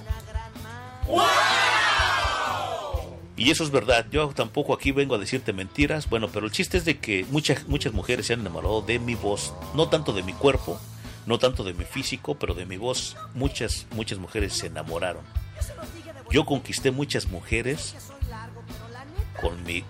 Y 3.37 3.51
eso 3.51 3.63
es 3.63 3.71
verdad, 3.71 4.07
yo 4.11 4.29
tampoco 4.29 4.73
aquí 4.73 4.91
vengo 4.91 5.17
a 5.17 5.19
decirte 5.19 5.53
mentiras, 5.53 6.09
bueno, 6.09 6.31
pero 6.33 6.47
el 6.47 6.53
chiste 6.53 6.79
es 6.79 6.87
de 6.87 6.97
que 6.99 7.27
muchas, 7.29 7.69
muchas 7.69 7.93
mujeres 7.93 8.25
se 8.25 8.33
han 8.33 8.41
enamorado 8.41 8.81
de 8.81 8.99
mi 8.99 9.15
voz, 9.17 9.53
no 9.75 9.91
tanto 9.91 10.15
de 10.15 10.23
mi 10.23 10.33
cuerpo, 10.33 10.81
no 11.27 11.39
tanto 11.39 11.63
de 11.63 11.75
mi 11.75 11.85
físico, 11.85 12.37
pero 12.37 12.55
de 12.55 12.65
mi 12.65 12.79
voz, 12.79 13.19
muchas, 13.35 13.87
muchas 13.91 14.19
mujeres 14.19 14.55
se 14.55 14.69
enamoraron. 14.69 15.25
Yo 16.31 16.47
conquisté 16.47 16.91
muchas 16.91 17.29
mujeres 17.29 17.95
con 19.41 19.63
mi 19.65 19.85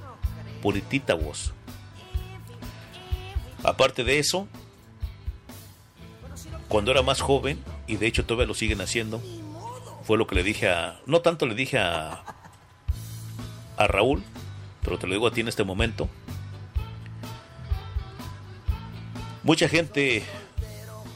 puritita 0.63 1.15
voz. 1.15 1.53
Aparte 3.63 4.05
de 4.05 4.19
eso, 4.19 4.47
cuando 6.69 6.91
era 6.91 7.03
más 7.03 7.21
joven, 7.21 7.63
y 7.87 7.97
de 7.97 8.07
hecho 8.07 8.25
todavía 8.25 8.47
lo 8.47 8.55
siguen 8.55 8.81
haciendo, 8.81 9.23
fue 10.05 10.19
lo 10.19 10.27
que 10.27 10.35
le 10.35 10.43
dije 10.43 10.69
a... 10.69 11.01
No 11.07 11.21
tanto 11.21 11.47
le 11.47 11.55
dije 11.55 11.79
a, 11.79 12.25
a 13.77 13.87
Raúl, 13.87 14.23
pero 14.83 14.99
te 14.99 15.07
lo 15.07 15.15
digo 15.15 15.27
a 15.27 15.33
ti 15.33 15.41
en 15.41 15.49
este 15.49 15.65
momento. 15.65 16.09
Mucha 19.43 19.69
gente 19.69 20.25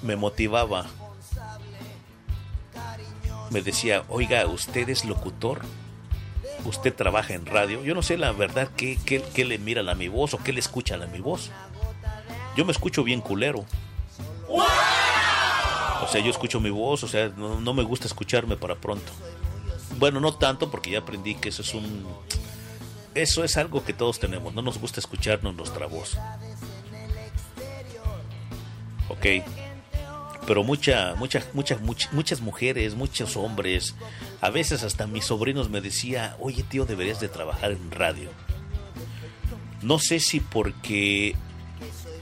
me 0.03 0.17
motivaba. 0.17 0.87
Me 3.51 3.63
decía, 3.63 4.05
oiga, 4.09 4.47
¿usted 4.47 4.89
es 4.89 5.05
locutor? 5.05 5.63
¿Usted 6.65 6.95
trabaja 6.95 7.35
en 7.35 7.47
radio? 7.47 7.83
Yo 7.85 7.95
no 7.95 8.03
sé 8.03 8.19
la 8.19 8.33
verdad 8.33 8.69
qué, 8.77 8.99
qué, 9.05 9.45
le 9.45 9.59
miran 9.59 9.89
a 9.89 9.95
mi 9.95 10.09
voz 10.09 10.35
o 10.35 10.39
qué 10.39 10.53
le 10.53 10.61
escuchan 10.61 11.03
a 11.03 11.07
mi 11.07 11.21
voz. 11.21 11.51
Yo 12.57 12.65
me 12.65 12.73
escucho 12.73 13.05
bien 13.05 13.21
culero. 13.21 13.65
O 14.49 16.11
sea, 16.11 16.21
yo 16.21 16.31
escucho 16.31 16.61
mi 16.61 16.71
voz, 16.71 17.05
o 17.05 17.09
sea, 17.09 17.29
no, 17.37 17.61
no 17.61 17.75
me 17.75 17.83
gusta 17.83 18.07
escucharme 18.07 18.57
para 18.57 18.75
pronto. 18.77 19.13
Bueno, 19.99 20.21
no 20.21 20.35
tanto 20.35 20.71
porque 20.71 20.91
ya 20.91 21.01
aprendí 21.01 21.35
que 21.35 21.51
eso 21.51 21.63
es 21.63 21.75
un... 21.75 22.07
Eso 23.15 23.45
es 23.45 23.57
algo 23.57 23.85
que 23.85 23.93
todos 23.93 24.19
tenemos, 24.19 24.55
no 24.55 24.63
nos 24.63 24.79
gusta 24.79 25.01
escucharnos 25.01 25.55
nuestra 25.55 25.87
voz. 25.87 26.17
Ok. 29.09 29.27
Pero 30.49 30.65
mucha, 30.65 31.15
mucha, 31.17 31.47
muchas, 31.53 31.79
muchas, 32.11 32.41
mujeres, 32.41 32.95
muchos 32.95 33.37
hombres, 33.37 33.95
a 34.41 34.49
veces 34.49 34.83
hasta 34.83 35.07
mis 35.07 35.27
sobrinos 35.27 35.69
me 35.69 35.83
decía, 35.83 36.39
oye 36.41 36.63
tío, 36.63 36.87
deberías 36.87 37.21
de 37.21 37.29
trabajar 37.29 37.73
en 37.73 37.91
radio. 37.91 38.31
No 39.83 39.99
sé 39.99 40.21
si 40.21 40.41
porque 40.41 41.37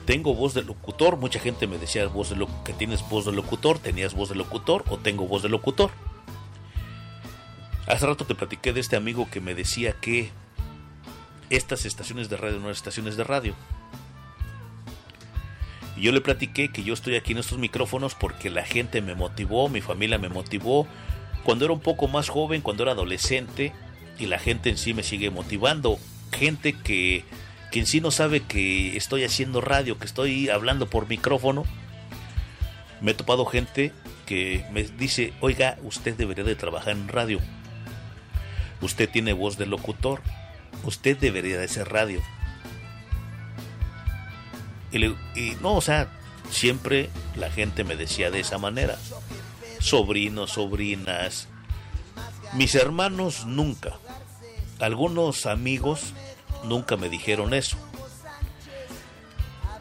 tengo 0.06 0.34
voz 0.34 0.54
de 0.54 0.64
locutor, 0.64 1.18
mucha 1.18 1.38
gente 1.38 1.68
me 1.68 1.78
decía 1.78 2.04
voz 2.08 2.30
de 2.30 2.48
que 2.64 2.72
tienes 2.72 3.08
voz 3.08 3.26
de 3.26 3.32
locutor, 3.32 3.78
tenías 3.78 4.12
voz 4.12 4.30
de 4.30 4.34
locutor 4.34 4.82
o 4.88 4.98
tengo 4.98 5.28
voz 5.28 5.44
de 5.44 5.48
locutor. 5.48 5.92
Hace 7.86 8.06
rato 8.06 8.26
te 8.26 8.34
platiqué 8.34 8.72
de 8.72 8.80
este 8.80 8.96
amigo 8.96 9.28
que 9.30 9.40
me 9.40 9.54
decía 9.54 9.92
que 10.00 10.32
estas 11.48 11.86
estaciones 11.86 12.28
de 12.28 12.38
radio 12.38 12.56
no 12.56 12.62
eran 12.62 12.72
estaciones 12.72 13.16
de 13.16 13.22
radio. 13.22 13.54
Y 15.96 16.02
yo 16.02 16.12
le 16.12 16.20
platiqué 16.20 16.68
que 16.68 16.84
yo 16.84 16.94
estoy 16.94 17.16
aquí 17.16 17.32
en 17.32 17.38
estos 17.38 17.58
micrófonos 17.58 18.14
porque 18.14 18.50
la 18.50 18.64
gente 18.64 19.00
me 19.00 19.14
motivó, 19.14 19.68
mi 19.68 19.80
familia 19.80 20.18
me 20.18 20.28
motivó. 20.28 20.86
Cuando 21.42 21.64
era 21.64 21.74
un 21.74 21.80
poco 21.80 22.08
más 22.08 22.28
joven, 22.28 22.60
cuando 22.60 22.82
era 22.82 22.92
adolescente, 22.92 23.72
y 24.18 24.26
la 24.26 24.38
gente 24.38 24.70
en 24.70 24.78
sí 24.78 24.94
me 24.94 25.02
sigue 25.02 25.30
motivando. 25.30 25.98
Gente 26.32 26.72
que, 26.72 27.24
que 27.70 27.80
en 27.80 27.86
sí 27.86 28.00
no 28.00 28.10
sabe 28.10 28.40
que 28.40 28.96
estoy 28.96 29.24
haciendo 29.24 29.60
radio, 29.60 29.98
que 29.98 30.06
estoy 30.06 30.48
hablando 30.48 30.88
por 30.88 31.08
micrófono. 31.08 31.64
Me 33.00 33.12
he 33.12 33.14
topado 33.14 33.46
gente 33.46 33.92
que 34.26 34.64
me 34.72 34.82
dice, 34.82 35.32
oiga, 35.40 35.78
usted 35.82 36.14
debería 36.16 36.44
de 36.44 36.56
trabajar 36.56 36.94
en 36.94 37.08
radio. 37.08 37.40
Usted 38.80 39.08
tiene 39.08 39.32
voz 39.32 39.56
de 39.56 39.66
locutor. 39.66 40.20
Usted 40.84 41.16
debería 41.16 41.58
de 41.58 41.64
hacer 41.64 41.88
radio. 41.88 42.20
Y, 44.92 45.56
no, 45.60 45.74
o 45.74 45.80
sea, 45.80 46.08
siempre 46.50 47.10
la 47.36 47.50
gente 47.50 47.84
me 47.84 47.96
decía 47.96 48.30
de 48.30 48.40
esa 48.40 48.58
manera. 48.58 48.96
Sobrinos, 49.80 50.52
sobrinas. 50.52 51.48
Mis 52.54 52.74
hermanos 52.74 53.44
nunca. 53.46 53.94
Algunos 54.78 55.46
amigos 55.46 56.12
nunca 56.64 56.96
me 56.96 57.08
dijeron 57.08 57.52
eso. 57.54 57.76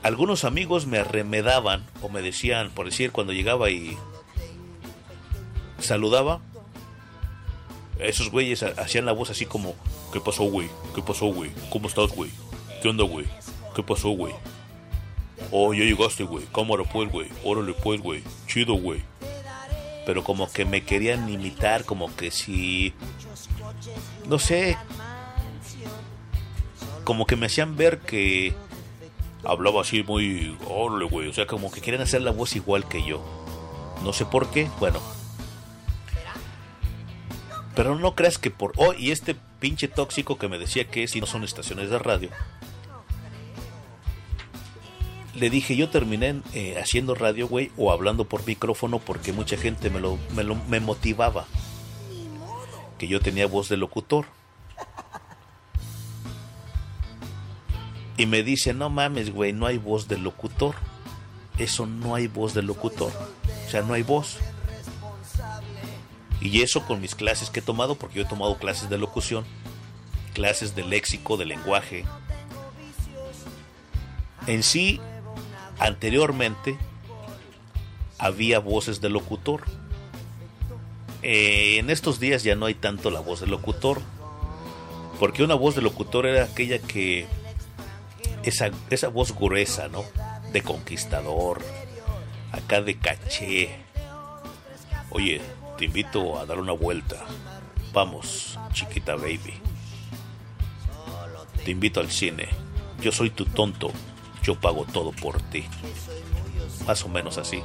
Algunos 0.03 0.43
amigos 0.43 0.85
me 0.85 0.99
arremedaban 0.99 1.83
o 2.01 2.09
me 2.09 2.21
decían, 2.21 2.69
por 2.71 2.85
decir, 2.85 3.11
cuando 3.11 3.33
llegaba 3.33 3.69
y 3.71 3.97
saludaba, 5.79 6.39
esos 7.99 8.29
güeyes 8.29 8.61
ha- 8.63 8.73
hacían 8.81 9.05
la 9.05 9.13
voz 9.13 9.29
así 9.29 9.45
como, 9.45 9.73
¿qué 10.13 10.19
pasó, 10.19 10.43
güey? 10.43 10.69
¿Qué 10.93 11.01
pasó, 11.01 11.25
güey? 11.27 11.51
¿Cómo 11.71 11.87
estás, 11.87 12.11
güey? 12.11 12.29
¿Qué 12.81 12.89
onda, 12.89 13.03
güey? 13.03 13.25
¿Qué 13.75 13.81
pasó, 13.83 14.09
güey? 14.09 14.33
Oh, 15.51 15.73
ya 15.73 15.83
llegaste, 15.83 16.23
güey. 16.23 16.45
Cámara, 16.53 16.83
pues, 16.83 17.11
güey. 17.11 17.29
Órale, 17.43 17.73
pues, 17.73 18.01
güey. 18.01 18.23
Chido, 18.47 18.75
güey. 18.75 19.03
Pero 20.05 20.23
como 20.23 20.51
que 20.51 20.65
me 20.65 20.83
querían 20.83 21.29
imitar, 21.29 21.85
como 21.85 22.15
que 22.15 22.31
si... 22.31 22.93
No 24.27 24.39
sé. 24.39 24.77
Como 27.03 27.25
que 27.25 27.35
me 27.35 27.47
hacían 27.47 27.75
ver 27.75 27.99
que... 27.99 28.53
Hablaba 29.43 29.81
así 29.81 30.03
muy... 30.03 30.57
Órale, 30.67 31.05
güey. 31.05 31.27
O 31.27 31.33
sea, 31.33 31.47
como 31.47 31.71
que 31.71 31.81
querían 31.81 32.03
hacer 32.03 32.21
la 32.21 32.31
voz 32.31 32.55
igual 32.55 32.87
que 32.87 33.05
yo. 33.05 33.23
No 34.03 34.13
sé 34.13 34.25
por 34.25 34.49
qué. 34.49 34.69
Bueno. 34.79 34.99
Pero 37.75 37.95
no 37.95 38.15
creas 38.15 38.37
que 38.37 38.51
por... 38.51 38.73
Oh, 38.77 38.93
y 38.93 39.11
este 39.11 39.35
pinche 39.59 39.87
tóxico 39.87 40.37
que 40.37 40.47
me 40.47 40.57
decía 40.57 40.85
que 40.85 41.07
si 41.07 41.19
no 41.19 41.27
son 41.27 41.43
estaciones 41.43 41.89
de 41.89 41.99
radio. 41.99 42.29
Le 45.35 45.49
dije, 45.49 45.75
yo 45.75 45.89
terminé 45.89 46.41
eh, 46.53 46.77
haciendo 46.81 47.13
radio, 47.13 47.47
güey, 47.47 47.71
o 47.77 47.91
hablando 47.91 48.25
por 48.25 48.45
micrófono 48.45 48.99
porque 48.99 49.33
mucha 49.33 49.57
gente 49.57 49.89
me 49.89 49.99
lo, 49.99 50.17
me 50.33 50.43
lo 50.43 50.55
me 50.55 50.79
motivaba. 50.79 51.45
Que 52.97 53.07
yo 53.07 53.19
tenía 53.19 53.47
voz 53.47 53.67
de 53.67 53.77
locutor. 53.77 54.25
Y 58.17 58.27
me 58.27 58.43
dice, 58.43 58.73
no 58.73 58.89
mames, 58.89 59.33
güey, 59.33 59.51
no 59.51 59.65
hay 59.65 59.77
voz 59.77 60.07
del 60.07 60.23
locutor. 60.23 60.75
Eso 61.57 61.85
no 61.85 62.15
hay 62.15 62.27
voz 62.27 62.53
del 62.53 62.65
locutor. 62.65 63.11
O 63.67 63.69
sea, 63.69 63.81
no 63.81 63.93
hay 63.93 64.03
voz. 64.03 64.37
Y 66.39 66.61
eso 66.61 66.85
con 66.85 67.01
mis 67.01 67.15
clases 67.15 67.49
que 67.49 67.59
he 67.59 67.63
tomado, 67.63 67.95
porque 67.95 68.17
yo 68.17 68.21
he 68.21 68.27
tomado 68.27 68.57
clases 68.57 68.89
de 68.89 68.97
locución, 68.97 69.45
clases 70.33 70.75
de 70.75 70.83
léxico, 70.83 71.37
de 71.37 71.45
lenguaje. 71.45 72.05
En 74.47 74.63
sí, 74.63 75.01
anteriormente, 75.79 76.77
había 78.17 78.59
voces 78.59 79.01
del 79.01 79.13
locutor. 79.13 79.63
Eh, 81.21 81.77
en 81.79 81.89
estos 81.89 82.19
días 82.19 82.43
ya 82.43 82.55
no 82.55 82.65
hay 82.65 82.75
tanto 82.75 83.09
la 83.09 83.19
voz 83.19 83.41
del 83.41 83.51
locutor. 83.51 84.01
Porque 85.19 85.43
una 85.43 85.55
voz 85.55 85.75
del 85.75 85.85
locutor 85.85 86.25
era 86.25 86.45
aquella 86.45 86.79
que. 86.79 87.25
Esa, 88.43 88.69
esa 88.89 89.07
voz 89.07 89.33
gruesa, 89.35 89.87
¿no? 89.87 90.03
De 90.51 90.61
conquistador. 90.61 91.61
Acá 92.51 92.81
de 92.81 92.97
caché. 92.97 93.69
Oye, 95.09 95.41
te 95.77 95.85
invito 95.85 96.37
a 96.37 96.45
dar 96.45 96.59
una 96.59 96.73
vuelta. 96.73 97.17
Vamos, 97.91 98.59
chiquita 98.73 99.15
baby. 99.15 99.53
Te 101.63 101.71
invito 101.71 101.99
al 101.99 102.11
cine. 102.11 102.49
Yo 103.01 103.11
soy 103.11 103.29
tu 103.29 103.45
tonto. 103.45 103.91
Yo 104.45 104.53
pago 104.53 104.85
todo 104.85 105.11
por 105.11 105.41
ti. 105.41 105.65
Más 106.85 107.03
o 107.03 107.09
menos 107.09 107.39
así. 107.39 107.63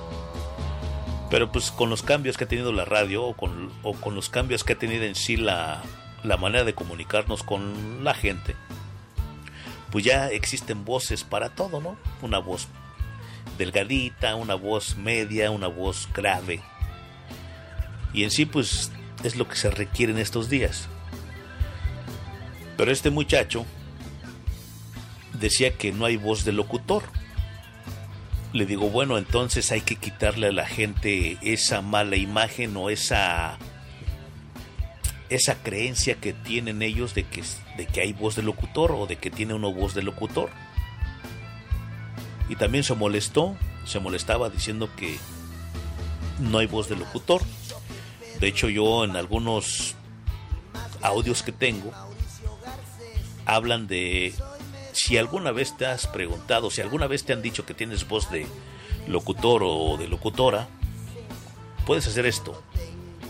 Pero 1.28 1.53
pues 1.53 1.70
con 1.70 1.91
los 1.91 2.03
cambios 2.03 2.39
que 2.39 2.45
ha 2.45 2.49
tenido 2.49 2.72
la 2.72 2.87
radio 2.87 3.22
o 3.22 3.35
con, 3.35 3.70
o 3.83 3.93
con 3.93 4.14
los 4.14 4.31
cambios 4.31 4.64
que 4.64 4.72
ha 4.72 4.78
tenido 4.78 5.05
en 5.05 5.14
sí 5.14 5.37
la, 5.37 5.83
la 6.24 6.39
manera 6.39 6.64
de 6.64 6.74
comunicarnos 6.74 7.43
con 7.43 8.03
la 8.03 8.14
gente, 8.14 8.57
pues 9.91 10.07
ya 10.07 10.28
existen 10.28 10.87
voces 10.87 11.22
para 11.22 11.51
todo, 11.51 11.83
¿no? 11.83 11.99
Una 12.22 12.39
voz 12.39 12.66
delgadita, 13.59 14.35
una 14.35 14.55
voz 14.55 14.97
media, 14.97 15.51
una 15.51 15.66
voz 15.66 16.09
grave. 16.14 16.62
Y 18.14 18.24
en 18.24 18.31
sí 18.31 18.47
pues 18.47 18.91
es 19.22 19.37
lo 19.37 19.47
que 19.47 19.57
se 19.57 19.70
requiere 19.70 20.12
en 20.12 20.18
estos 20.18 20.49
días. 20.49 20.89
Pero 22.78 22.91
este 22.91 23.11
muchacho 23.11 23.66
decía 25.41 25.76
que 25.76 25.93
no 25.93 26.05
hay 26.05 26.16
voz 26.16 26.45
de 26.45 26.53
locutor. 26.53 27.03
Le 28.53 28.66
digo, 28.66 28.91
bueno, 28.91 29.16
entonces 29.18 29.72
hay 29.72 29.80
que 29.80 29.97
quitarle 29.97 30.49
a 30.49 30.53
la 30.53 30.66
gente 30.66 31.38
esa 31.43 31.82
mala 31.82 32.16
imagen 32.16 32.76
o 32.76 32.91
esa 32.91 33.59
esa 35.28 35.55
creencia 35.62 36.16
que 36.16 36.32
tienen 36.32 36.82
ellos 36.82 37.14
de 37.14 37.22
que, 37.22 37.45
de 37.76 37.86
que 37.86 38.01
hay 38.01 38.12
voz 38.12 38.34
de 38.34 38.43
locutor 38.43 38.91
o 38.91 39.07
de 39.07 39.16
que 39.16 39.30
tiene 39.30 39.55
una 39.55 39.68
voz 39.68 39.95
de 39.95 40.03
locutor. 40.03 40.51
Y 42.49 42.57
también 42.57 42.82
se 42.82 42.97
molestó, 42.97 43.57
se 43.86 44.01
molestaba 44.01 44.51
diciendo 44.51 44.91
que 44.97 45.16
no 46.41 46.59
hay 46.59 46.66
voz 46.66 46.88
de 46.88 46.97
locutor. 46.97 47.43
De 48.41 48.49
hecho, 48.49 48.68
yo 48.68 49.05
en 49.05 49.14
algunos 49.14 49.95
audios 51.01 51.45
que 51.45 51.53
tengo 51.53 51.93
hablan 53.47 53.86
de 53.86 54.34
si 55.01 55.16
alguna 55.16 55.51
vez 55.51 55.76
te 55.76 55.86
has 55.86 56.07
preguntado, 56.07 56.70
si 56.70 56.82
alguna 56.82 57.07
vez 57.07 57.24
te 57.24 57.32
han 57.32 57.40
dicho 57.40 57.64
que 57.64 57.74
tienes 57.74 58.07
voz 58.07 58.30
de 58.30 58.46
locutor 59.09 59.62
o 59.64 59.96
de 59.96 60.09
locutora, 60.09 60.68
puedes 61.86 62.07
hacer 62.07 62.26
esto, 62.26 62.62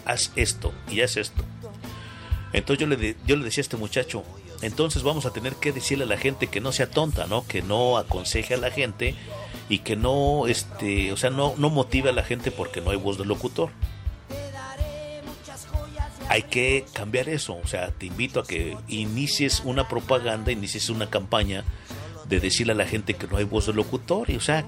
haz 0.05 0.33
esto 0.35 0.73
y 0.91 1.01
haz 1.03 1.17
esto. 1.17 1.45
Entonces 2.53 2.81
yo 2.81 2.87
le, 2.89 3.17
yo 3.25 3.37
le 3.37 3.45
decía 3.45 3.61
a 3.61 3.63
este 3.63 3.77
muchacho, 3.77 4.25
entonces 4.63 5.05
vamos 5.05 5.27
a 5.27 5.33
tener 5.33 5.55
que 5.55 5.73
decirle 5.73 6.05
a 6.05 6.09
la 6.09 6.19
gente 6.19 6.49
que 6.49 6.61
no 6.61 6.73
sea 6.73 6.91
tonta, 6.91 7.27
¿no? 7.27 7.47
Que 7.47 7.63
no 7.63 7.99
aconseje 7.99 8.55
a 8.55 8.59
la 8.59 8.73
gente 8.73 9.15
y 9.69 9.79
que 9.79 9.95
no, 9.95 10.49
este, 10.49 11.13
o 11.13 11.17
sea, 11.17 11.31
no, 11.31 11.55
no 11.57 11.71
motive 11.71 12.11
a 12.11 12.13
la 12.13 12.25
gente 12.25 12.51
porque 12.51 12.81
no 12.81 12.91
hay 12.91 12.97
voz 12.97 13.17
de 13.17 13.25
locutor. 13.25 13.71
Hay 16.31 16.45
que 16.45 16.85
cambiar 16.93 17.29
eso, 17.29 17.59
o 17.61 17.67
sea, 17.67 17.91
te 17.91 18.07
invito 18.07 18.39
a 18.39 18.47
que 18.47 18.77
inicies 18.87 19.63
una 19.65 19.89
propaganda, 19.89 20.53
inicies 20.53 20.89
una 20.89 21.11
campaña 21.11 21.65
de 22.29 22.39
decirle 22.39 22.73
a 22.73 22.77
la 22.77 22.87
gente 22.87 23.15
que 23.15 23.27
no 23.27 23.37
hay 23.37 23.43
voz 23.43 23.67
de 23.67 23.73
locutor, 23.73 24.31
y 24.31 24.37
o 24.37 24.41
sea, 24.41 24.65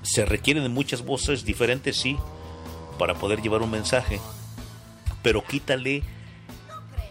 se 0.00 0.24
requieren 0.24 0.72
muchas 0.72 1.04
voces 1.04 1.44
diferentes, 1.44 1.98
sí, 1.98 2.16
para 2.98 3.16
poder 3.16 3.42
llevar 3.42 3.60
un 3.60 3.70
mensaje, 3.70 4.18
pero 5.22 5.44
quítale 5.44 6.04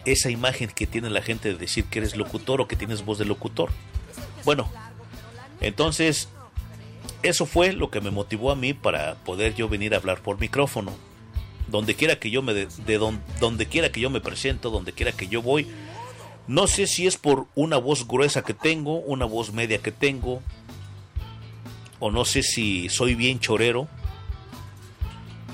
esa 0.04 0.28
imagen 0.28 0.68
que 0.68 0.88
tiene 0.88 1.08
la 1.08 1.22
gente 1.22 1.50
de 1.50 1.54
decir 1.54 1.84
que 1.84 2.00
eres 2.00 2.16
locutor 2.16 2.60
o 2.60 2.66
que 2.66 2.74
tienes 2.74 3.04
voz 3.04 3.18
de 3.18 3.26
locutor. 3.26 3.70
Bueno, 4.44 4.68
entonces 5.60 6.28
eso 7.22 7.46
fue 7.46 7.74
lo 7.74 7.92
que 7.92 8.00
me 8.00 8.10
motivó 8.10 8.50
a 8.50 8.56
mí 8.56 8.74
para 8.74 9.14
poder 9.14 9.54
yo 9.54 9.68
venir 9.68 9.94
a 9.94 9.98
hablar 9.98 10.20
por 10.20 10.40
micrófono. 10.40 11.09
Donde 11.70 11.94
quiera 11.94 12.18
que 12.18 12.30
yo 12.30 12.42
me 12.42 12.52
de, 12.52 12.68
de 12.86 12.98
don, 12.98 13.20
donde 13.38 13.66
quiera 13.66 13.90
que 13.90 14.00
yo 14.00 14.10
me 14.10 14.20
presento, 14.20 14.70
donde 14.70 14.92
quiera 14.92 15.12
que 15.12 15.28
yo 15.28 15.42
voy, 15.42 15.68
no 16.46 16.66
sé 16.66 16.86
si 16.86 17.06
es 17.06 17.16
por 17.16 17.46
una 17.54 17.76
voz 17.76 18.06
gruesa 18.06 18.42
que 18.42 18.54
tengo, 18.54 18.98
una 18.98 19.24
voz 19.24 19.52
media 19.52 19.78
que 19.78 19.92
tengo, 19.92 20.42
o 22.00 22.10
no 22.10 22.24
sé 22.24 22.42
si 22.42 22.88
soy 22.88 23.14
bien 23.14 23.38
chorero, 23.38 23.88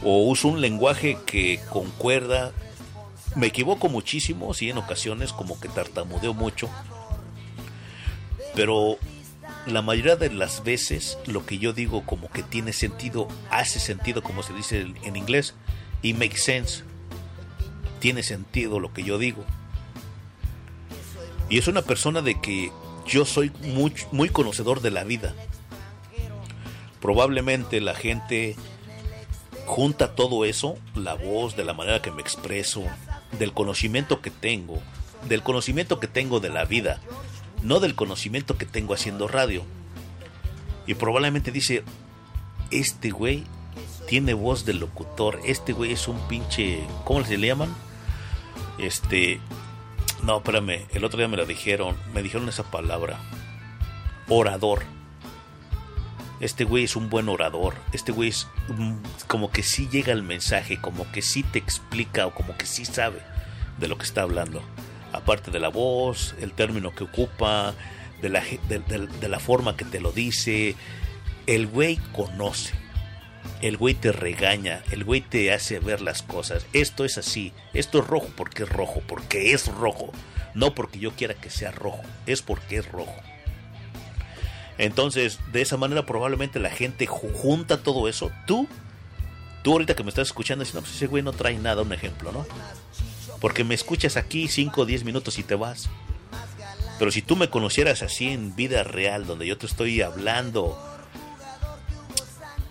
o 0.03 0.25
uso 0.25 0.49
un 0.49 0.61
lenguaje 0.61 1.19
que 1.27 1.61
concuerda 1.71 2.53
me 3.37 3.49
equivoco 3.49 3.89
muchísimo, 3.89 4.53
sí, 4.55 4.71
en 4.71 4.79
ocasiones 4.79 5.33
como 5.33 5.61
que 5.61 5.69
tartamudeo 5.69 6.33
mucho. 6.33 6.71
Pero 8.55 8.99
la 9.67 9.83
mayoría 9.83 10.17
de 10.17 10.33
las 10.33 10.65
veces 10.65 11.19
lo 11.27 11.45
que 11.45 11.59
yo 11.59 11.75
digo 11.75 12.05
como 12.07 12.31
que 12.31 12.43
tiene 12.43 12.73
sentido, 12.73 13.29
hace 13.51 13.79
sentido 13.79 14.23
como 14.23 14.43
se 14.43 14.55
dice 14.55 14.87
en 15.03 15.17
inglés, 15.17 15.55
y 16.07 16.15
makes 16.15 16.39
sense. 16.39 16.85
Tiene 17.99 18.23
sentido 18.23 18.79
lo 18.79 18.93
que 18.93 19.03
yo 19.03 19.19
digo. 19.19 19.45
Y 21.49 21.59
es 21.59 21.67
una 21.67 21.83
persona 21.83 22.23
de 22.23 22.41
que 22.41 22.71
yo 23.09 23.25
soy 23.25 23.51
muy, 23.63 23.93
muy 24.13 24.29
conocedor 24.29 24.83
de 24.83 24.93
la 24.93 25.03
vida. 25.03 25.35
Probablemente 27.01 27.81
la 27.81 27.97
gente 27.97 28.55
junta 29.67 30.15
todo 30.15 30.45
eso, 30.45 30.79
la 30.95 31.15
voz, 31.15 31.57
de 31.57 31.65
la 31.65 31.73
manera 31.73 32.03
que 32.03 32.13
me 32.13 32.23
expreso, 32.23 32.85
del 33.41 33.53
conocimiento 33.53 34.21
que 34.21 34.31
tengo, 34.31 34.81
del 35.29 35.43
conocimiento 35.43 35.99
que 35.99 36.07
tengo 36.07 36.39
de 36.39 36.51
la 36.51 36.67
vida, 36.67 37.01
no 37.63 37.81
del 37.81 37.97
conocimiento 37.97 38.57
que 38.57 38.67
tengo 38.67 38.95
haciendo 38.95 39.27
radio. 39.27 39.65
Y 40.87 40.95
probablemente 40.95 41.51
dice, 41.51 41.83
este 42.71 43.11
güey 43.11 43.43
tiene 44.07 44.35
voz 44.35 44.65
de 44.65 44.75
locutor, 44.75 45.41
este 45.45 45.73
güey 45.73 45.93
es 45.93 46.09
un 46.09 46.19
pinche, 46.29 46.85
¿cómo 47.05 47.25
se 47.25 47.37
le 47.37 47.49
llaman? 47.49 47.75
Este, 48.79 49.41
no, 50.23 50.39
espérame, 50.39 50.87
el 50.93 51.05
otro 51.05 51.19
día 51.19 51.29
me 51.29 51.37
lo 51.37 51.47
dijeron, 51.47 51.97
me 52.15 52.23
dijeron 52.23 52.49
esa 52.49 52.65
palabra, 52.65 53.19
orador. 54.29 54.83
Este 56.39 56.65
güey 56.65 56.85
es 56.85 56.97
un 56.97 57.09
buen 57.09 57.29
orador. 57.31 57.75
Este 57.93 58.13
güey 58.13 58.29
es 58.29 58.47
como 59.27 59.51
que 59.51 59.63
sí 59.63 59.89
llega 59.91 60.13
el 60.13 60.23
mensaje, 60.23 60.79
como 60.81 61.11
que 61.11 61.23
sí 61.23 61.43
te 61.43 61.59
explica 61.59 62.27
o 62.27 62.35
como 62.35 62.57
que 62.59 62.67
sí 62.67 62.85
sabe 62.85 63.23
de 63.79 63.89
lo 63.89 63.97
que 63.97 64.05
está 64.05 64.23
hablando. 64.23 64.63
Aparte 65.13 65.51
de 65.51 65.61
la 65.61 65.69
voz, 65.69 66.35
el 66.41 66.53
término 66.53 66.95
que 66.95 67.05
ocupa, 67.05 67.75
de 68.21 68.29
la, 68.29 68.43
de 68.69 69.29
la 69.29 69.39
forma 69.39 69.77
que 69.77 69.87
te 69.87 70.01
lo 70.01 70.13
dice. 70.13 70.77
El 71.47 71.67
güey 71.67 71.97
conoce. 72.13 72.75
El 73.61 73.77
güey 73.77 73.95
te 73.95 74.13
regaña. 74.13 74.83
El 74.91 75.05
güey 75.05 75.21
te 75.21 75.53
hace 75.53 75.79
ver 75.79 76.01
las 76.01 76.23
cosas. 76.23 76.67
Esto 76.73 77.05
es 77.05 77.19
así. 77.19 77.53
Esto 77.75 77.99
es 78.01 78.07
rojo 78.07 78.29
porque 78.37 78.65
es 78.65 78.69
rojo. 78.69 79.03
Porque 79.07 79.53
es 79.53 79.67
rojo. 79.67 80.13
No 80.55 80.75
porque 80.75 80.99
yo 80.99 81.13
quiera 81.13 81.35
que 81.35 81.51
sea 81.51 81.71
rojo. 81.71 82.03
Es 82.27 82.43
porque 82.43 82.79
es 82.79 82.91
rojo. 82.91 83.17
Entonces, 84.79 85.39
de 85.53 85.63
esa 85.63 85.77
manera 85.77 86.05
probablemente 86.05 86.59
la 86.59 86.71
gente 86.71 87.07
junta 87.07 87.83
todo 87.83 88.09
eso. 88.09 88.31
Tú, 88.47 88.69
tú 89.63 89.73
ahorita 89.73 89.97
que 89.97 90.03
me 90.03 90.11
estás 90.11 90.29
escuchando, 90.29 90.65
dices, 90.65 90.75
no, 90.75 90.83
pues 90.83 90.95
ese 90.95 91.07
güey 91.07 91.23
no 91.23 91.33
trae 91.33 91.57
nada, 91.59 91.83
un 91.83 91.93
ejemplo, 91.93 92.31
¿no? 92.31 92.47
Porque 93.41 93.65
me 93.65 93.75
escuchas 93.75 94.17
aquí 94.17 94.49
5 94.49 94.83
o 94.83 94.87
10 94.87 95.05
minutos 95.05 95.39
y 95.39 95.43
te 95.43 95.55
vas. 95.55 95.89
Pero 96.99 97.11
si 97.11 97.23
tú 97.23 97.37
me 97.37 97.51
conocieras 97.51 98.03
así 98.03 98.29
en 98.29 98.57
vida 98.57 98.83
real, 98.83 99.27
donde 99.27 99.47
yo 99.47 99.59
te 99.59 99.67
estoy 99.67 100.01
hablando 100.03 100.79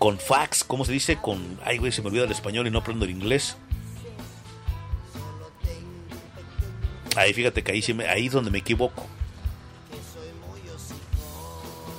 con 0.06 0.20
fax, 0.20 0.62
¿cómo 0.62 0.84
se 0.84 0.92
dice? 0.92 1.16
Con, 1.16 1.58
ay 1.64 1.78
güey, 1.78 1.90
se 1.90 2.00
me 2.00 2.06
olvida 2.06 2.22
el 2.22 2.30
español 2.30 2.64
y 2.68 2.70
no 2.70 2.78
aprendo 2.78 3.04
el 3.04 3.10
inglés. 3.10 3.56
Ahí 7.16 7.34
fíjate 7.34 7.64
que 7.64 7.72
ahí, 7.72 7.82
me, 7.92 8.06
ahí 8.06 8.26
es 8.26 8.32
donde 8.32 8.52
me 8.52 8.58
equivoco. 8.58 9.04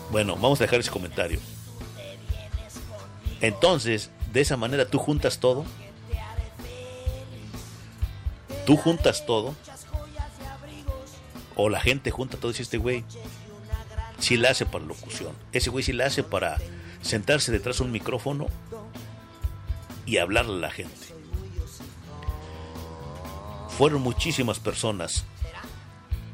Bueno, 0.09 0.35
vamos 0.35 0.61
a 0.61 0.63
dejar 0.63 0.79
ese 0.79 0.89
comentario. 0.89 1.41
Entonces, 3.41 4.09
de 4.31 4.39
esa 4.39 4.55
manera 4.55 4.87
tú 4.87 4.99
juntas 4.99 5.39
todo. 5.39 5.65
Tú 8.65 8.77
juntas 8.77 9.25
todo. 9.25 9.53
O 11.57 11.67
la 11.67 11.81
gente 11.81 12.09
junta 12.09 12.37
todo 12.37 12.51
y 12.51 12.53
dice 12.53 12.63
este 12.63 12.77
güey. 12.77 13.03
sí 14.19 14.37
la 14.37 14.51
hace 14.51 14.65
para 14.65 14.85
locución. 14.85 15.35
Ese 15.51 15.69
güey 15.69 15.83
sí 15.83 15.91
la 15.91 16.05
hace 16.05 16.23
para 16.23 16.57
sentarse 17.01 17.51
detrás 17.51 17.77
de 17.77 17.85
un 17.85 17.91
micrófono 17.91 18.47
y 20.05 20.17
hablarle 20.17 20.53
a 20.53 20.57
la 20.57 20.71
gente. 20.71 20.95
Fueron 23.77 24.01
muchísimas 24.01 24.59
personas, 24.59 25.25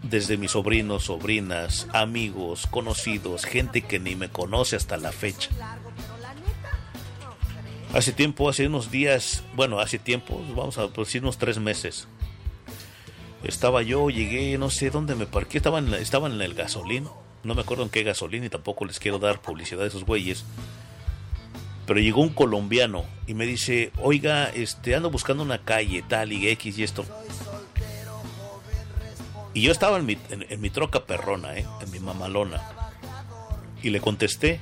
desde 0.01 0.37
mis 0.37 0.51
sobrinos, 0.51 1.05
sobrinas, 1.05 1.87
amigos, 1.91 2.67
conocidos, 2.67 3.45
gente 3.45 3.81
que 3.81 3.99
ni 3.99 4.15
me 4.15 4.29
conoce 4.29 4.75
hasta 4.75 4.97
la 4.97 5.11
fecha. 5.11 5.49
Hace 7.93 8.11
tiempo, 8.11 8.49
hace 8.49 8.67
unos 8.67 8.89
días, 8.89 9.43
bueno, 9.55 9.79
hace 9.79 9.99
tiempo, 9.99 10.41
vamos 10.55 10.77
a 10.77 10.87
decir 10.87 11.21
unos 11.21 11.37
tres 11.37 11.59
meses, 11.59 12.07
estaba 13.43 13.81
yo, 13.83 14.09
llegué, 14.09 14.57
no 14.57 14.69
sé 14.69 14.89
dónde 14.89 15.15
me 15.15 15.25
parqué, 15.25 15.57
estaba 15.57 15.79
en, 15.79 15.93
estaba 15.95 16.27
en 16.27 16.41
el 16.41 16.53
gasolín, 16.53 17.07
no 17.43 17.55
me 17.55 17.61
acuerdo 17.61 17.83
en 17.83 17.89
qué 17.89 18.03
gasolín 18.03 18.43
y 18.43 18.49
tampoco 18.49 18.85
les 18.85 18.99
quiero 18.99 19.19
dar 19.19 19.41
publicidad 19.41 19.83
a 19.83 19.87
esos 19.87 20.05
güeyes. 20.05 20.45
Pero 21.85 21.99
llegó 21.99 22.21
un 22.21 22.29
colombiano 22.29 23.05
y 23.27 23.33
me 23.33 23.45
dice, 23.45 23.91
oiga, 24.01 24.49
este, 24.49 24.95
ando 24.95 25.09
buscando 25.11 25.43
una 25.43 25.59
calle, 25.59 26.03
tal 26.07 26.31
y 26.31 26.47
X 26.49 26.77
y 26.77 26.83
esto. 26.83 27.05
Y 29.53 29.61
yo 29.61 29.71
estaba 29.71 29.97
en 29.97 30.05
mi, 30.05 30.17
en, 30.29 30.61
mi 30.61 30.69
troca 30.69 31.05
perrona, 31.05 31.55
¿eh? 31.57 31.65
en 31.81 31.91
mi 31.91 31.99
mamalona. 31.99 32.61
Y 33.83 33.89
le 33.89 33.99
contesté. 34.01 34.59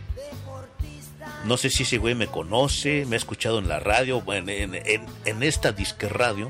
No 1.46 1.58
sé 1.58 1.70
si 1.70 1.84
ese 1.84 1.98
güey 1.98 2.14
me 2.14 2.28
conoce, 2.28 3.06
me 3.06 3.16
ha 3.16 3.18
escuchado 3.18 3.60
en 3.60 3.68
la 3.70 3.80
radio, 3.80 4.22
en, 4.34 4.50
en- 4.50 5.06
en 5.26 5.44
esta 5.44 5.72
disque 5.72 6.08
radio. 6.10 6.50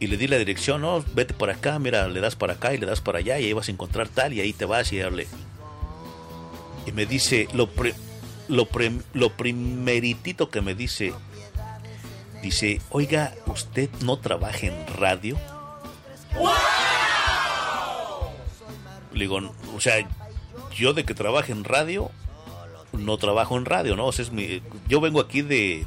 Y 0.00 0.06
le 0.06 0.16
di 0.16 0.26
la 0.26 0.38
dirección, 0.38 0.80
no, 0.80 1.04
vete 1.14 1.34
por 1.34 1.50
acá, 1.50 1.78
mira, 1.78 2.08
le 2.08 2.20
das 2.20 2.34
para 2.34 2.54
acá 2.54 2.72
y 2.72 2.78
le 2.78 2.86
das 2.86 3.00
para 3.02 3.18
allá 3.18 3.38
y 3.38 3.44
ahí 3.44 3.52
vas 3.52 3.68
a 3.68 3.72
encontrar 3.72 4.08
tal 4.08 4.32
y 4.32 4.40
ahí 4.40 4.52
te 4.54 4.64
vas 4.64 4.90
y 4.92 5.00
hable. 5.00 5.26
Y 6.86 6.92
me 6.92 7.04
dice, 7.04 7.48
lo, 7.52 7.66
pri- 7.68 7.94
lo, 8.48 8.64
prim- 8.64 9.02
lo 9.12 9.28
primeritito 9.36 10.48
que 10.48 10.62
me 10.62 10.74
dice, 10.74 11.12
dice, 12.42 12.80
oiga, 12.88 13.34
¿usted 13.46 13.90
no 14.02 14.18
trabaja 14.18 14.66
en 14.68 14.86
radio? 14.96 15.36
Le 19.12 19.20
digo, 19.20 19.38
o 19.76 19.80
sea, 19.80 19.96
yo 20.74 20.94
de 20.94 21.04
que 21.04 21.14
trabaje 21.14 21.52
en 21.52 21.64
radio, 21.64 22.10
no 22.92 23.18
trabajo 23.18 23.58
en 23.58 23.64
radio, 23.66 23.96
¿no? 23.96 24.06
O 24.06 24.12
sea, 24.12 24.24
es 24.24 24.32
mi, 24.32 24.62
yo 24.88 25.00
vengo 25.00 25.20
aquí 25.20 25.42
de, 25.42 25.86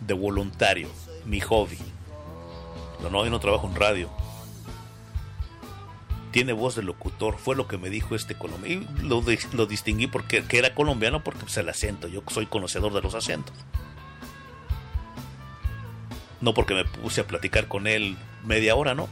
de 0.00 0.14
voluntario, 0.14 0.88
mi 1.26 1.40
hobby. 1.40 1.76
No, 3.02 3.24
no, 3.24 3.40
trabajo 3.40 3.66
en 3.66 3.74
radio. 3.74 4.10
Tiene 6.30 6.52
voz 6.52 6.76
de 6.76 6.82
locutor, 6.82 7.38
fue 7.38 7.56
lo 7.56 7.66
que 7.66 7.76
me 7.76 7.90
dijo 7.90 8.14
este 8.14 8.36
colombiano. 8.36 8.86
Y 9.02 9.56
lo 9.56 9.66
distinguí 9.66 10.06
porque 10.06 10.44
que 10.44 10.58
era 10.58 10.74
colombiano 10.74 11.24
porque 11.24 11.40
pues, 11.40 11.56
el 11.56 11.68
acento, 11.68 12.06
yo 12.06 12.22
soy 12.28 12.46
conocedor 12.46 12.92
de 12.92 13.02
los 13.02 13.14
acentos. 13.14 13.54
No 16.40 16.54
porque 16.54 16.74
me 16.74 16.84
puse 16.84 17.22
a 17.22 17.26
platicar 17.26 17.66
con 17.66 17.86
él 17.86 18.16
media 18.44 18.74
hora, 18.76 18.94
¿no? 18.94 19.08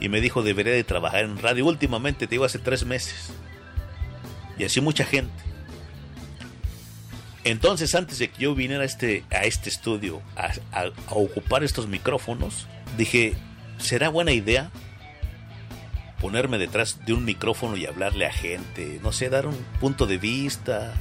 Y 0.00 0.08
me 0.08 0.20
dijo, 0.20 0.42
debería 0.42 0.72
de 0.72 0.84
trabajar 0.84 1.24
en 1.24 1.38
radio. 1.38 1.66
Últimamente, 1.66 2.26
te 2.26 2.32
digo, 2.32 2.44
hace 2.44 2.58
tres 2.58 2.84
meses. 2.84 3.32
Y 4.58 4.64
así 4.64 4.80
mucha 4.80 5.04
gente. 5.04 5.51
Entonces, 7.44 7.94
antes 7.94 8.18
de 8.18 8.30
que 8.30 8.42
yo 8.42 8.54
viniera 8.54 8.82
a 8.82 8.86
este, 8.86 9.24
a 9.30 9.42
este 9.44 9.68
estudio 9.68 10.22
a, 10.36 10.52
ocupar 11.10 11.64
estos 11.64 11.88
micrófonos, 11.88 12.66
dije, 12.96 13.34
¿será 13.78 14.08
buena 14.10 14.32
idea 14.32 14.70
ponerme 16.20 16.58
detrás 16.58 17.04
de 17.04 17.12
un 17.14 17.24
micrófono 17.24 17.76
y 17.76 17.86
hablarle 17.86 18.26
a 18.26 18.32
gente? 18.32 19.00
No 19.02 19.12
sé, 19.12 19.28
dar 19.28 19.46
un 19.46 19.56
punto 19.80 20.06
de 20.06 20.18
vista, 20.18 20.94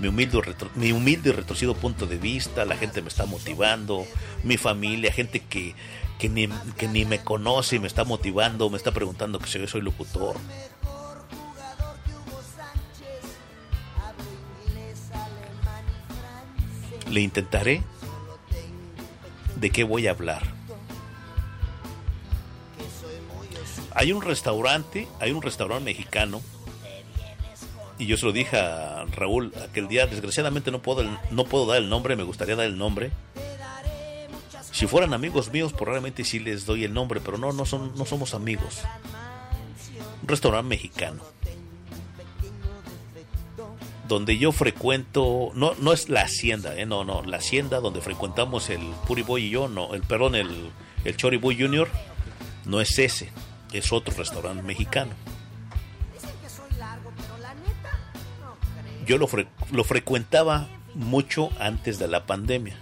mi 0.00 0.08
humilde, 0.08 0.38
retro- 0.38 0.70
mi 0.74 0.92
humilde 0.92 1.30
y 1.30 1.32
retorcido 1.32 1.74
punto 1.74 2.06
de 2.06 2.16
vista, 2.16 2.64
la 2.64 2.76
gente 2.76 3.02
me 3.02 3.08
está 3.08 3.26
motivando, 3.26 4.06
mi 4.42 4.56
familia, 4.56 5.12
gente 5.12 5.40
que, 5.40 5.74
que, 6.18 6.30
ni, 6.30 6.48
que 6.78 6.88
ni 6.88 7.04
me 7.04 7.18
conoce 7.20 7.76
y 7.76 7.78
me 7.78 7.86
está 7.88 8.04
motivando, 8.04 8.70
me 8.70 8.78
está 8.78 8.92
preguntando 8.92 9.38
que 9.38 9.48
si 9.48 9.58
yo 9.58 9.68
soy 9.68 9.82
locutor. 9.82 10.36
Le 17.14 17.20
intentaré 17.20 17.80
de 19.54 19.70
qué 19.70 19.84
voy 19.84 20.08
a 20.08 20.10
hablar. 20.10 20.42
Hay 23.94 24.10
un 24.10 24.20
restaurante, 24.20 25.06
hay 25.20 25.30
un 25.30 25.40
restaurante 25.40 25.84
mexicano 25.84 26.42
y 28.00 28.06
yo 28.06 28.16
se 28.16 28.26
lo 28.26 28.32
dije 28.32 28.58
a 28.58 29.04
Raúl 29.12 29.52
aquel 29.62 29.86
día, 29.86 30.08
desgraciadamente 30.08 30.72
no 30.72 30.82
puedo, 30.82 31.04
no 31.30 31.44
puedo 31.44 31.66
dar 31.66 31.76
el 31.76 31.88
nombre, 31.88 32.16
me 32.16 32.24
gustaría 32.24 32.56
dar 32.56 32.66
el 32.66 32.76
nombre. 32.76 33.12
Si 34.72 34.88
fueran 34.88 35.14
amigos 35.14 35.52
míos, 35.52 35.72
probablemente 35.72 36.24
sí 36.24 36.40
les 36.40 36.66
doy 36.66 36.82
el 36.82 36.92
nombre, 36.92 37.20
pero 37.20 37.38
no, 37.38 37.52
no, 37.52 37.64
son, 37.64 37.94
no 37.94 38.04
somos 38.06 38.34
amigos. 38.34 38.80
Un 40.20 40.26
restaurante 40.28 40.68
mexicano. 40.68 41.22
Donde 44.08 44.36
yo 44.36 44.52
frecuento, 44.52 45.50
no, 45.54 45.72
no 45.78 45.92
es 45.92 46.08
la 46.10 46.22
hacienda, 46.22 46.76
eh, 46.78 46.84
no, 46.84 47.04
no, 47.04 47.22
la 47.22 47.38
hacienda 47.38 47.80
donde 47.80 48.02
frecuentamos 48.02 48.68
el 48.68 48.80
Puriboy 49.06 49.44
y 49.46 49.50
yo, 49.50 49.68
no, 49.68 49.94
el 49.94 50.02
perdón, 50.02 50.34
el, 50.34 50.70
el 51.04 51.16
Choriboy 51.16 51.58
Junior, 51.58 51.88
no 52.66 52.80
es 52.82 52.98
ese, 52.98 53.30
es 53.72 53.92
otro 53.92 54.14
restaurante 54.16 54.62
mexicano. 54.62 55.12
Yo 59.06 59.18
lo, 59.18 59.26
fre- 59.28 59.48
lo 59.72 59.84
frecuentaba 59.84 60.68
mucho 60.94 61.50
antes 61.58 61.98
de 61.98 62.08
la 62.08 62.26
pandemia. 62.26 62.76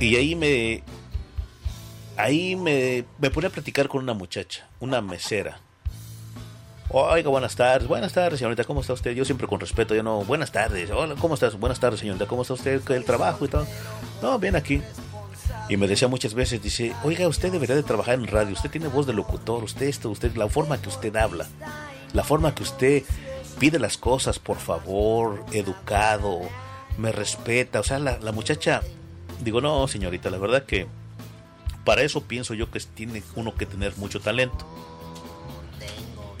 Y 0.00 0.16
ahí 0.16 0.34
me. 0.34 0.82
Ahí 2.16 2.56
me, 2.56 3.04
me 3.18 3.30
ponía 3.30 3.48
a 3.48 3.52
platicar 3.52 3.88
con 3.88 4.02
una 4.02 4.14
muchacha, 4.14 4.68
una 4.80 5.00
mesera. 5.00 5.60
Oiga, 6.94 7.30
buenas 7.30 7.56
tardes. 7.56 7.88
Buenas 7.88 8.12
tardes, 8.12 8.38
señorita. 8.38 8.64
¿Cómo 8.64 8.82
está 8.82 8.92
usted? 8.92 9.12
Yo 9.12 9.24
siempre 9.24 9.46
con 9.46 9.58
respeto. 9.58 9.94
Yo 9.94 10.02
no. 10.02 10.24
Buenas 10.24 10.52
tardes. 10.52 10.90
Hola, 10.90 11.14
¿cómo 11.18 11.32
estás? 11.32 11.58
Buenas 11.58 11.80
tardes, 11.80 12.00
señorita. 12.00 12.26
¿Cómo 12.26 12.42
está 12.42 12.52
usted? 12.52 12.82
¿El 12.90 13.04
trabajo 13.06 13.46
y 13.46 13.48
todo? 13.48 13.66
No, 14.20 14.38
bien 14.38 14.56
aquí. 14.56 14.82
Y 15.70 15.78
me 15.78 15.88
decía 15.88 16.08
muchas 16.08 16.34
veces, 16.34 16.62
dice, 16.62 16.94
oiga, 17.02 17.26
usted 17.28 17.50
debería 17.50 17.76
de 17.76 17.82
trabajar 17.82 18.16
en 18.16 18.26
radio. 18.26 18.52
Usted 18.52 18.70
tiene 18.70 18.88
voz 18.88 19.06
de 19.06 19.14
locutor. 19.14 19.64
Usted 19.64 19.86
esto, 19.86 20.10
usted, 20.10 20.36
la 20.36 20.50
forma 20.50 20.82
que 20.82 20.90
usted 20.90 21.16
habla. 21.16 21.46
La 22.12 22.24
forma 22.24 22.54
que 22.54 22.62
usted 22.62 23.04
pide 23.58 23.78
las 23.78 23.96
cosas, 23.96 24.38
por 24.38 24.58
favor, 24.58 25.46
educado, 25.52 26.40
me 26.98 27.10
respeta. 27.10 27.80
O 27.80 27.84
sea, 27.84 28.00
la, 28.00 28.18
la 28.18 28.32
muchacha, 28.32 28.82
digo, 29.40 29.62
no, 29.62 29.88
señorita, 29.88 30.28
la 30.28 30.36
verdad 30.36 30.64
que 30.64 30.86
para 31.86 32.02
eso 32.02 32.22
pienso 32.22 32.52
yo 32.52 32.70
que 32.70 32.80
tiene 32.80 33.22
uno 33.34 33.54
que 33.54 33.64
tener 33.64 33.96
mucho 33.96 34.20
talento. 34.20 34.66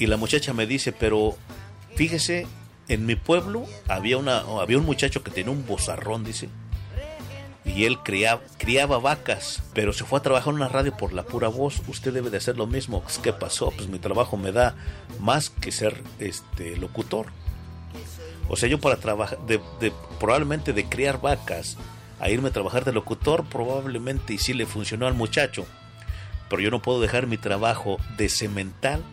Y 0.02 0.08
la 0.08 0.16
muchacha 0.16 0.52
me 0.52 0.66
dice, 0.66 0.90
pero 0.90 1.36
fíjese, 1.94 2.48
en 2.88 3.06
mi 3.06 3.14
pueblo 3.14 3.66
había, 3.86 4.18
una, 4.18 4.38
había 4.60 4.76
un 4.78 4.84
muchacho 4.84 5.22
que 5.22 5.30
tenía 5.30 5.52
un 5.52 5.64
bozarrón, 5.64 6.24
dice. 6.24 6.48
Y 7.64 7.84
él 7.84 8.00
criaba, 8.00 8.42
criaba 8.58 8.98
vacas, 8.98 9.62
pero 9.74 9.92
se 9.92 10.02
fue 10.02 10.18
a 10.18 10.22
trabajar 10.22 10.48
en 10.48 10.56
una 10.56 10.68
radio 10.68 10.96
por 10.96 11.12
la 11.12 11.22
pura 11.22 11.46
voz. 11.46 11.82
Usted 11.86 12.12
debe 12.12 12.30
de 12.30 12.38
hacer 12.38 12.56
lo 12.58 12.66
mismo. 12.66 13.00
Pues, 13.00 13.18
¿Qué 13.18 13.32
pasó? 13.32 13.70
Pues 13.70 13.86
mi 13.86 14.00
trabajo 14.00 14.36
me 14.36 14.50
da 14.50 14.74
más 15.20 15.50
que 15.50 15.70
ser 15.70 16.02
este 16.18 16.76
locutor. 16.78 17.26
O 18.48 18.56
sea, 18.56 18.68
yo 18.68 18.80
para 18.80 18.96
trabajar, 18.96 19.38
probablemente 20.18 20.72
de 20.72 20.88
criar 20.88 21.20
vacas 21.20 21.76
a 22.18 22.28
irme 22.28 22.48
a 22.48 22.52
trabajar 22.52 22.84
de 22.84 22.92
locutor, 22.92 23.44
probablemente 23.44 24.34
y 24.34 24.38
sí 24.38 24.52
le 24.52 24.66
funcionó 24.66 25.06
al 25.06 25.14
muchacho. 25.14 25.64
Pero 26.50 26.60
yo 26.60 26.72
no 26.72 26.82
puedo 26.82 27.00
dejar 27.00 27.28
mi 27.28 27.36
trabajo 27.38 27.98
de 28.16 28.28
cemental 28.28 29.04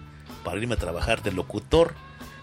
para 0.44 0.60
irme 0.60 0.76
a 0.76 0.78
trabajar 0.78 1.22
de 1.24 1.32
locutor. 1.32 1.95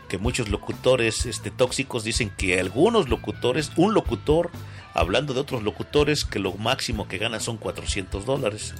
Que 0.08 0.18
muchos 0.18 0.50
locutores 0.50 1.26
este, 1.26 1.50
tóxicos 1.50 2.04
dicen 2.04 2.30
que 2.30 2.60
algunos 2.60 3.08
locutores, 3.08 3.72
un 3.76 3.92
locutor, 3.92 4.50
hablando 4.94 5.34
de 5.34 5.40
otros 5.40 5.64
locutores, 5.64 6.24
que 6.24 6.38
lo 6.38 6.52
máximo 6.52 7.08
que 7.08 7.18
ganan 7.18 7.40
son 7.40 7.56
400 7.56 8.24
dólares 8.24 8.74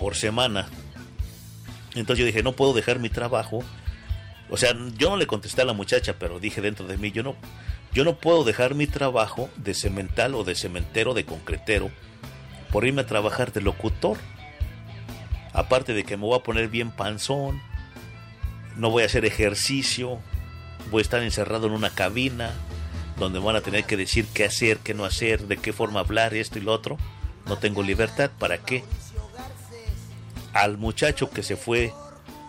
por 0.00 0.16
semana. 0.16 0.68
Entonces 1.94 2.18
yo 2.20 2.26
dije, 2.26 2.42
no 2.42 2.52
puedo 2.52 2.72
dejar 2.72 2.98
mi 2.98 3.10
trabajo. 3.10 3.60
O 4.50 4.56
sea, 4.56 4.74
yo 4.96 5.10
no 5.10 5.16
le 5.16 5.26
contesté 5.26 5.62
a 5.62 5.64
la 5.64 5.72
muchacha, 5.72 6.14
pero 6.18 6.38
dije 6.38 6.60
dentro 6.60 6.86
de 6.86 6.96
mí, 6.96 7.10
yo 7.10 7.22
no, 7.22 7.36
yo 7.92 8.04
no 8.04 8.16
puedo 8.16 8.44
dejar 8.44 8.74
mi 8.74 8.86
trabajo 8.86 9.50
de 9.56 9.74
cemental 9.74 10.34
o 10.34 10.44
de 10.44 10.54
cementero, 10.54 11.14
de 11.14 11.24
concretero, 11.24 11.90
por 12.70 12.86
irme 12.86 13.02
a 13.02 13.06
trabajar 13.06 13.52
de 13.52 13.60
locutor. 13.60 14.16
Aparte 15.58 15.92
de 15.92 16.04
que 16.04 16.16
me 16.16 16.22
voy 16.22 16.38
a 16.38 16.42
poner 16.42 16.68
bien 16.68 16.90
panzón, 16.90 17.60
no 18.76 18.90
voy 18.90 19.02
a 19.02 19.06
hacer 19.06 19.24
ejercicio, 19.24 20.18
voy 20.90 21.00
a 21.00 21.02
estar 21.02 21.22
encerrado 21.22 21.66
en 21.66 21.72
una 21.72 21.90
cabina 21.90 22.52
donde 23.18 23.40
van 23.40 23.56
a 23.56 23.60
tener 23.60 23.84
que 23.84 23.96
decir 23.96 24.26
qué 24.32 24.44
hacer, 24.44 24.78
qué 24.78 24.94
no 24.94 25.04
hacer, 25.04 25.48
de 25.48 25.56
qué 25.56 25.72
forma 25.72 26.00
hablar, 26.00 26.34
esto 26.34 26.58
y 26.58 26.62
lo 26.62 26.72
otro. 26.72 26.96
No 27.46 27.58
tengo 27.58 27.82
libertad, 27.82 28.30
¿para 28.38 28.58
qué? 28.58 28.84
al 30.52 30.78
muchacho 30.78 31.30
que 31.30 31.42
se 31.42 31.56
fue 31.56 31.92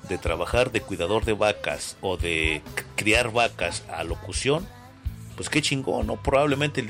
de 0.08 0.18
trabajar 0.18 0.72
de 0.72 0.82
cuidador 0.82 1.26
de 1.26 1.34
vacas 1.34 1.98
o 2.02 2.18
de 2.18 2.62
criar 2.96 3.32
vacas 3.32 3.84
a 3.94 4.04
locución, 4.04 4.68
pues 5.36 5.50
qué 5.50 5.62
chingón, 5.62 6.08
¿no? 6.08 6.22
Probablemente 6.22 6.82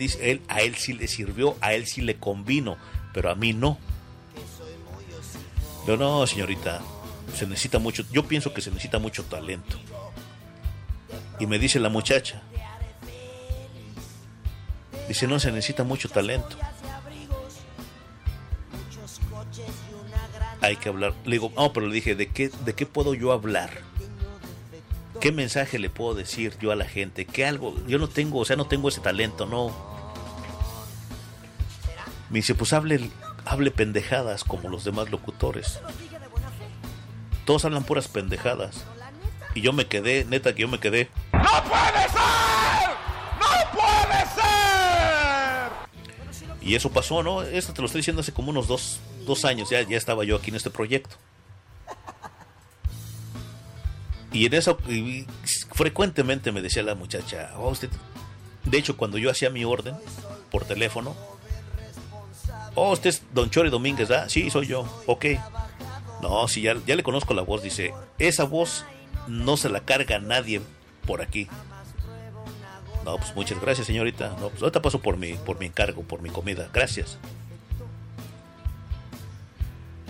a 0.47 0.61
él 0.61 0.75
sí 0.75 0.93
le 0.93 1.07
sirvió, 1.07 1.57
a 1.61 1.73
él 1.73 1.87
sí 1.87 2.01
le 2.01 2.15
convino, 2.15 2.77
pero 3.13 3.29
a 3.29 3.35
mí 3.35 3.53
no. 3.53 3.77
Pero 5.89 5.97
no, 5.97 6.27
señorita, 6.27 6.81
se 7.35 7.47
necesita 7.47 7.79
mucho, 7.79 8.03
yo 8.11 8.27
pienso 8.27 8.53
que 8.53 8.61
se 8.61 8.69
necesita 8.69 8.99
mucho 8.99 9.23
talento. 9.23 9.75
Y 11.39 11.47
me 11.47 11.57
dice 11.57 11.79
la 11.79 11.89
muchacha, 11.89 12.43
dice, 15.07 15.25
no 15.25 15.39
se 15.39 15.51
necesita 15.51 15.83
mucho 15.83 16.07
talento. 16.07 16.57
Hay 20.61 20.75
que 20.75 20.89
hablar. 20.89 21.15
Le 21.25 21.31
digo, 21.31 21.51
no, 21.55 21.73
pero 21.73 21.87
le 21.87 21.95
dije, 21.95 22.13
¿de 22.13 22.27
qué, 22.27 22.49
¿de 22.49 22.75
qué 22.75 22.85
puedo 22.85 23.15
yo 23.15 23.31
hablar? 23.31 23.71
¿Qué 25.19 25.31
mensaje 25.31 25.79
le 25.79 25.89
puedo 25.89 26.13
decir 26.13 26.55
yo 26.61 26.71
a 26.71 26.75
la 26.75 26.85
gente? 26.85 27.25
¿Qué 27.25 27.47
algo? 27.47 27.73
Yo 27.87 27.97
no 27.97 28.07
tengo, 28.07 28.37
o 28.37 28.45
sea, 28.45 28.57
no 28.57 28.67
tengo 28.67 28.89
ese 28.89 29.01
talento, 29.01 29.47
no. 29.47 29.73
Me 32.29 32.37
dice, 32.37 32.53
pues 32.53 32.73
hable, 32.73 33.09
hable 33.45 33.71
pendejadas 33.71 34.43
como 34.43 34.69
los 34.69 34.83
demás 34.83 35.09
locutores. 35.09 35.79
Todos 37.45 37.65
hablan 37.65 37.83
puras 37.83 38.07
pendejadas. 38.07 38.83
Y 39.55 39.61
yo 39.61 39.73
me 39.73 39.87
quedé, 39.87 40.25
neta 40.25 40.53
que 40.53 40.61
yo 40.61 40.67
me 40.67 40.79
quedé. 40.79 41.09
¡No 41.33 41.39
puede 41.63 42.03
ser! 42.09 42.89
¡No 43.39 43.71
puede 43.73 44.25
ser! 44.35 45.71
Y 46.61 46.75
eso 46.75 46.91
pasó, 46.91 47.23
¿no? 47.23 47.41
Esto 47.41 47.73
te 47.73 47.81
lo 47.81 47.87
estoy 47.87 47.99
diciendo 47.99 48.21
hace 48.21 48.31
como 48.33 48.51
unos 48.51 48.67
dos, 48.67 48.99
dos 49.25 49.45
años, 49.45 49.69
ya, 49.69 49.81
ya 49.81 49.97
estaba 49.97 50.23
yo 50.23 50.35
aquí 50.35 50.51
en 50.51 50.57
este 50.57 50.69
proyecto. 50.69 51.15
Y 54.31 54.45
en 54.45 54.53
eso, 54.53 54.77
y 54.87 55.25
frecuentemente 55.73 56.51
me 56.51 56.61
decía 56.61 56.83
la 56.83 56.93
muchacha, 56.95 57.51
"Oh, 57.57 57.69
usted... 57.69 57.89
De 58.65 58.77
hecho, 58.77 58.95
cuando 58.97 59.17
yo 59.17 59.31
hacía 59.31 59.49
mi 59.49 59.65
orden 59.65 59.95
por 60.51 60.65
teléfono, 60.65 61.15
oh, 62.81 62.91
usted 62.93 63.09
es 63.09 63.23
Don 63.33 63.49
Chori 63.49 63.69
Domínguez, 63.69 64.09
¿ah? 64.11 64.29
Sí, 64.29 64.49
soy 64.49 64.67
yo, 64.67 64.85
ok. 65.05 65.25
No, 66.21 66.47
sí, 66.47 66.61
ya, 66.61 66.75
ya 66.85 66.95
le 66.95 67.03
conozco 67.03 67.33
la 67.33 67.41
voz, 67.41 67.63
dice, 67.63 67.93
esa 68.17 68.43
voz 68.43 68.85
no 69.27 69.57
se 69.57 69.69
la 69.69 69.81
carga 69.81 70.19
nadie 70.19 70.61
por 71.05 71.21
aquí. 71.21 71.47
No, 73.05 73.17
pues 73.17 73.35
muchas 73.35 73.59
gracias, 73.61 73.87
señorita. 73.87 74.35
No, 74.39 74.49
pues 74.49 74.61
ahorita 74.61 74.81
paso 74.81 74.99
por 74.99 75.17
mi, 75.17 75.33
por 75.33 75.59
mi 75.59 75.67
encargo, 75.67 76.03
por 76.03 76.21
mi 76.21 76.29
comida. 76.29 76.69
Gracias. 76.73 77.17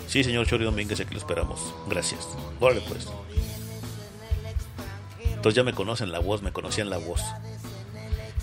Sí, 0.07 0.23
señor 0.23 0.47
Chori 0.47 0.65
Domínguez, 0.65 0.99
aquí 0.99 1.13
lo 1.13 1.19
esperamos. 1.19 1.73
Gracias. 1.87 2.27
Órale, 2.59 2.81
pues. 2.81 3.07
Entonces 5.23 5.53
ya 5.53 5.63
me 5.63 5.73
conocen 5.73 6.11
la 6.11 6.19
voz, 6.19 6.41
me 6.41 6.51
conocían 6.51 6.89
la 6.89 6.97
voz. 6.97 7.21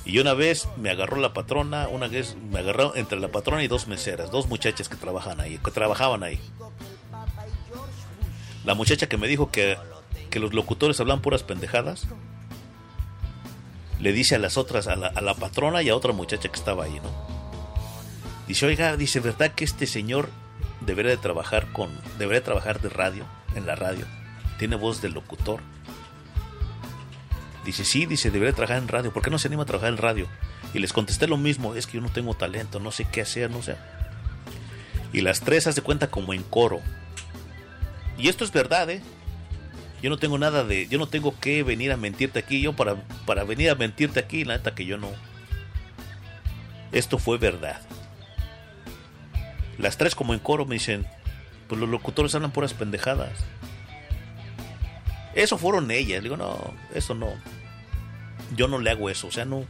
Y 0.07 0.21
una 0.21 0.35
vez 0.35 0.69
me 0.77 0.91
agarró 0.91 1.17
la 1.17 1.33
patrona, 1.33 1.89
una 1.89 2.07
vez 2.07 2.37
me 2.51 2.61
agarró 2.61 2.95
entre 2.95 3.19
la 3.19 3.29
patrona 3.29 3.65
y 3.65 3.69
dos 3.69 3.89
meseras, 3.89 4.31
dos 4.31 4.47
muchachas 4.47 4.89
que 4.89 4.95
trabajan 4.95 5.41
ahí, 5.41 5.59
que 5.59 5.71
trabajaban 5.73 6.23
ahí. 6.23 6.39
La 8.65 8.75
muchacha 8.75 9.09
que 9.09 9.17
me 9.17 9.27
dijo 9.27 9.51
que, 9.51 9.77
que 10.31 10.39
los 10.39 10.55
locutores 10.55 11.01
hablan 11.01 11.23
puras 11.23 11.43
pendejadas, 11.43 12.07
le 13.99 14.13
dice 14.13 14.37
a 14.37 14.39
las 14.39 14.57
otras, 14.57 14.87
a 14.87 14.95
la, 14.95 15.09
a 15.09 15.21
la 15.21 15.35
patrona 15.35 15.83
y 15.83 15.89
a 15.89 15.97
otra 15.97 16.13
muchacha 16.13 16.49
que 16.49 16.57
estaba 16.57 16.85
ahí, 16.85 17.01
¿no? 17.01 17.11
Dice, 18.47 18.65
oiga, 18.67 18.97
dice, 18.97 19.19
¿verdad 19.19 19.53
que 19.53 19.65
este 19.65 19.89
señor 19.89 20.29
debería 20.83 21.11
de 21.11 21.17
trabajar 21.17 21.73
con, 21.73 21.91
debería 22.17 22.45
trabajar 22.45 22.81
de 22.81 22.91
radio, 22.91 23.25
en 23.57 23.67
la 23.67 23.75
radio? 23.75 24.07
Tiene 24.57 24.77
voz 24.77 25.03
de 25.03 25.09
locutor. 25.09 25.61
Dice, 27.67 27.85
sí, 27.85 28.07
dice, 28.07 28.31
debería 28.31 28.55
trabajar 28.55 28.79
en 28.79 28.87
radio. 28.87 29.13
¿Por 29.13 29.25
qué 29.25 29.31
no 29.31 29.41
se 29.41 29.49
anima 29.49 29.65
a 29.65 29.67
trabajar 29.67 29.91
en 29.91 29.99
radio? 29.99 30.29
Y 30.73 30.79
les 30.79 30.93
contesté 30.93 31.27
lo 31.27 31.37
mismo, 31.37 31.75
es 31.75 31.89
que 31.89 31.95
yo 31.95 32.01
no 32.01 32.11
tengo 32.11 32.33
talento, 32.35 32.79
no 32.79 32.93
sé 32.93 33.07
qué 33.11 33.23
hacer, 33.23 33.51
no 33.51 33.61
sé. 33.61 33.75
Y 35.13 35.21
las 35.21 35.41
tres 35.41 35.67
haz 35.67 35.75
de 35.75 35.83
cuenta 35.83 36.09
como 36.09 36.33
en 36.33 36.45
coro. 36.45 36.81
Y 38.19 38.29
esto 38.29 38.45
es 38.45 38.53
verdad, 38.53 38.89
¿eh? 38.89 39.03
Yo 40.01 40.11
no 40.11 40.17
tengo 40.17 40.39
nada 40.39 40.63
de, 40.63 40.87
yo 40.87 40.99
no 40.99 41.09
tengo 41.09 41.39
que 41.41 41.65
venir 41.65 41.91
a 41.91 41.97
mentirte 41.97 42.39
aquí, 42.39 42.61
yo 42.61 42.75
para, 42.75 42.95
para 43.27 43.43
venir 43.43 43.71
a 43.71 43.75
mentirte 43.75 44.21
aquí, 44.21 44.45
la 44.45 44.59
neta 44.59 44.77
que 44.77 44.87
yo 44.87 44.97
no. 44.97 45.11
Esto 46.93 47.19
fue 47.19 47.37
verdad. 47.37 47.81
Las 49.77 49.97
tres 49.97 50.15
como 50.15 50.35
en 50.35 50.39
coro 50.39 50.67
me 50.67 50.77
dicen, 50.77 51.05
pues 51.67 51.81
los 51.81 51.91
locutores 51.91 52.33
hablan 52.37 52.53
puras 52.53 52.75
pendejadas. 52.75 53.33
Eso 55.35 55.59
fueron 55.59 55.91
ellas. 55.91 56.23
Digo, 56.23 56.37
no, 56.37 56.57
eso 56.95 57.15
no. 57.15 57.35
Yo 58.55 58.69
no 58.69 58.79
le 58.79 58.91
hago 58.91 59.11
eso, 59.11 59.27
o 59.27 59.31
sea, 59.33 59.45
no. 59.45 59.65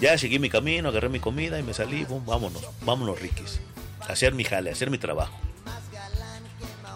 Ya 0.00 0.18
seguí 0.18 0.38
mi 0.38 0.50
camino, 0.50 0.90
agarré 0.90 1.08
mi 1.08 1.20
comida 1.20 1.58
y 1.58 1.62
me 1.62 1.72
salí, 1.72 2.04
bum, 2.04 2.24
vámonos, 2.26 2.62
vámonos, 2.82 3.20
Riquis. 3.20 3.60
Hacer 4.00 4.34
mi 4.34 4.44
jale, 4.44 4.70
hacer 4.70 4.90
mi 4.90 4.98
trabajo. 4.98 5.38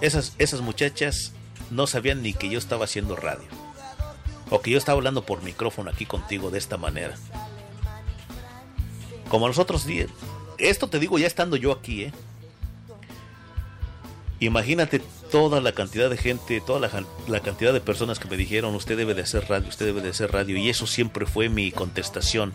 Esas, 0.01 0.35
esas 0.39 0.61
muchachas 0.61 1.33
no 1.71 1.87
sabían 1.87 2.23
ni 2.23 2.35
que 2.35 2.49
yo 2.49 2.59
estaba 2.59 2.85
haciendo 2.85 3.17
radio. 3.17 3.49
O 4.51 4.61
que 4.61 4.71
yo 4.71 4.79
estaba 4.79 4.99
hablando 4.99 5.25
por 5.25 5.43
micrófono 5.43 5.91
aquí 5.91 6.05
contigo 6.07 6.51
de 6.51 6.59
esta 6.59 6.77
manera. 6.77 7.17
Como 9.29 9.47
los 9.49 9.59
otros 9.59 9.87
días. 9.87 10.11
Esto 10.59 10.89
te 10.89 10.99
digo 10.99 11.19
ya 11.19 11.27
estando 11.27 11.57
yo 11.57 11.73
aquí, 11.73 12.05
¿eh? 12.05 12.13
Imagínate 14.41 15.03
toda 15.31 15.61
la 15.61 15.73
cantidad 15.73 16.11
de 16.11 16.17
gente, 16.17 16.61
toda 16.61 16.81
la, 16.81 17.41
cantidad 17.41 17.73
de 17.73 17.81
personas 17.81 18.19
que 18.19 18.29
me 18.29 18.37
dijeron, 18.37 18.75
usted 18.75 18.97
debe 18.97 19.15
de 19.15 19.23
hacer 19.23 19.49
radio, 19.49 19.69
usted 19.69 19.87
debe 19.87 20.01
de 20.01 20.11
hacer 20.11 20.33
radio. 20.33 20.57
Y 20.57 20.69
eso 20.69 20.87
siempre 20.87 21.27
fue 21.27 21.49
mi 21.49 21.71
contestación. 21.71 22.53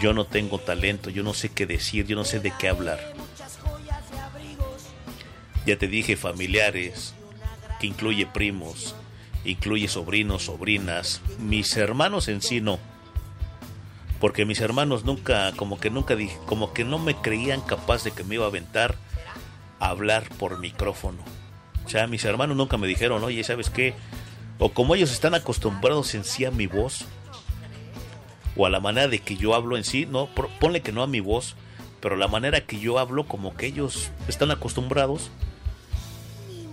Yo 0.00 0.12
no 0.12 0.26
tengo 0.26 0.58
talento, 0.58 1.10
yo 1.10 1.22
no 1.22 1.32
sé 1.32 1.48
qué 1.48 1.66
decir, 1.66 2.06
yo 2.06 2.16
no 2.16 2.24
sé 2.24 2.40
de 2.40 2.52
qué 2.58 2.68
hablar. 2.68 3.14
Ya 5.64 5.78
te 5.78 5.88
dije 5.88 6.16
familiares, 6.16 7.14
que 7.80 7.86
incluye 7.86 8.26
primos, 8.26 8.94
incluye 9.44 9.88
sobrinos, 9.88 10.44
sobrinas, 10.44 11.22
mis 11.38 11.76
hermanos 11.76 12.28
en 12.28 12.42
sí 12.42 12.60
no. 12.60 12.78
Porque 14.20 14.44
mis 14.44 14.60
hermanos 14.60 15.04
nunca, 15.04 15.52
como 15.56 15.78
que 15.78 15.90
nunca 15.90 16.14
dije, 16.14 16.38
como 16.46 16.72
que 16.72 16.84
no 16.84 16.98
me 16.98 17.14
creían 17.16 17.60
capaz 17.60 18.04
de 18.04 18.12
que 18.12 18.24
me 18.24 18.36
iba 18.36 18.44
a 18.44 18.48
aventar 18.48 18.96
a 19.80 19.88
hablar 19.88 20.28
por 20.38 20.58
micrófono. 20.58 21.35
Sea, 21.86 22.06
mis 22.06 22.24
hermanos 22.24 22.56
nunca 22.56 22.76
me 22.76 22.86
dijeron, 22.86 23.22
oye, 23.22 23.42
¿sabes 23.44 23.70
qué? 23.70 23.94
O 24.58 24.72
como 24.72 24.94
ellos 24.94 25.12
están 25.12 25.34
acostumbrados 25.34 26.14
en 26.14 26.24
sí 26.24 26.44
a 26.44 26.50
mi 26.50 26.66
voz, 26.66 27.04
o 28.56 28.66
a 28.66 28.70
la 28.70 28.80
manera 28.80 29.08
de 29.08 29.20
que 29.20 29.36
yo 29.36 29.54
hablo 29.54 29.76
en 29.76 29.84
sí, 29.84 30.06
no, 30.06 30.28
ponle 30.60 30.80
que 30.80 30.92
no 30.92 31.02
a 31.02 31.06
mi 31.06 31.20
voz, 31.20 31.54
pero 32.00 32.16
la 32.16 32.28
manera 32.28 32.62
que 32.62 32.78
yo 32.78 32.98
hablo, 32.98 33.26
como 33.26 33.54
que 33.54 33.66
ellos 33.66 34.10
están 34.28 34.50
acostumbrados, 34.50 35.30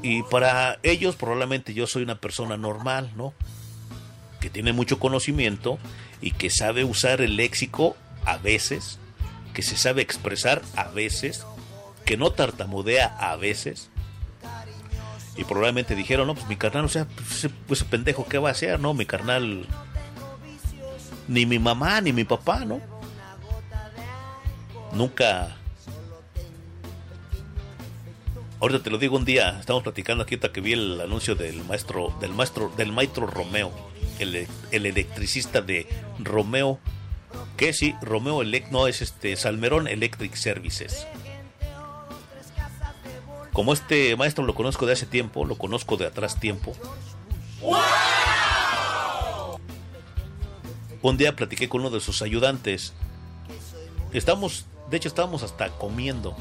y 0.01 0.23
para 0.23 0.79
ellos 0.83 1.15
probablemente 1.15 1.73
yo 1.73 1.87
soy 1.87 2.03
una 2.03 2.19
persona 2.19 2.57
normal, 2.57 3.11
¿no? 3.15 3.33
Que 4.41 4.49
tiene 4.49 4.73
mucho 4.73 4.99
conocimiento 4.99 5.79
y 6.21 6.31
que 6.31 6.49
sabe 6.49 6.83
usar 6.83 7.21
el 7.21 7.37
léxico 7.37 7.95
a 8.25 8.37
veces, 8.37 8.99
que 9.53 9.61
se 9.61 9.77
sabe 9.77 10.01
expresar 10.01 10.61
a 10.75 10.89
veces, 10.89 11.45
que 12.05 12.17
no 12.17 12.31
tartamudea 12.31 13.15
a 13.17 13.35
veces. 13.37 13.89
Y 15.35 15.43
probablemente 15.45 15.95
dijeron, 15.95 16.27
no, 16.27 16.35
pues 16.35 16.47
mi 16.47 16.55
carnal, 16.55 16.85
o 16.85 16.89
sea, 16.89 17.07
pues, 17.67 17.83
pendejo, 17.83 18.25
¿qué 18.27 18.37
va 18.37 18.49
a 18.49 18.51
hacer? 18.51 18.79
No, 18.79 18.93
mi 18.93 19.05
carnal, 19.05 19.65
ni 21.27 21.45
mi 21.45 21.57
mamá, 21.57 22.01
ni 22.01 22.13
mi 22.13 22.23
papá, 22.23 22.65
¿no? 22.65 22.79
Nunca 24.93 25.57
Ahorita 28.63 28.81
te 28.81 28.89
lo 28.89 28.97
digo 28.97 29.17
un 29.17 29.25
día, 29.25 29.57
estamos 29.59 29.83
platicando 29.83 30.23
aquí 30.23 30.35
hasta 30.35 30.53
que 30.53 30.61
vi 30.61 30.71
el 30.71 31.01
anuncio 31.01 31.35
del 31.35 31.65
maestro, 31.65 32.15
del 32.21 32.31
maestro, 32.31 32.71
del 32.77 32.93
maestro 32.93 33.27
Romeo, 33.27 33.73
el, 34.19 34.47
el 34.71 34.85
electricista 34.85 35.61
de 35.61 35.85
Romeo, 36.19 36.79
que 37.57 37.73
sí, 37.73 37.93
Romeo 38.01 38.41
Elect, 38.41 38.71
no 38.71 38.87
es 38.87 39.01
este 39.01 39.35
Salmerón 39.35 39.89
Electric 39.89 40.33
Services. 40.35 41.05
Como 43.53 43.71
este 43.71 44.15
maestro 44.15 44.43
lo 44.45 44.55
conozco 44.55 44.87
de 44.87 44.93
hace 44.93 45.05
tiempo, 45.05 45.45
lo 45.45 45.57
conozco 45.57 45.95
de 45.95 46.07
atrás 46.07 46.39
tiempo. 46.39 46.73
Un 51.01 51.17
día 51.17 51.35
platiqué 51.35 51.69
con 51.69 51.81
uno 51.81 51.91
de 51.91 51.99
sus 51.99 52.23
ayudantes. 52.23 52.93
Estamos, 54.11 54.65
de 54.89 54.97
hecho, 54.97 55.07
estábamos 55.07 55.43
hasta 55.43 55.69
comiendo 55.69 56.35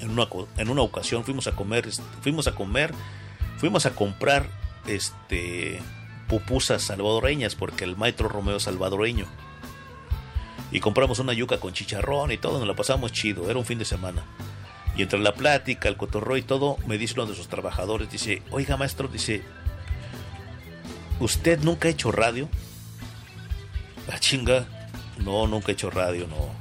en 0.00 0.10
una, 0.10 0.28
en 0.56 0.68
una 0.68 0.82
ocasión 0.82 1.24
fuimos 1.24 1.46
a 1.46 1.52
comer, 1.52 1.88
fuimos 2.20 2.46
a 2.46 2.54
comer, 2.54 2.94
fuimos 3.56 3.86
a 3.86 3.94
comprar 3.94 4.48
este 4.86 5.80
pupusas 6.28 6.82
salvadoreñas 6.82 7.54
porque 7.54 7.84
el 7.84 7.96
maestro 7.96 8.28
Romeo 8.28 8.56
es 8.56 8.64
salvadoreño. 8.64 9.26
Y 10.70 10.80
compramos 10.80 11.18
una 11.18 11.32
yuca 11.32 11.58
con 11.58 11.72
chicharrón 11.72 12.30
y 12.30 12.36
todo, 12.36 12.58
nos 12.58 12.68
la 12.68 12.76
pasamos 12.76 13.12
chido, 13.12 13.48
era 13.48 13.58
un 13.58 13.64
fin 13.64 13.78
de 13.78 13.86
semana. 13.86 14.24
Y 14.98 15.02
entre 15.02 15.20
la 15.20 15.32
plática, 15.32 15.88
el 15.88 15.96
cotorreo 15.96 16.36
y 16.36 16.42
todo, 16.42 16.76
me 16.86 16.98
dice 16.98 17.14
uno 17.14 17.26
de 17.26 17.36
sus 17.36 17.48
trabajadores, 17.48 18.10
dice, 18.10 18.42
oiga 18.50 18.76
maestro, 18.76 19.06
dice, 19.08 19.42
¿usted 21.20 21.60
nunca 21.60 21.88
ha 21.88 21.92
hecho 21.92 22.10
radio? 22.12 22.48
La 24.08 24.18
chinga, 24.18 24.66
no, 25.18 25.46
nunca 25.46 25.68
he 25.70 25.74
hecho 25.74 25.88
radio, 25.90 26.26
no. 26.26 26.52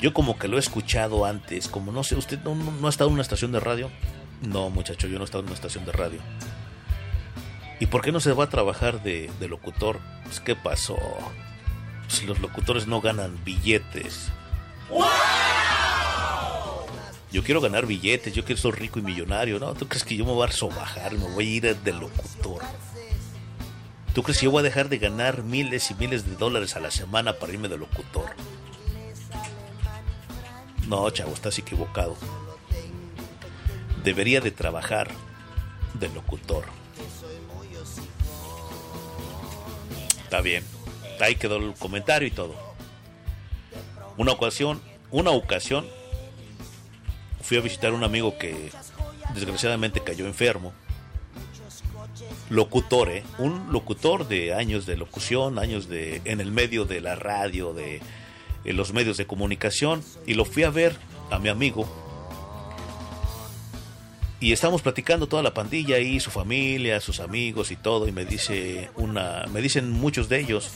Yo 0.00 0.14
como 0.14 0.38
que 0.38 0.48
lo 0.48 0.56
he 0.56 0.60
escuchado 0.60 1.24
antes, 1.26 1.68
como 1.68 1.92
no 1.92 2.04
sé, 2.04 2.14
¿usted 2.16 2.38
no, 2.42 2.54
no- 2.54 2.86
ha 2.86 2.90
estado 2.90 3.08
en 3.10 3.14
una 3.14 3.22
estación 3.22 3.52
de 3.52 3.60
radio? 3.60 3.90
No, 4.40 4.70
muchacho, 4.70 5.08
yo 5.08 5.18
no 5.18 5.22
he 5.22 5.26
estado 5.26 5.40
en 5.40 5.46
una 5.48 5.54
estación 5.56 5.84
de 5.84 5.92
radio. 5.92 6.20
¿Y 7.80 7.86
por 7.86 8.00
qué 8.00 8.12
no 8.12 8.20
se 8.20 8.32
va 8.32 8.44
a 8.44 8.48
trabajar 8.48 9.02
de, 9.02 9.30
locutor? 9.48 10.00
Pues, 10.24 10.40
¿qué 10.40 10.56
pasó? 10.56 10.96
Si 12.08 12.26
los 12.26 12.38
locutores 12.40 12.86
no 12.86 13.00
ganan 13.02 13.38
billetes. 13.44 14.30
Yo 17.30 17.42
quiero 17.42 17.60
ganar 17.60 17.86
billetes, 17.86 18.32
yo 18.32 18.44
quiero 18.44 18.60
ser 18.60 18.78
rico 18.78 18.98
y 18.98 19.02
millonario, 19.02 19.58
¿no? 19.58 19.74
¿Tú 19.74 19.86
crees 19.86 20.04
que 20.04 20.16
yo 20.16 20.24
me 20.24 20.32
voy 20.32 20.48
a 20.48 20.52
sobajar, 20.52 21.12
me 21.12 21.28
voy 21.28 21.46
a 21.46 21.50
ir 21.50 21.76
de 21.76 21.92
locutor? 21.92 22.62
¿Tú 24.14 24.22
crees 24.22 24.38
que 24.38 24.46
yo 24.46 24.50
voy 24.50 24.60
a 24.60 24.64
dejar 24.64 24.88
de 24.88 24.98
ganar 24.98 25.42
miles 25.42 25.90
y 25.90 25.94
miles 25.94 26.26
de 26.26 26.36
dólares 26.36 26.74
a 26.76 26.80
la 26.80 26.90
semana 26.90 27.34
para 27.34 27.52
irme 27.52 27.68
de 27.68 27.76
locutor? 27.76 28.30
No, 30.88 31.08
chavo, 31.10 31.34
estás 31.34 31.58
equivocado. 31.58 32.16
Debería 34.02 34.40
de 34.40 34.50
trabajar 34.50 35.10
de 35.94 36.08
locutor. 36.08 36.64
Está 40.24 40.40
bien. 40.40 40.64
Ahí 41.20 41.36
quedó 41.36 41.56
el 41.56 41.74
comentario 41.74 42.26
y 42.26 42.30
todo. 42.30 42.54
Una 44.16 44.32
ocasión, 44.32 44.80
una 45.10 45.30
ocasión, 45.30 45.86
fui 47.40 47.56
a 47.56 47.60
visitar 47.60 47.90
a 47.90 47.94
un 47.94 48.04
amigo 48.04 48.36
que 48.38 48.70
desgraciadamente 49.34 50.00
cayó 50.00 50.26
enfermo. 50.26 50.72
Locutor, 52.50 53.10
¿eh? 53.10 53.24
Un 53.38 53.72
locutor 53.72 54.26
de 54.26 54.54
años 54.54 54.86
de 54.86 54.96
locución, 54.96 55.58
años 55.58 55.88
de 55.88 56.22
en 56.24 56.40
el 56.40 56.50
medio 56.50 56.84
de 56.84 57.00
la 57.00 57.14
radio, 57.14 57.74
de 57.74 58.00
en 58.64 58.76
los 58.76 58.92
medios 58.92 59.16
de 59.16 59.26
comunicación. 59.26 60.02
Y 60.26 60.34
lo 60.34 60.44
fui 60.44 60.62
a 60.62 60.70
ver 60.70 60.96
a 61.30 61.38
mi 61.38 61.48
amigo. 61.48 61.86
Y 64.40 64.52
estamos 64.52 64.82
platicando 64.82 65.26
toda 65.26 65.42
la 65.42 65.52
pandilla 65.52 65.96
ahí, 65.96 66.20
su 66.20 66.30
familia, 66.30 67.00
sus 67.00 67.20
amigos 67.20 67.70
y 67.70 67.76
todo. 67.76 68.08
Y 68.08 68.12
me 68.12 68.24
dice 68.24 68.90
una, 68.96 69.46
me 69.52 69.60
dicen 69.60 69.90
muchos 69.90 70.28
de 70.28 70.40
ellos. 70.40 70.70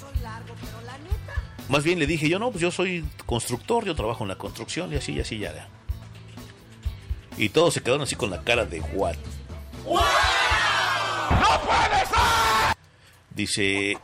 Más 1.69 1.85
bien 1.85 1.99
le 1.99 2.07
dije 2.07 2.29
yo, 2.29 2.39
no, 2.39 2.51
pues 2.51 2.61
yo 2.61 2.71
soy 2.71 3.05
constructor, 3.25 3.85
yo 3.85 3.95
trabajo 3.95 4.25
en 4.25 4.29
la 4.29 4.37
construcción 4.37 4.93
y 4.93 4.97
así, 4.97 5.13
y 5.13 5.21
así, 5.21 5.39
ya. 5.39 5.69
Y 7.37 7.49
todos 7.49 7.75
se 7.75 7.83
quedaron 7.83 8.03
así 8.03 8.15
con 8.17 8.31
la 8.31 8.43
cara 8.43 8.65
de 8.65 8.81
what. 8.81 9.17
Dice, 13.31 13.99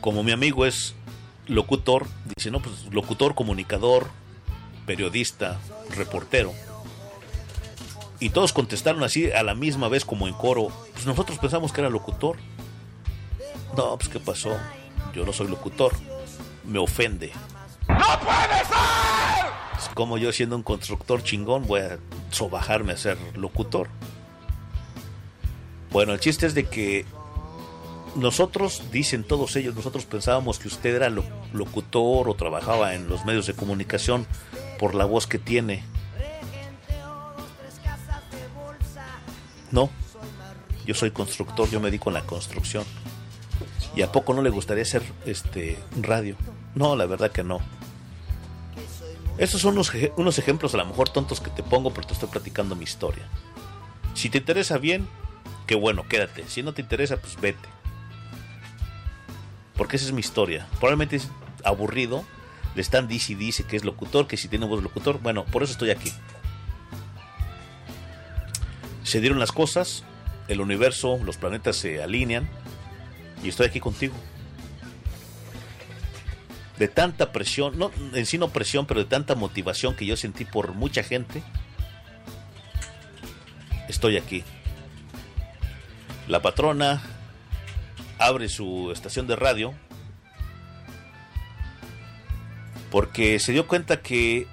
como 0.00 0.22
mi 0.22 0.32
amigo 0.32 0.66
es 0.66 0.94
locutor, 1.46 2.06
dice, 2.36 2.50
no, 2.50 2.60
pues 2.60 2.84
locutor, 2.90 3.34
comunicador, 3.34 4.08
periodista, 4.86 5.58
reportero. 5.96 6.52
Y 8.20 8.30
todos 8.30 8.52
contestaron 8.52 9.02
así 9.02 9.30
a 9.32 9.42
la 9.42 9.54
misma 9.54 9.88
vez 9.88 10.04
como 10.04 10.28
en 10.28 10.34
coro, 10.34 10.68
pues 10.92 11.06
nosotros 11.06 11.38
pensamos 11.38 11.72
que 11.72 11.80
era 11.80 11.90
locutor. 11.90 12.36
No, 13.76 13.96
pues 13.96 14.08
¿qué 14.08 14.20
pasó? 14.20 14.56
Yo 15.14 15.24
no 15.24 15.32
soy 15.32 15.48
locutor. 15.48 15.92
Me 16.64 16.78
ofende. 16.78 17.32
¡No 17.88 18.20
puede 18.20 18.58
ser! 18.64 19.23
Como 19.94 20.18
yo 20.18 20.32
siendo 20.32 20.56
un 20.56 20.62
constructor 20.62 21.22
chingón 21.22 21.66
voy 21.66 21.80
a 21.80 21.98
sobajarme 22.30 22.92
a 22.92 22.96
ser 22.96 23.18
locutor. 23.36 23.88
Bueno, 25.90 26.12
el 26.12 26.20
chiste 26.20 26.46
es 26.46 26.54
de 26.54 26.64
que 26.64 27.04
nosotros, 28.16 28.82
dicen 28.90 29.24
todos 29.24 29.54
ellos, 29.56 29.74
nosotros 29.74 30.04
pensábamos 30.06 30.58
que 30.58 30.68
usted 30.68 30.94
era 30.94 31.10
lo- 31.10 31.24
locutor 31.52 32.28
o 32.28 32.34
trabajaba 32.34 32.94
en 32.94 33.08
los 33.08 33.24
medios 33.24 33.46
de 33.46 33.54
comunicación 33.54 34.26
por 34.78 34.94
la 34.94 35.04
voz 35.04 35.26
que 35.26 35.38
tiene. 35.38 35.84
No, 39.70 39.90
yo 40.86 40.94
soy 40.94 41.10
constructor, 41.10 41.68
yo 41.70 41.80
me 41.80 41.86
dedico 41.90 42.10
a 42.10 42.12
la 42.12 42.22
construcción. 42.22 42.84
¿Y 43.96 44.02
a 44.02 44.10
poco 44.12 44.34
no 44.34 44.42
le 44.42 44.50
gustaría 44.50 44.82
hacer 44.82 45.02
este 45.26 45.78
radio? 46.00 46.36
No, 46.74 46.94
la 46.96 47.06
verdad 47.06 47.30
que 47.30 47.42
no. 47.44 47.60
Estos 49.36 49.62
son 49.62 49.74
unos, 49.74 49.92
unos 50.16 50.38
ejemplos 50.38 50.74
a 50.74 50.78
lo 50.78 50.86
mejor 50.86 51.08
tontos 51.08 51.40
que 51.40 51.50
te 51.50 51.62
pongo, 51.62 51.92
pero 51.92 52.06
te 52.06 52.14
estoy 52.14 52.28
platicando 52.28 52.76
mi 52.76 52.84
historia. 52.84 53.28
Si 54.14 54.30
te 54.30 54.38
interesa 54.38 54.78
bien, 54.78 55.08
qué 55.66 55.74
bueno, 55.74 56.06
quédate. 56.08 56.44
Si 56.48 56.62
no 56.62 56.72
te 56.72 56.82
interesa, 56.82 57.16
pues 57.16 57.40
vete. 57.40 57.68
Porque 59.76 59.96
esa 59.96 60.06
es 60.06 60.12
mi 60.12 60.20
historia. 60.20 60.66
Probablemente 60.78 61.16
es 61.16 61.28
aburrido. 61.64 62.24
Le 62.76 62.82
están 62.82 63.08
dice 63.08 63.34
dice 63.34 63.64
que 63.64 63.76
es 63.76 63.84
locutor, 63.84 64.26
que 64.26 64.36
si 64.36 64.48
tiene 64.48 64.66
voz 64.66 64.82
locutor. 64.82 65.20
Bueno, 65.20 65.44
por 65.44 65.62
eso 65.62 65.72
estoy 65.72 65.90
aquí. 65.90 66.12
Se 69.02 69.20
dieron 69.20 69.38
las 69.38 69.52
cosas, 69.52 70.04
el 70.48 70.60
universo, 70.60 71.18
los 71.24 71.36
planetas 71.36 71.76
se 71.76 72.02
alinean 72.02 72.48
y 73.42 73.48
estoy 73.48 73.66
aquí 73.66 73.80
contigo. 73.80 74.14
De 76.78 76.88
tanta 76.88 77.30
presión, 77.30 77.78
no 77.78 77.90
en 78.14 78.26
sí 78.26 78.36
no 78.36 78.48
presión, 78.48 78.86
pero 78.86 79.00
de 79.00 79.06
tanta 79.06 79.34
motivación 79.34 79.94
que 79.94 80.06
yo 80.06 80.16
sentí 80.16 80.44
por 80.44 80.74
mucha 80.74 81.04
gente, 81.04 81.42
estoy 83.88 84.16
aquí. 84.16 84.42
La 86.26 86.42
patrona 86.42 87.02
abre 88.18 88.48
su 88.48 88.90
estación 88.92 89.26
de 89.26 89.36
radio 89.36 89.74
porque 92.90 93.38
se 93.40 93.52
dio 93.52 93.66
cuenta 93.66 94.00
que 94.00 94.46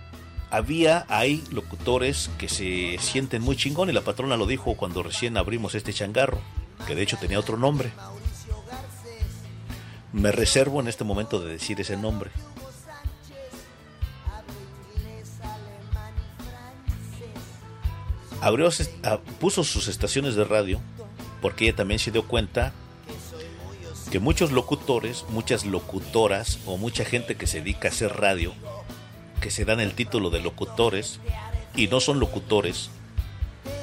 había 0.49 1.05
ahí 1.09 1.43
locutores 1.51 2.29
que 2.37 2.49
se 2.49 2.97
sienten 2.99 3.41
muy 3.41 3.55
chingón 3.55 3.89
y 3.89 3.93
la 3.93 4.01
patrona 4.01 4.35
lo 4.35 4.45
dijo 4.45 4.75
cuando 4.75 5.01
recién 5.01 5.37
abrimos 5.37 5.75
este 5.75 5.93
changarro, 5.93 6.41
que 6.85 6.95
de 6.95 7.03
hecho 7.03 7.17
tenía 7.17 7.39
otro 7.39 7.57
nombre. 7.57 7.91
Me 10.13 10.31
reservo 10.31 10.81
en 10.81 10.87
este 10.87 11.03
momento 11.03 11.39
de 11.39 11.53
decir 11.53 11.79
ese 11.79 11.95
nombre. 11.95 12.31
Abrió, 18.41 18.69
ah, 19.03 19.19
puso 19.39 19.63
sus 19.63 19.87
estaciones 19.87 20.35
de 20.35 20.43
radio 20.43 20.81
porque 21.41 21.65
ella 21.65 21.75
también 21.75 21.99
se 21.99 22.11
dio 22.11 22.27
cuenta 22.27 22.73
que 24.11 24.19
muchos 24.19 24.51
locutores, 24.51 25.25
muchas 25.29 25.65
locutoras 25.65 26.59
o 26.65 26.77
mucha 26.77 27.05
gente 27.05 27.35
que 27.35 27.47
se 27.47 27.59
dedica 27.59 27.87
a 27.87 27.91
hacer 27.91 28.17
radio, 28.17 28.53
que 29.41 29.51
se 29.51 29.63
dan 29.63 29.79
el 29.79 29.93
título 29.93 30.29
de 30.31 30.41
locutores 30.41 31.19
y 31.75 31.87
no 31.87 31.99
son 31.99 32.19
locutores, 32.19 32.89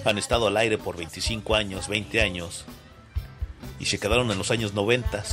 han 0.05 0.19
estado 0.19 0.49
al 0.49 0.57
aire 0.57 0.77
por 0.77 0.97
25 0.97 1.55
años, 1.55 1.89
20 1.89 2.21
años 2.21 2.65
y 3.79 3.87
se 3.87 3.99
quedaron 3.99 4.31
en 4.31 4.39
los 4.39 4.51
años 4.51 4.75
90. 4.75 5.25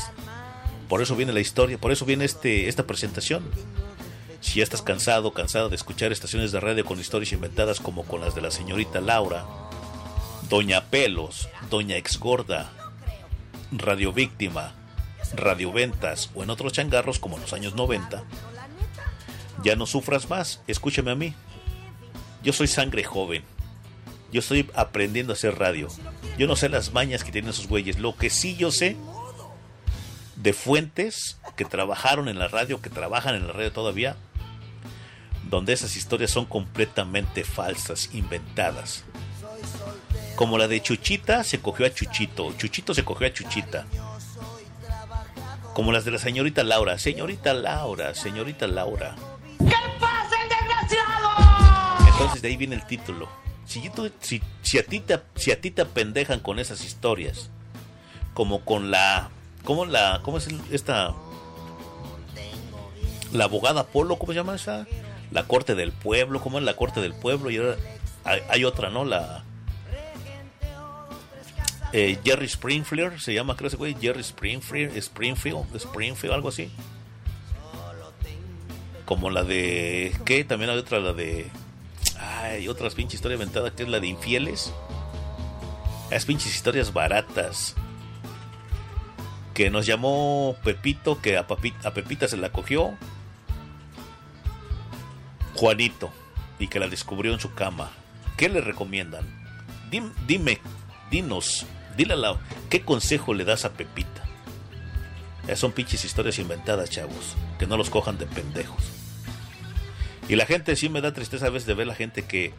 Por 0.87 1.01
eso 1.01 1.15
viene 1.15 1.33
la 1.33 1.39
historia, 1.39 1.77
por 1.77 1.91
eso 1.91 2.05
viene 2.05 2.25
este, 2.25 2.67
esta 2.67 2.85
presentación. 2.85 3.43
Si 4.41 4.59
ya 4.59 4.63
estás 4.63 4.81
cansado, 4.81 5.33
cansado 5.33 5.69
de 5.69 5.75
escuchar 5.75 6.11
estaciones 6.11 6.51
de 6.51 6.59
radio 6.59 6.85
con 6.85 6.99
historias 6.99 7.31
inventadas 7.31 7.79
como 7.79 8.03
con 8.03 8.21
las 8.21 8.35
de 8.35 8.41
la 8.41 8.51
señorita 8.51 9.01
Laura, 9.01 9.45
Doña 10.49 10.85
Pelos, 10.85 11.49
Doña 11.71 11.97
Exgorda, 11.97 12.71
Radio 13.71 14.13
Víctima, 14.13 14.73
Radio 15.33 15.71
Ventas 15.71 16.29
o 16.35 16.43
en 16.43 16.51
otros 16.51 16.73
changarros 16.73 17.17
como 17.17 17.37
en 17.37 17.41
los 17.41 17.53
años 17.53 17.73
90, 17.73 18.23
ya 19.63 19.75
no 19.75 19.87
sufras 19.87 20.29
más, 20.29 20.61
escúchame 20.67 21.11
a 21.11 21.15
mí. 21.15 21.33
Yo 22.43 22.53
soy 22.53 22.67
sangre 22.67 23.03
joven. 23.03 23.43
Yo 24.31 24.39
estoy 24.39 24.69
aprendiendo 24.75 25.33
a 25.33 25.35
hacer 25.35 25.57
radio. 25.57 25.87
Yo 26.37 26.45
no 26.45 26.55
sé 26.55 26.69
las 26.69 26.93
mañas 26.93 27.23
que 27.23 27.31
tienen 27.31 27.49
esos 27.49 27.67
güeyes. 27.67 27.97
Lo 27.97 28.15
que 28.15 28.29
sí 28.29 28.55
yo 28.55 28.69
sé 28.69 28.95
de 30.45 30.53
fuentes 30.53 31.39
que 31.55 31.65
trabajaron 31.65 32.29
en 32.29 32.37
la 32.37 32.47
radio, 32.47 32.79
que 32.79 32.91
trabajan 32.91 33.33
en 33.33 33.47
la 33.47 33.53
radio 33.53 33.71
todavía, 33.71 34.15
donde 35.49 35.73
esas 35.73 35.95
historias 35.95 36.29
son 36.29 36.45
completamente 36.45 37.43
falsas, 37.43 38.11
inventadas. 38.13 39.05
Como 40.35 40.59
la 40.59 40.67
de 40.67 40.83
Chuchita 40.83 41.43
se 41.43 41.61
cogió 41.61 41.87
a 41.87 41.89
Chuchito, 41.91 42.53
Chuchito 42.57 42.93
se 42.93 43.03
cogió 43.03 43.25
a 43.25 43.33
Chuchita. 43.33 43.87
Como 45.73 45.91
las 45.91 46.05
de 46.05 46.11
la 46.11 46.19
señorita 46.19 46.63
Laura, 46.63 46.99
señorita 46.99 47.55
Laura, 47.55 48.13
señorita 48.13 48.67
Laura. 48.67 49.15
¿Qué 49.57 49.75
pasa, 49.99 50.43
el 50.43 50.49
desgraciado? 50.49 52.07
Entonces 52.07 52.43
de 52.43 52.49
ahí 52.49 52.57
viene 52.57 52.75
el 52.75 52.85
título. 52.85 53.27
Si, 53.65 53.81
si, 54.19 54.43
si 54.61 54.77
a 54.77 54.85
ti 54.85 54.99
te, 54.99 55.19
si 55.37 55.49
a 55.49 55.59
ti 55.59 55.71
te 55.71 55.81
apendejan 55.81 56.39
con 56.39 56.59
esas 56.59 56.85
historias, 56.85 57.49
como 58.35 58.63
con 58.63 58.91
la, 58.91 59.31
¿cómo 59.65 59.85
la, 59.85 60.21
cómo 60.23 60.37
es 60.37 60.47
esta, 60.71 61.13
la 63.33 63.43
abogada 63.45 63.85
Polo, 63.87 64.17
cómo 64.17 64.31
se 64.31 64.37
llama 64.37 64.55
esa? 64.55 64.87
La 65.31 65.43
corte 65.43 65.75
del 65.75 65.91
pueblo, 65.91 66.39
¿cómo 66.39 66.59
es 66.59 66.63
la 66.63 66.75
corte 66.75 67.01
del 67.01 67.13
pueblo? 67.13 67.49
Y 67.49 67.57
ahora 67.57 67.75
hay, 68.23 68.63
otra, 68.63 68.89
¿no? 68.89 69.03
La 69.03 69.43
eh, 71.91 72.17
Jerry 72.23 72.45
Springfield, 72.45 73.19
se 73.19 73.33
llama, 73.33 73.55
creo 73.57 73.67
ese 73.67 73.77
güey, 73.77 73.95
Jerry 73.99 74.21
Springfield, 74.21 74.95
Springfield, 74.97 75.75
Springfield, 75.75 76.33
algo 76.33 76.49
así. 76.49 76.71
Como 79.05 79.29
la 79.29 79.43
de, 79.43 80.15
¿qué? 80.25 80.43
También 80.43 80.71
hay 80.71 80.77
otra, 80.77 80.99
la 80.99 81.13
de, 81.13 81.51
ay, 82.19 82.67
otras 82.67 82.95
pinches 82.95 83.15
historias 83.15 83.39
inventadas, 83.39 83.73
que 83.73 83.83
es 83.83 83.89
la 83.89 83.99
de 83.99 84.07
infieles. 84.07 84.71
Es 86.09 86.25
pinches 86.25 86.55
historias 86.55 86.93
baratas. 86.93 87.75
Que 89.55 89.71
nos 89.71 89.85
llamó 89.87 90.55
Pepito, 90.63 91.19
que 91.21 91.37
a, 91.37 91.47
Pepita 91.47 92.27
se 92.27 92.37
la 92.37 92.51
cogió. 92.51 92.93
Juanito, 95.55 96.11
y 96.59 96.67
que 96.67 96.79
la 96.79 96.87
descubrió 96.87 97.33
en 97.33 97.39
su 97.39 97.53
cama. 97.53 97.89
¿Qué 98.37 98.49
le 98.49 98.61
recomiendan? 98.61 99.25
Dim- 99.89 100.13
dime, 100.27 100.59
dinos, 101.09 101.65
dile 101.95 102.15
la, 102.17 102.37
¿qué 102.69 102.81
consejo 102.81 103.33
le 103.33 103.45
das 103.45 103.63
a 103.65 103.71
Pepita? 103.71 104.23
Ya 105.47 105.55
son 105.55 105.71
pinches 105.71 106.03
historias 106.03 106.39
inventadas, 106.39 106.89
chavos. 106.89 107.35
Que 107.57 107.67
no 107.67 107.77
los 107.77 107.89
cojan 107.89 108.17
de 108.17 108.25
pendejos. 108.25 108.83
Y 110.27 110.35
la 110.35 110.45
gente 110.45 110.75
sí 110.75 110.89
me 110.89 111.01
da 111.01 111.13
tristeza 111.13 111.45
a 111.45 111.49
veces 111.51 111.67
de 111.67 111.75
ver 111.75 111.87
la 111.87 111.95
gente 111.95 112.23
que. 112.23 112.53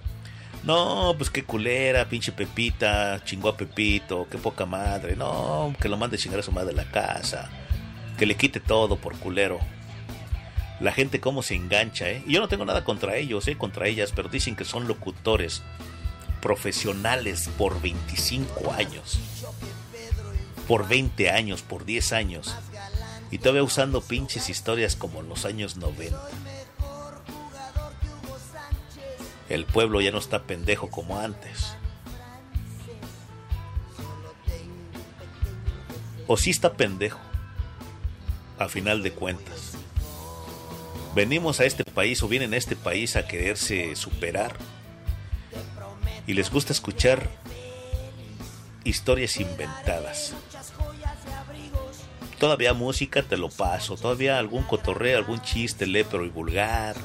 No, 0.67 1.15
pues 1.17 1.31
qué 1.31 1.45
culera, 1.45 2.09
pinche 2.09 2.33
Pepita, 2.33 3.23
chingó 3.25 3.51
a 3.51 3.57
Pepito, 3.57 4.27
qué 4.29 4.37
poca 4.37 4.67
madre. 4.67 5.15
No, 5.15 5.73
que 5.81 5.89
lo 5.89 5.97
mande 5.97 6.19
chingar 6.19 6.41
a 6.41 6.43
su 6.43 6.51
madre 6.51 6.71
de 6.71 6.75
la 6.75 6.91
casa. 6.91 7.49
Que 8.19 8.27
le 8.27 8.35
quite 8.35 8.59
todo 8.59 8.97
por 8.97 9.17
culero. 9.17 9.61
La 10.81 10.91
gente 10.91 11.21
cómo 11.21 11.43
se 11.45 11.55
engancha, 11.55 12.11
¿eh? 12.11 12.25
Y 12.27 12.33
yo 12.33 12.41
no 12.41 12.49
tengo 12.49 12.65
nada 12.65 12.83
contra 12.83 13.17
ellos, 13.17 13.47
¿eh? 13.47 13.57
Contra 13.57 13.87
ellas, 13.87 14.13
pero 14.15 14.29
dicen 14.29 14.57
que 14.57 14.65
son 14.65 14.89
locutores 14.89 15.63
profesionales 16.43 17.49
por 17.57 17.81
25 17.81 18.73
años. 18.73 19.21
Por 20.67 20.89
20 20.89 21.31
años, 21.31 21.63
por 21.63 21.85
10 21.85 22.13
años. 22.13 22.57
Y 23.31 23.39
todavía 23.39 23.63
usando 23.63 24.01
pinches 24.01 24.51
historias 24.51 24.97
como 24.97 25.21
en 25.21 25.29
los 25.29 25.45
años 25.45 25.77
90. 25.77 26.19
El 29.48 29.64
pueblo 29.64 30.01
ya 30.01 30.10
no 30.10 30.18
está 30.18 30.43
pendejo 30.43 30.90
como 30.90 31.18
antes. 31.18 31.77
O 36.27 36.36
sí 36.36 36.51
está 36.51 36.74
pendejo. 36.74 37.20
A 38.59 38.68
final 38.68 39.02
de 39.02 39.12
cuentas. 39.12 39.73
Venimos 41.14 41.60
a 41.60 41.64
este 41.64 41.85
país 41.85 42.23
o 42.23 42.28
vienen 42.28 42.55
a 42.55 42.56
este 42.56 42.74
país 42.74 43.16
a 43.16 43.27
quererse 43.27 43.94
superar. 43.97 44.56
Y 46.27 46.35
les 46.35 46.51
gusta 46.51 46.73
escuchar 46.73 47.31
historias 48.85 49.39
inventadas. 49.39 50.35
Todavía 52.39 52.74
música 52.74 53.23
te 53.23 53.36
lo 53.36 53.48
paso, 53.48 53.97
todavía 53.97 54.39
algún 54.39 54.62
cotorreo, 54.64 55.16
algún 55.16 55.40
chiste 55.40 55.86
lepro 55.86 56.24
y 56.27 56.28
vulgar, 56.28 56.97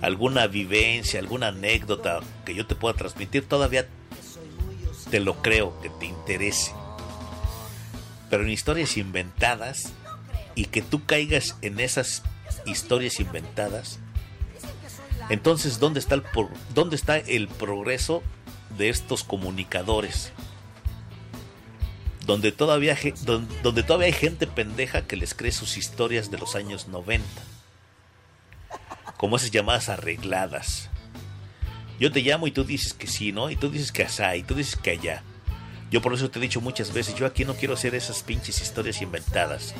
alguna 0.00 0.46
vivencia, 0.46 1.20
alguna 1.20 1.48
anécdota 1.48 2.20
que 2.44 2.54
yo 2.54 2.66
te 2.66 2.74
pueda 2.74 2.94
transmitir, 2.94 3.46
todavía 3.46 3.88
te 5.10 5.20
lo 5.20 5.42
creo 5.42 5.80
que 5.80 5.90
te 5.90 6.06
interese. 6.06 6.72
Pero 8.30 8.42
en 8.42 8.50
historias 8.50 8.96
inventadas 8.96 9.92
y 10.54 10.66
que 10.66 10.82
tú 10.82 11.04
caigas 11.06 11.56
en 11.62 11.80
esas 11.80 12.22
historias 12.66 13.20
inventadas, 13.20 13.98
entonces 15.28 15.78
¿dónde 15.78 16.00
está 16.00 16.14
el, 16.16 16.24
dónde 16.74 16.96
está 16.96 17.18
el 17.18 17.48
progreso 17.48 18.22
de 18.76 18.88
estos 18.88 19.24
comunicadores? 19.24 20.32
Donde 22.26 22.50
todavía, 22.50 22.98
donde 23.62 23.82
todavía 23.84 24.06
hay 24.06 24.12
gente 24.12 24.48
pendeja 24.48 25.06
que 25.06 25.16
les 25.16 25.34
cree 25.34 25.52
sus 25.52 25.76
historias 25.76 26.30
de 26.30 26.38
los 26.38 26.56
años 26.56 26.88
90 26.88 27.24
como 29.16 29.36
esas 29.36 29.50
llamadas 29.50 29.88
arregladas. 29.88 30.90
Yo 31.98 32.12
te 32.12 32.20
llamo 32.20 32.46
y 32.46 32.50
tú 32.50 32.64
dices 32.64 32.92
que 32.92 33.06
sí, 33.06 33.32
¿no? 33.32 33.50
Y 33.50 33.56
tú 33.56 33.70
dices 33.70 33.90
que 33.90 34.02
asá, 34.02 34.36
y 34.36 34.42
tú 34.42 34.54
dices 34.54 34.76
que 34.76 34.90
allá. 34.90 35.22
Yo 35.90 36.02
por 36.02 36.12
eso 36.12 36.30
te 36.30 36.38
he 36.38 36.42
dicho 36.42 36.60
muchas 36.60 36.92
veces, 36.92 37.14
yo 37.14 37.26
aquí 37.26 37.44
no 37.44 37.54
quiero 37.54 37.74
hacer 37.74 37.94
esas 37.94 38.22
pinches 38.22 38.60
historias 38.60 39.00
inventadas. 39.00 39.74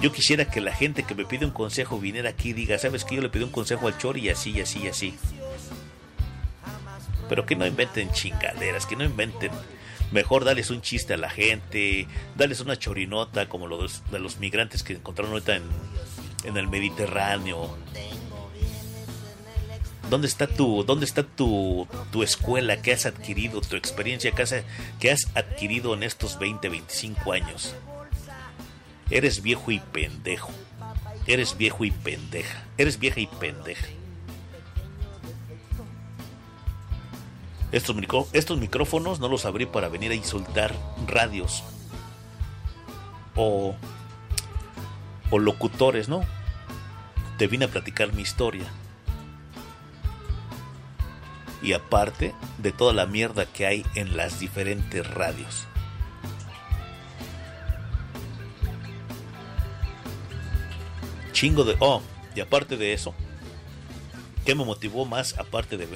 Yo 0.00 0.12
quisiera 0.12 0.44
que 0.44 0.60
la 0.60 0.74
gente 0.74 1.02
que 1.02 1.14
me 1.14 1.24
pide 1.24 1.44
un 1.44 1.50
consejo 1.50 1.98
viniera 1.98 2.30
aquí 2.30 2.50
y 2.50 2.52
diga, 2.52 2.78
¿sabes 2.78 3.04
que 3.04 3.16
Yo 3.16 3.22
le 3.22 3.30
pedí 3.30 3.44
un 3.44 3.50
consejo 3.50 3.88
al 3.88 3.98
Chori 3.98 4.20
y 4.20 4.28
así, 4.28 4.50
y 4.50 4.60
así, 4.60 4.80
y 4.80 4.88
así. 4.88 5.14
Pero 7.28 7.46
que 7.46 7.56
no 7.56 7.66
inventen 7.66 8.12
chingaderas, 8.12 8.86
que 8.86 8.96
no 8.96 9.04
inventen. 9.04 9.50
Mejor 10.12 10.44
darles 10.44 10.70
un 10.70 10.80
chiste 10.80 11.14
a 11.14 11.16
la 11.16 11.30
gente, 11.30 12.06
darles 12.36 12.60
una 12.60 12.78
chorinota 12.78 13.48
como 13.48 13.66
los 13.66 14.02
de 14.10 14.18
los 14.18 14.38
migrantes 14.38 14.82
que 14.82 14.94
encontraron 14.94 15.32
ahorita 15.32 15.56
en, 15.56 15.64
en 16.44 16.56
el 16.56 16.68
Mediterráneo. 16.68 17.76
¿Dónde 20.10 20.26
está 20.26 20.46
tu, 20.46 20.84
dónde 20.84 21.04
está 21.04 21.22
tu, 21.22 21.86
tu 22.10 22.22
escuela 22.22 22.80
que 22.80 22.92
has 22.94 23.04
adquirido, 23.04 23.60
tu 23.60 23.76
experiencia 23.76 24.32
que 24.32 24.42
has, 24.42 24.54
que 24.98 25.10
has 25.10 25.26
adquirido 25.34 25.92
en 25.92 26.02
estos 26.02 26.38
20, 26.38 26.68
25 26.70 27.32
años? 27.32 27.74
Eres 29.10 29.42
viejo 29.42 29.70
y 29.70 29.80
pendejo. 29.80 30.50
Eres 31.26 31.58
viejo 31.58 31.84
y 31.84 31.90
pendeja. 31.90 32.64
Eres 32.78 32.98
vieja 32.98 33.20
y 33.20 33.26
pendeja. 33.26 33.86
Estos, 37.70 37.94
micro- 37.94 38.28
estos 38.32 38.58
micrófonos 38.58 39.20
no 39.20 39.28
los 39.28 39.44
abrí 39.44 39.66
para 39.66 39.88
venir 39.88 40.10
a 40.10 40.14
insultar 40.14 40.74
radios 41.06 41.62
o, 43.36 43.74
o 45.30 45.38
locutores, 45.38 46.08
¿no? 46.08 46.22
Te 47.36 47.46
vine 47.46 47.66
a 47.66 47.68
platicar 47.68 48.12
mi 48.12 48.22
historia. 48.22 48.66
Y 51.62 51.72
aparte 51.72 52.34
de 52.58 52.72
toda 52.72 52.92
la 52.92 53.06
mierda 53.06 53.46
que 53.46 53.66
hay 53.66 53.84
en 53.94 54.16
las 54.16 54.38
diferentes 54.38 55.08
radios. 55.08 55.66
Chingo 61.32 61.64
de... 61.64 61.76
Oh, 61.80 62.02
y 62.34 62.40
aparte 62.40 62.76
de 62.76 62.92
eso, 62.92 63.14
¿qué 64.48 64.54
me 64.54 64.64
motivó 64.64 65.04
más 65.04 65.38
aparte 65.38 65.76
de, 65.76 65.86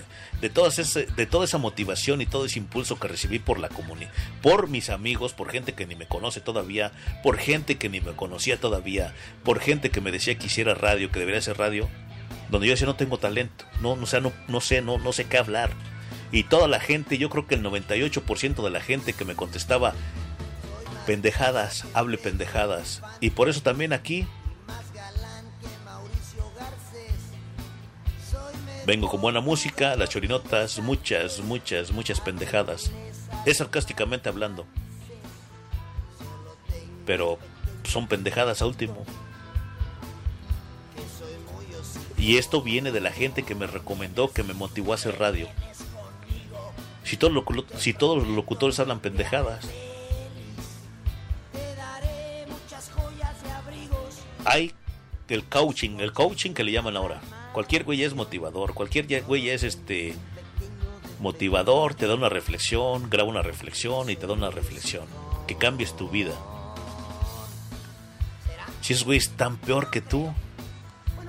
de, 0.42 0.50
todas 0.50 0.78
ese, 0.78 1.06
de 1.06 1.24
toda 1.24 1.46
esa 1.46 1.56
motivación 1.56 2.20
y 2.20 2.26
todo 2.26 2.44
ese 2.44 2.58
impulso 2.58 3.00
que 3.00 3.08
recibí 3.08 3.38
por 3.38 3.58
la 3.58 3.70
comunidad, 3.70 4.12
por 4.42 4.68
mis 4.68 4.90
amigos, 4.90 5.32
por 5.32 5.50
gente 5.50 5.72
que 5.72 5.86
ni 5.86 5.96
me 5.96 6.06
conoce 6.06 6.42
todavía, 6.42 6.92
por 7.22 7.38
gente 7.38 7.78
que 7.78 7.88
ni 7.88 8.02
me 8.02 8.12
conocía 8.12 8.60
todavía, 8.60 9.14
por 9.42 9.58
gente 9.58 9.88
que 9.88 10.02
me 10.02 10.12
decía 10.12 10.36
que 10.36 10.48
hiciera 10.48 10.74
radio, 10.74 11.10
que 11.10 11.18
debería 11.18 11.38
hacer 11.38 11.56
radio, 11.56 11.88
donde 12.50 12.66
yo 12.66 12.74
decía 12.74 12.86
no 12.86 12.94
tengo 12.94 13.16
talento, 13.16 13.64
no, 13.80 13.96
no, 13.96 14.04
sea, 14.04 14.20
no, 14.20 14.34
no 14.48 14.60
sé, 14.60 14.82
no, 14.82 14.98
no 14.98 15.14
sé 15.14 15.24
qué 15.24 15.38
hablar. 15.38 15.70
Y 16.30 16.42
toda 16.42 16.68
la 16.68 16.78
gente, 16.78 17.16
yo 17.16 17.30
creo 17.30 17.46
que 17.46 17.54
el 17.54 17.62
98% 17.62 18.62
de 18.62 18.70
la 18.70 18.82
gente 18.82 19.14
que 19.14 19.24
me 19.24 19.34
contestaba, 19.34 19.94
pendejadas, 21.06 21.86
hable 21.94 22.18
pendejadas. 22.18 23.00
Y 23.18 23.30
por 23.30 23.48
eso 23.48 23.62
también 23.62 23.94
aquí 23.94 24.26
Vengo 28.84 29.08
con 29.08 29.20
buena 29.20 29.40
música, 29.40 29.94
las 29.94 30.10
chorinotas, 30.10 30.80
muchas, 30.80 31.40
muchas, 31.40 31.92
muchas 31.92 32.20
pendejadas. 32.20 32.90
Es 33.46 33.58
sarcásticamente 33.58 34.28
hablando. 34.28 34.66
Pero 37.06 37.38
son 37.84 38.08
pendejadas 38.08 38.60
a 38.60 38.66
último. 38.66 39.06
Y 42.18 42.38
esto 42.38 42.60
viene 42.60 42.90
de 42.90 43.00
la 43.00 43.12
gente 43.12 43.44
que 43.44 43.54
me 43.54 43.68
recomendó, 43.68 44.32
que 44.32 44.42
me 44.42 44.52
motivó 44.52 44.92
a 44.92 44.94
hacer 44.96 45.16
radio. 45.18 45.48
Si 47.04 47.16
todos, 47.16 47.32
los 47.32 47.44
si 47.78 47.94
todos 47.94 48.18
los 48.18 48.28
locutores 48.28 48.80
hablan 48.80 49.00
pendejadas, 49.00 49.64
hay 54.44 54.72
el 55.28 55.44
coaching, 55.44 56.00
el 56.00 56.12
coaching 56.12 56.52
que 56.52 56.64
le 56.64 56.72
llaman 56.72 56.96
ahora. 56.96 57.20
Cualquier 57.52 57.84
güey 57.84 58.02
es 58.02 58.14
motivador, 58.14 58.74
cualquier 58.74 59.06
güey 59.24 59.50
es 59.50 59.62
este 59.62 60.14
motivador, 61.20 61.94
te 61.94 62.06
da 62.06 62.14
una 62.14 62.28
reflexión, 62.28 63.10
graba 63.10 63.28
una 63.28 63.42
reflexión 63.42 64.08
y 64.10 64.16
te 64.16 64.26
da 64.26 64.32
una 64.32 64.50
reflexión. 64.50 65.04
Que 65.46 65.56
cambies 65.56 65.96
tu 65.96 66.08
vida. 66.08 66.32
Si 68.80 68.94
esos 68.94 69.04
güeyes 69.04 69.30
tan 69.30 69.56
peor 69.58 69.90
que 69.90 70.00
tú, 70.00 70.32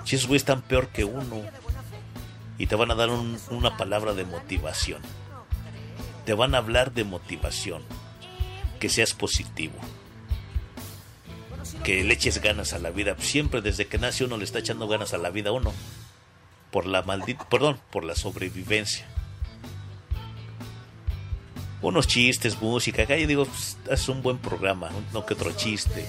si 0.05 0.15
esos 0.15 0.27
güeyes 0.27 0.45
tan 0.45 0.61
peor 0.61 0.87
que 0.87 1.03
uno, 1.03 1.41
y 2.57 2.67
te 2.67 2.75
van 2.75 2.91
a 2.91 2.95
dar 2.95 3.09
un- 3.09 3.37
una 3.49 3.77
palabra 3.77 4.13
de 4.13 4.25
motivación. 4.25 5.01
Te 6.25 6.33
van 6.33 6.55
a 6.55 6.59
hablar 6.59 6.93
de 6.93 7.03
motivación. 7.03 7.83
Que 8.79 8.89
seas 8.89 9.13
positivo 9.13 9.73
que 11.83 12.03
le 12.03 12.13
eches 12.13 12.41
ganas 12.41 12.71
a 12.73 12.79
la 12.79 12.91
vida. 12.91 13.15
Siempre 13.19 13.61
desde 13.61 13.87
que 13.87 13.97
nace 13.97 14.23
uno 14.23 14.37
le 14.37 14.45
está 14.45 14.59
echando 14.59 14.87
ganas 14.87 15.13
a 15.13 15.17
la 15.17 15.29
vida 15.31 15.49
a 15.49 15.53
uno. 15.53 15.73
Por 16.73 16.87
la 16.87 17.03
maldita, 17.03 17.47
perdón, 17.47 17.79
por 17.91 18.03
la 18.03 18.15
sobrevivencia. 18.15 19.05
Unos 21.81 22.07
chistes, 22.07 22.61
música, 22.61 23.03
acá 23.03 23.15
yo 23.17 23.27
digo, 23.27 23.45
pues, 23.45 23.77
es 23.89 24.09
un 24.09 24.21
buen 24.23 24.37
programa, 24.39 24.89
no 25.13 25.25
que 25.25 25.33
otro 25.35 25.51
chiste. 25.51 26.07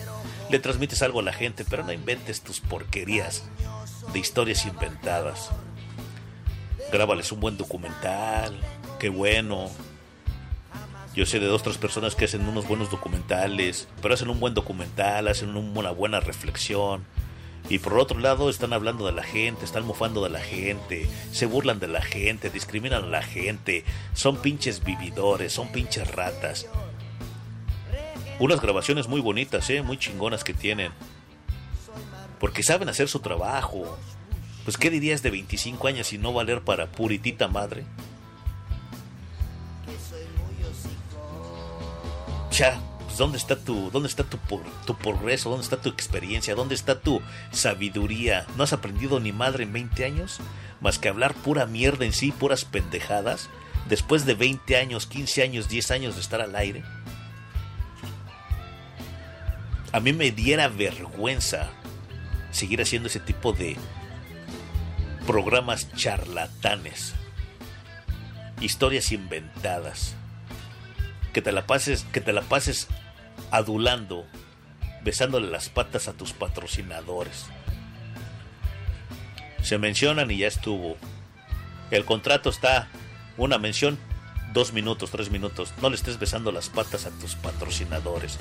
Le 0.51 0.59
transmites 0.61 1.03
algo 1.03 1.20
a 1.20 1.24
la 1.24 1.32
gente, 1.32 1.65
pero 1.69 1.85
no 1.85 1.93
inventes 1.93 2.41
tus 2.43 2.61
porquerías 2.61 3.45
de 4.12 4.19
historias 4.19 4.65
inventadas. 4.66 5.51
Grábales 6.93 7.31
un 7.32 7.41
buen 7.41 7.57
documental, 7.57 8.59
qué 8.99 9.09
bueno. 9.09 9.69
Yo 11.15 11.27
sé 11.27 11.41
de 11.41 11.47
dos, 11.47 11.62
tres 11.62 11.77
personas 11.77 12.15
que 12.15 12.24
hacen 12.24 12.49
unos 12.49 12.66
buenos 12.66 12.91
documentales, 12.91 13.89
pero 14.01 14.15
hacen 14.15 14.31
un 14.31 14.41
buen 14.41 14.55
documental, 14.55 15.28
hacen 15.28 15.57
un- 15.57 15.77
una 15.77 15.91
buena 15.91 16.20
reflexión. 16.20 17.05
Y 17.69 17.78
por 17.78 17.99
otro 17.99 18.19
lado 18.19 18.51
están 18.51 18.73
hablando 18.73 19.07
de 19.07 19.12
la 19.12 19.23
gente, 19.23 19.65
están 19.65 19.86
mofando 19.86 20.23
de 20.23 20.31
la 20.31 20.41
gente, 20.41 21.09
se 21.32 21.47
burlan 21.47 21.81
de 21.81 21.89
la 21.89 22.03
gente, 22.03 22.51
discriminan 22.51 23.05
a 23.05 23.07
la 23.07 23.23
gente, 23.23 23.85
son 24.12 24.36
pinches 24.36 24.85
vividores, 24.85 25.53
son 25.53 25.69
pinches 25.69 26.11
ratas. 26.11 26.66
Unas 28.39 28.61
grabaciones 28.61 29.09
muy 29.09 29.20
bonitas, 29.20 29.70
¿eh? 29.70 29.82
muy 29.82 29.97
chingonas 29.97 30.45
que 30.45 30.53
tienen. 30.53 30.93
Porque 32.39 32.62
saben 32.62 32.89
hacer 32.91 33.09
su 33.09 33.20
trabajo. 33.20 33.97
Pues 34.65 34.77
¿qué 34.77 34.91
dirías 34.91 35.23
de 35.23 35.31
25 35.31 35.89
años 35.89 36.12
y 36.12 36.19
no 36.19 36.32
valer 36.32 36.61
para 36.62 36.86
puritita 36.86 37.49
madre? 37.49 37.85
Ya, 42.51 42.78
pues 43.15 43.20
¿dónde 43.20 43.39
está 43.39 43.55
tu, 43.55 43.93
dónde 43.93 44.09
está 44.09 44.24
tu, 44.24 44.39
tu 44.86 44.97
progreso? 44.97 45.49
¿Dónde 45.49 45.62
está 45.62 45.77
tu 45.77 45.89
experiencia? 45.89 46.57
¿Dónde 46.57 46.74
está 46.74 46.99
tu 46.99 47.23
sabiduría? 47.53 48.45
¿No 48.57 48.65
has 48.65 48.73
aprendido 48.73 49.20
ni 49.20 49.31
madre 49.31 49.62
en 49.62 49.73
20 49.73 50.05
años? 50.05 50.41
Más 50.81 50.99
que 50.99 51.11
hablar 51.11 51.32
pura 51.32 51.65
mierda 51.65 52.05
en 52.05 52.12
sí, 52.12 52.32
puras 52.32 52.65
pendejadas, 52.65 53.51
después 53.89 54.27
de 54.27 54.35
20 54.35 54.77
años, 54.78 55.07
15 55.07 55.45
años, 55.45 55.69
10 55.69 55.93
años 55.93 56.15
de 56.16 56.23
estar 56.23 56.41
al 56.41 56.57
aire. 56.57 56.82
A 59.93 60.01
mí 60.01 60.12
me 60.12 60.32
diera 60.32 60.66
vergüenza 60.66 61.70
seguir 62.51 62.82
haciendo 62.82 63.07
ese 63.07 63.20
tipo 63.20 63.53
de 63.53 63.77
programas 65.24 65.89
charlatanes, 65.93 67.15
historias 68.61 69.12
inventadas, 69.12 70.16
que 71.32 71.43
te 71.43 71.53
la 71.53 71.65
pases, 71.65 72.05
que 72.12 72.20
te 72.20 72.32
la 72.32 72.43
pases 72.43 72.89
adulando, 73.51 74.27
besándole 75.02 75.51
las 75.51 75.69
patas 75.69 76.09
a 76.09 76.12
tus 76.12 76.32
patrocinadores. 76.32 77.47
Se 79.62 79.78
mencionan 79.78 80.31
y 80.31 80.39
ya 80.39 80.48
estuvo. 80.48 80.97
El 81.90 82.05
contrato 82.05 82.51
está 82.51 82.89
una 83.36 83.59
mención, 83.59 83.98
dos 84.52 84.73
minutos, 84.73 85.11
tres 85.11 85.31
minutos. 85.31 85.73
No 85.81 85.90
le 85.90 85.97
estés 85.97 86.19
besando 86.19 86.52
las 86.52 86.69
patas 86.69 87.06
a 87.06 87.11
tus 87.11 87.35
patrocinadores. 87.35 88.39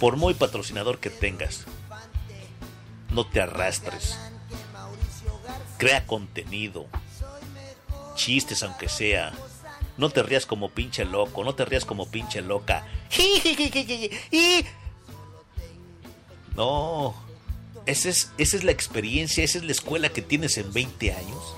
Por 0.00 0.16
muy 0.16 0.34
patrocinador 0.34 0.98
que 0.98 1.10
tengas, 1.10 1.64
no 3.10 3.26
te 3.26 3.40
arrastres. 3.40 4.18
Crea 5.78 6.06
contenido. 6.06 6.86
Chistes 8.14 8.62
aunque 8.62 8.88
sea. 8.88 9.32
No 9.98 10.10
te 10.10 10.22
rías 10.22 10.46
como 10.46 10.70
pinche 10.70 11.04
loco, 11.04 11.42
no 11.44 11.54
te 11.54 11.64
rías 11.64 11.84
como 11.84 12.06
pinche 12.08 12.42
loca. 12.42 12.86
No. 16.54 17.14
Esa 17.86 18.08
es, 18.08 18.32
esa 18.36 18.56
es 18.56 18.64
la 18.64 18.72
experiencia, 18.72 19.44
esa 19.44 19.58
es 19.58 19.64
la 19.64 19.72
escuela 19.72 20.08
que 20.08 20.22
tienes 20.22 20.58
en 20.58 20.72
20 20.72 21.12
años. 21.12 21.54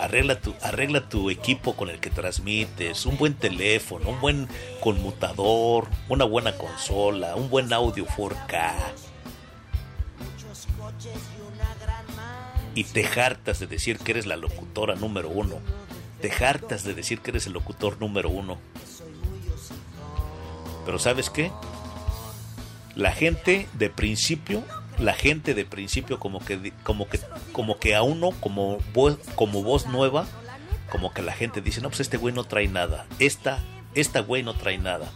Arregla 0.00 0.40
tu, 0.40 0.54
arregla 0.62 1.08
tu 1.08 1.30
equipo 1.30 1.76
con 1.76 1.88
el 1.88 2.00
que 2.00 2.10
transmites, 2.10 3.06
un 3.06 3.16
buen 3.16 3.34
teléfono, 3.34 4.10
un 4.10 4.20
buen 4.20 4.48
conmutador, 4.80 5.88
una 6.08 6.24
buena 6.24 6.56
consola, 6.56 7.36
un 7.36 7.48
buen 7.50 7.72
audio 7.72 8.06
4K. 8.06 8.72
Y 12.74 12.84
te 12.84 13.06
hartas 13.06 13.60
de 13.60 13.66
decir 13.66 13.98
que 13.98 14.12
eres 14.12 14.26
la 14.26 14.36
locutora 14.36 14.94
número 14.94 15.28
uno. 15.28 15.60
Te 16.24 16.32
hartas 16.42 16.84
de 16.84 16.94
decir 16.94 17.20
que 17.20 17.32
eres 17.32 17.46
el 17.46 17.52
locutor 17.52 18.00
número 18.00 18.30
uno. 18.30 18.56
Pero 20.86 20.98
¿sabes 20.98 21.28
qué? 21.28 21.52
La 22.94 23.12
gente 23.12 23.68
de 23.74 23.90
principio, 23.90 24.64
la 24.98 25.12
gente 25.12 25.52
de 25.52 25.66
principio 25.66 26.18
como 26.18 26.42
que 26.42 26.72
como 26.82 27.10
que 27.10 27.20
como 27.52 27.78
que 27.78 27.94
a 27.94 28.00
uno 28.00 28.30
como 28.40 28.78
voz, 28.94 29.18
como 29.34 29.62
voz 29.62 29.84
nueva, 29.86 30.26
como 30.90 31.12
que 31.12 31.20
la 31.20 31.34
gente 31.34 31.60
dice, 31.60 31.82
"No, 31.82 31.90
pues 31.90 32.00
este 32.00 32.16
güey 32.16 32.34
no 32.34 32.44
trae 32.44 32.68
nada. 32.68 33.04
Esta 33.18 33.58
esta 33.94 34.20
güey 34.20 34.42
no 34.42 34.54
trae 34.54 34.78
nada." 34.78 35.12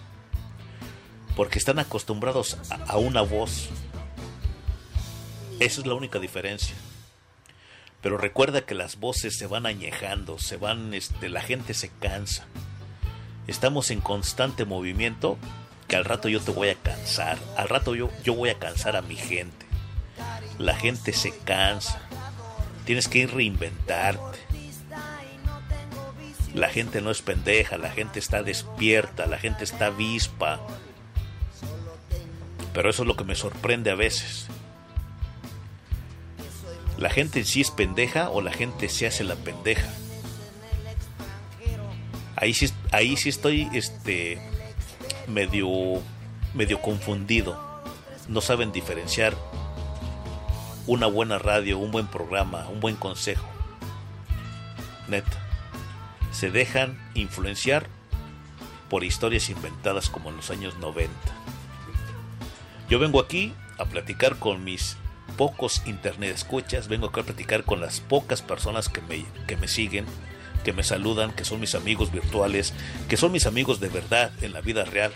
Porque 1.36 1.58
están 1.58 1.78
acostumbrados 1.78 2.58
a, 2.68 2.74
a 2.84 2.98
una 2.98 3.22
voz. 3.22 3.70
Esa 5.58 5.80
es 5.80 5.86
la 5.86 5.94
única 5.94 6.18
diferencia. 6.18 6.74
Pero 8.00 8.16
recuerda 8.16 8.62
que 8.62 8.74
las 8.74 9.00
voces 9.00 9.36
se 9.36 9.46
van 9.46 9.66
añejando, 9.66 10.38
se 10.38 10.56
van, 10.56 10.94
este, 10.94 11.28
la 11.28 11.40
gente 11.40 11.74
se 11.74 11.90
cansa. 12.00 12.46
Estamos 13.46 13.90
en 13.90 14.00
constante 14.00 14.64
movimiento 14.64 15.38
que 15.88 15.96
al 15.96 16.04
rato 16.04 16.28
yo 16.28 16.40
te 16.40 16.52
voy 16.52 16.68
a 16.68 16.74
cansar, 16.74 17.38
al 17.56 17.68
rato 17.68 17.94
yo, 17.94 18.10
yo 18.22 18.34
voy 18.34 18.50
a 18.50 18.58
cansar 18.58 18.94
a 18.94 19.02
mi 19.02 19.16
gente. 19.16 19.66
La 20.58 20.76
gente 20.76 21.12
se 21.12 21.36
cansa, 21.38 22.00
tienes 22.84 23.08
que 23.08 23.18
ir 23.18 23.34
reinventarte. 23.34 24.38
La 26.54 26.68
gente 26.68 27.00
no 27.00 27.10
es 27.10 27.22
pendeja, 27.22 27.78
la 27.78 27.90
gente 27.90 28.18
está 28.18 28.42
despierta, 28.42 29.26
la 29.26 29.38
gente 29.38 29.64
está 29.64 29.86
avispa. 29.86 30.60
Pero 32.72 32.90
eso 32.90 33.02
es 33.02 33.08
lo 33.08 33.16
que 33.16 33.24
me 33.24 33.34
sorprende 33.34 33.90
a 33.90 33.94
veces. 33.94 34.48
La 36.98 37.10
gente 37.10 37.38
en 37.38 37.44
sí 37.46 37.60
es 37.60 37.70
pendeja 37.70 38.28
o 38.28 38.40
la 38.40 38.52
gente 38.52 38.88
se 38.88 39.06
hace 39.06 39.22
la 39.22 39.36
pendeja. 39.36 39.88
Ahí 42.34 42.52
sí, 42.54 42.72
ahí 42.90 43.16
sí 43.16 43.28
estoy 43.28 43.68
este, 43.72 44.40
medio, 45.28 46.02
medio 46.54 46.82
confundido. 46.82 47.56
No 48.26 48.40
saben 48.40 48.72
diferenciar 48.72 49.34
una 50.88 51.06
buena 51.06 51.38
radio, 51.38 51.78
un 51.78 51.92
buen 51.92 52.08
programa, 52.08 52.68
un 52.68 52.80
buen 52.80 52.96
consejo. 52.96 53.46
Neta. 55.06 55.44
Se 56.32 56.50
dejan 56.50 56.98
influenciar 57.14 57.86
por 58.90 59.04
historias 59.04 59.50
inventadas 59.50 60.10
como 60.10 60.30
en 60.30 60.36
los 60.36 60.50
años 60.50 60.76
90. 60.78 61.12
Yo 62.90 62.98
vengo 62.98 63.20
aquí 63.20 63.52
a 63.78 63.84
platicar 63.84 64.38
con 64.38 64.64
mis 64.64 64.96
pocos 65.36 65.82
internet 65.86 66.34
escuchas, 66.34 66.88
vengo 66.88 67.06
acá 67.06 67.20
a 67.20 67.24
platicar 67.24 67.64
con 67.64 67.80
las 67.80 68.00
pocas 68.00 68.42
personas 68.42 68.88
que 68.88 69.00
me, 69.02 69.24
que 69.46 69.56
me 69.56 69.68
siguen, 69.68 70.06
que 70.64 70.72
me 70.72 70.82
saludan, 70.82 71.32
que 71.32 71.44
son 71.44 71.60
mis 71.60 71.74
amigos 71.74 72.10
virtuales, 72.10 72.74
que 73.08 73.16
son 73.16 73.32
mis 73.32 73.46
amigos 73.46 73.80
de 73.80 73.88
verdad 73.88 74.32
en 74.42 74.52
la 74.52 74.60
vida 74.60 74.84
real. 74.84 75.12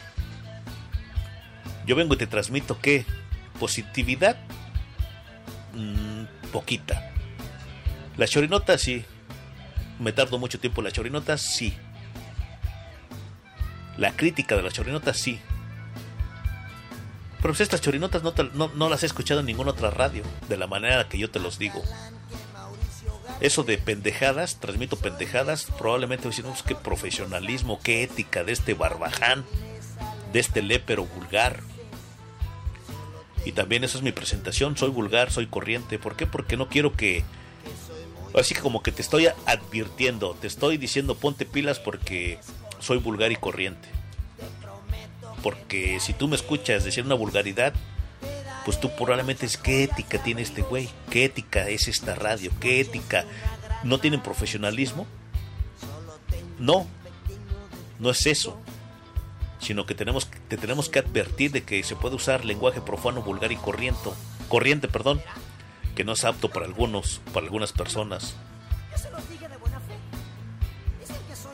Yo 1.87 1.97
vengo 1.97 2.15
y 2.15 2.19
te 2.19 2.27
transmito 2.27 2.81
que 2.81 3.05
positividad, 3.59 4.37
mmm, 5.75 6.25
poquita. 6.53 7.11
La 8.17 8.27
chorinota 8.27 8.79
sí, 8.79 9.05
me 9.99 10.13
tardo 10.13 10.39
mucho 10.39 10.61
tiempo 10.61 10.81
en 10.81 10.87
la 10.87 10.93
chorinota, 10.93 11.39
sí. 11.39 11.75
La 13.97 14.13
crítica 14.13 14.57
de 14.57 14.63
las 14.63 14.73
chorinotas 14.73 15.17
sí. 15.17 15.39
Pero 17.43 17.55
pues 17.55 17.61
estas 17.61 17.81
chorinotas 17.81 18.23
no, 18.23 18.33
te, 18.33 18.45
no, 18.55 18.89
las 18.89 19.03
he 19.03 19.07
escuchado 19.07 19.41
en 19.41 19.47
ninguna 19.47 19.73
otra 19.73 19.91
radio, 19.91 20.23
de 20.49 20.57
la 20.57 20.69
manera 20.69 21.09
que 21.09 21.19
yo 21.19 21.29
te 21.29 21.41
los 21.41 21.59
digo. 21.59 21.83
Eso 23.41 23.65
de 23.65 23.79
pendejadas, 23.79 24.61
transmito 24.61 24.97
pendejadas, 24.97 25.67
probablemente 25.77 26.29
decimos 26.29 26.63
qué 26.63 26.77
profesionalismo, 26.77 27.81
qué 27.83 28.05
ética 28.05 28.45
de 28.45 28.53
este 28.53 28.75
barbaján, 28.75 29.45
de 30.33 30.39
este 30.39 30.63
lépero 30.63 31.05
vulgar. 31.05 31.59
Y 33.45 33.51
también 33.51 33.83
esa 33.83 33.99
es 33.99 34.05
mi 34.05 34.13
presentación, 34.13 34.77
soy 34.77 34.91
vulgar, 34.91 35.33
soy 35.33 35.49
corriente. 35.49 35.99
¿Por 35.99 36.15
qué? 36.15 36.29
Porque 36.29 36.57
no 36.57 36.69
quiero 36.69 36.93
que... 36.93 37.25
Así 38.39 38.55
como 38.55 38.85
que 38.85 38.93
te 38.93 39.03
estoy 39.03 39.27
advirtiendo, 39.47 40.37
te 40.41 40.47
estoy 40.47 40.79
diciendo 40.79 41.17
ponte 41.17 41.45
pilas 41.45 41.81
porque 41.81 42.39
soy 42.79 42.99
vulgar 42.99 43.33
y 43.33 43.37
corriente. 43.37 43.89
Porque 45.43 45.99
si 46.01 46.13
tú 46.13 46.29
me 46.29 46.37
escuchas 46.37 46.85
decir 46.85 47.05
una 47.05 47.15
vulgaridad, 47.15 47.75
pues 48.65 48.79
tú 48.81 48.91
probablemente 48.95 49.47
es 49.47 49.57
qué 49.57 49.85
ética 49.85 50.23
tiene 50.23 50.43
este 50.43 50.63
güey, 50.63 50.89
qué 51.11 51.25
ética 51.25 51.69
es 51.69 51.89
esta 51.89 52.15
radio, 52.15 52.53
qué 52.61 52.81
ética. 52.81 53.25
¿No 53.83 53.99
tienen 53.99 54.23
profesionalismo? 54.23 55.07
No, 56.59 56.87
no 57.99 58.11
es 58.11 58.27
eso. 58.27 58.61
Sino 59.59 59.87
que 59.87 59.95
tenemos, 59.95 60.29
te 60.49 60.57
tenemos 60.57 60.89
que 60.89 61.01
advertir 61.01 61.53
de 61.53 61.65
que 61.65 61.83
se 61.83 61.97
puede 61.97 62.17
usar 62.17 62.45
lenguaje 62.45 62.81
profano, 62.81 63.23
vulgar 63.23 63.53
y 63.53 63.57
corriente, 63.57 64.11
corriente, 64.49 64.89
perdón, 64.89 65.21
que 65.95 66.05
no 66.05 66.13
es 66.13 66.25
apto 66.25 66.49
para 66.51 66.67
algunos, 66.67 67.21
para 67.33 67.47
algunas 67.47 67.73
personas. 67.73 68.37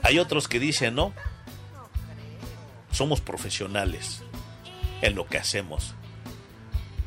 Hay 0.02 0.18
otros 0.18 0.48
que 0.48 0.58
dicen, 0.58 0.94
no, 0.94 1.12
somos 2.98 3.20
profesionales 3.20 4.22
en 5.02 5.14
lo 5.14 5.24
que 5.24 5.38
hacemos, 5.38 5.94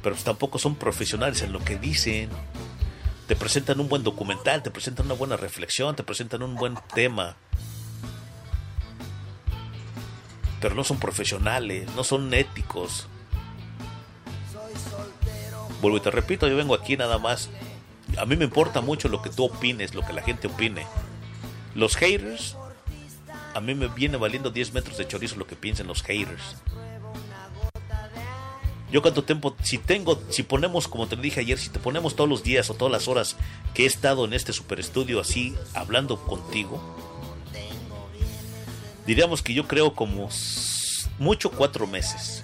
pero 0.02 0.16
tampoco 0.16 0.58
son 0.58 0.76
profesionales 0.76 1.42
en 1.42 1.52
lo 1.52 1.60
que 1.60 1.78
dicen. 1.78 2.30
Te 3.28 3.36
presentan 3.36 3.82
un 3.82 3.90
buen 3.90 4.02
documental, 4.02 4.64
te 4.64 4.72
presentan 4.72 5.08
una 5.08 5.16
buena 5.16 5.36
reflexión, 5.36 5.94
te 5.98 6.04
presentan 6.04 6.44
un 6.44 6.56
buen 6.56 6.78
tema, 6.96 7.36
pero 10.62 10.76
no 10.76 10.86
son 10.86 10.98
profesionales, 10.98 11.90
no 11.94 12.06
son 12.06 12.34
éticos. 12.34 13.08
Vuelvo 15.82 15.98
y 15.98 16.02
te 16.02 16.12
repito, 16.12 16.48
yo 16.48 16.56
vengo 16.56 16.74
aquí 16.74 16.96
nada 16.96 17.18
más. 17.18 17.50
A 18.18 18.26
mí 18.26 18.38
me 18.38 18.46
importa 18.46 18.80
mucho 18.80 19.10
lo 19.10 19.22
que 19.22 19.30
tú 19.30 19.44
opines, 19.44 19.94
lo 19.94 20.06
que 20.06 20.14
la 20.14 20.22
gente 20.22 20.48
opine. 20.48 20.88
Los 21.76 21.98
haters, 21.98 22.56
a 23.54 23.60
mí 23.62 23.76
me 23.76 23.88
viene 23.88 24.18
valiendo 24.18 24.52
10 24.52 24.74
metros 24.74 24.98
de 24.98 25.08
chorizo 25.08 25.36
lo 25.36 25.48
que 25.48 25.56
piensen 25.56 25.88
los 25.88 26.04
haters. 26.04 26.56
Yo 28.92 29.02
cuánto 29.02 29.24
tiempo, 29.24 29.56
si 29.64 29.78
tengo, 29.78 30.22
si 30.30 30.44
ponemos, 30.44 30.90
como 30.90 31.08
te 31.08 31.16
dije 31.16 31.40
ayer, 31.40 31.58
si 31.58 31.70
te 31.70 31.80
ponemos 31.80 32.16
todos 32.16 32.30
los 32.30 32.44
días 32.44 32.70
o 32.70 32.74
todas 32.74 32.92
las 32.92 33.08
horas 33.08 33.38
que 33.74 33.84
he 33.84 33.86
estado 33.86 34.26
en 34.26 34.34
este 34.34 34.52
super 34.52 34.82
estudio 34.82 35.22
así, 35.22 35.56
hablando 35.74 36.18
contigo, 36.18 36.82
diríamos 39.08 39.42
que 39.42 39.54
yo 39.54 39.66
creo 39.66 39.94
como 39.94 40.30
mucho 41.20 41.52
cuatro 41.52 41.88
meses, 41.88 42.44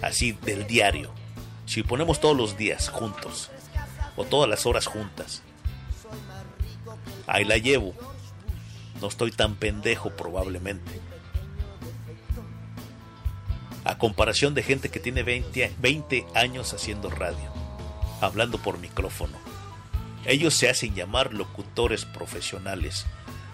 así 0.00 0.32
del 0.32 0.66
diario. 0.68 1.10
Si 1.66 1.82
ponemos 1.82 2.20
todos 2.20 2.36
los 2.36 2.56
días 2.56 2.88
juntos, 2.88 3.50
o 4.16 4.24
todas 4.24 4.48
las 4.48 4.66
horas 4.66 4.86
juntas, 4.86 5.42
ahí 7.26 7.44
la 7.44 7.58
llevo. 7.58 7.94
No 9.00 9.08
estoy 9.08 9.30
tan 9.32 9.54
pendejo 9.54 10.10
probablemente. 10.10 11.00
A 13.84 13.96
comparación 13.98 14.54
de 14.54 14.62
gente 14.62 14.90
que 14.90 15.00
tiene 15.00 15.22
20, 15.22 15.64
a- 15.64 15.70
20 15.78 16.26
años 16.34 16.74
haciendo 16.74 17.08
radio, 17.10 17.50
hablando 18.20 18.58
por 18.58 18.78
micrófono. 18.78 19.38
Ellos 20.26 20.54
se 20.54 20.68
hacen 20.68 20.94
llamar 20.94 21.32
locutores 21.32 22.04
profesionales, 22.04 23.06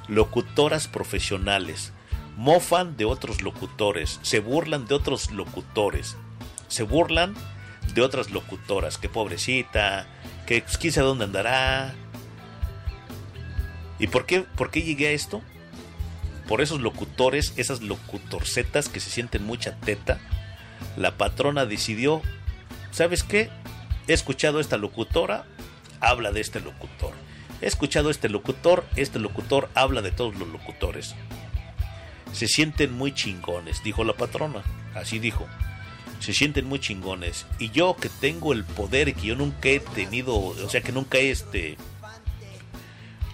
locutoras 0.09 0.89
profesionales. 0.89 1.93
Mofan 2.37 2.97
de 2.97 3.05
otros 3.05 3.41
locutores, 3.41 4.19
se 4.23 4.41
burlan 4.41 4.87
de 4.87 4.95
otros 4.97 5.31
locutores, 5.31 6.17
se 6.69 6.83
burlan 6.83 7.35
de 7.95 8.03
otras 8.03 8.31
locutoras, 8.31 8.99
que 8.99 9.09
pobrecita, 9.09 10.07
que 10.45 10.63
quién 10.63 10.93
sabe 10.93 11.07
dónde 11.07 11.25
andará. 11.25 11.95
¿Y 13.99 14.09
por 14.09 14.27
qué, 14.27 14.43
por 14.43 14.71
qué 14.71 14.83
llegué 14.83 15.09
a 15.09 15.13
esto? 15.13 15.43
Por 16.49 16.61
esos 16.61 16.81
locutores, 16.81 17.53
esas 17.57 17.81
locutorcetas 17.81 18.89
que 18.89 19.01
se 19.01 19.11
sienten 19.11 19.45
mucha 19.45 19.77
teta, 19.81 20.21
la 20.97 21.17
patrona 21.17 21.67
decidió, 21.67 22.23
¿sabes 22.91 23.23
qué? 23.23 23.51
He 24.07 24.13
escuchado 24.13 24.59
a 24.59 24.61
esta 24.61 24.77
locutora, 24.77 25.45
habla 26.01 26.31
de 26.33 26.41
este 26.41 26.61
locutor. 26.61 27.13
He 27.61 27.67
escuchado 27.67 28.09
a 28.09 28.11
este 28.11 28.29
locutor, 28.29 28.85
este 28.97 29.19
locutor 29.19 29.71
habla 29.75 30.03
de 30.03 30.13
todos 30.13 30.37
los 30.37 30.49
locutores. 30.49 31.15
Se 32.33 32.47
sienten 32.47 32.93
muy 32.93 33.15
chingones, 33.15 33.83
dijo 33.83 34.05
la 34.05 34.13
patrona. 34.13 34.63
Así 34.95 35.19
dijo. 35.19 35.47
Se 36.21 36.33
sienten 36.33 36.67
muy 36.67 36.81
chingones. 36.81 37.47
Y 37.59 37.71
yo 37.71 37.97
que 37.97 38.09
tengo 38.09 38.53
el 38.53 38.65
poder 38.65 39.09
y 39.09 39.15
que 39.15 39.29
yo 39.29 39.37
nunca 39.37 39.69
he 39.69 39.81
tenido, 39.81 40.37
o 40.37 40.69
sea 40.69 40.81
que 40.83 40.93
nunca 40.93 41.19
he 41.19 41.31
este... 41.31 41.77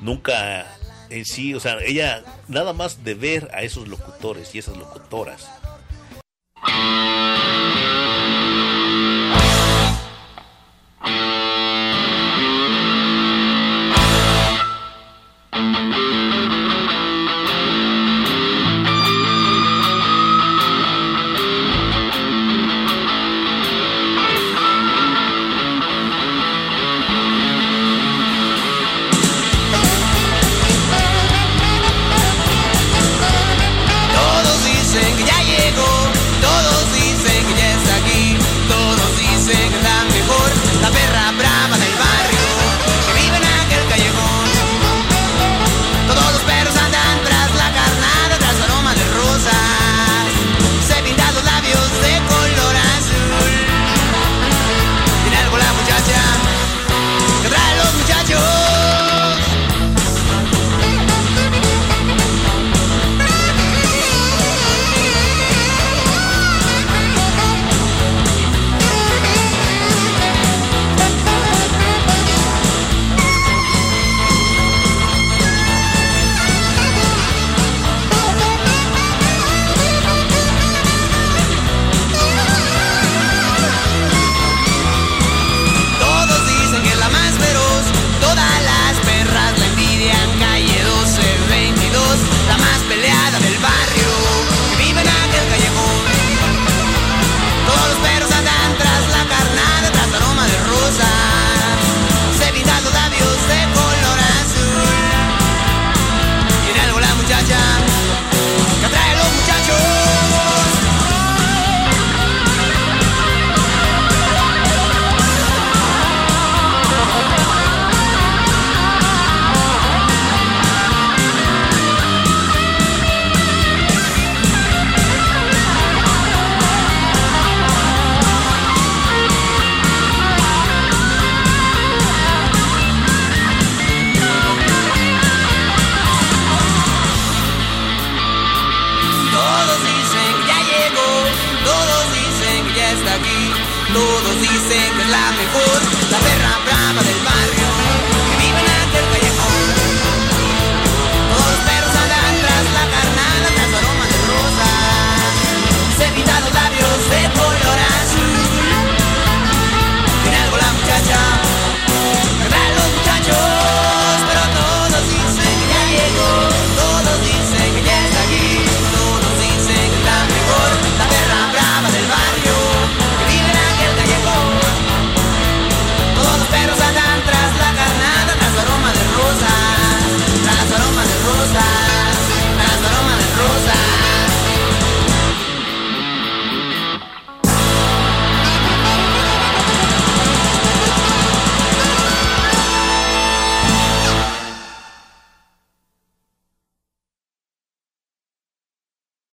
Nunca 0.03 0.67
en 1.11 1.25
sí, 1.25 1.55
o 1.55 1.61
sea, 1.61 1.79
ella 1.81 2.25
nada 2.49 2.73
más 2.73 3.05
de 3.05 3.15
ver 3.15 3.49
a 3.55 3.63
esos 3.63 3.87
locutores 3.87 4.53
y 4.55 4.59
esas 4.59 4.77
locutoras. 4.77 5.49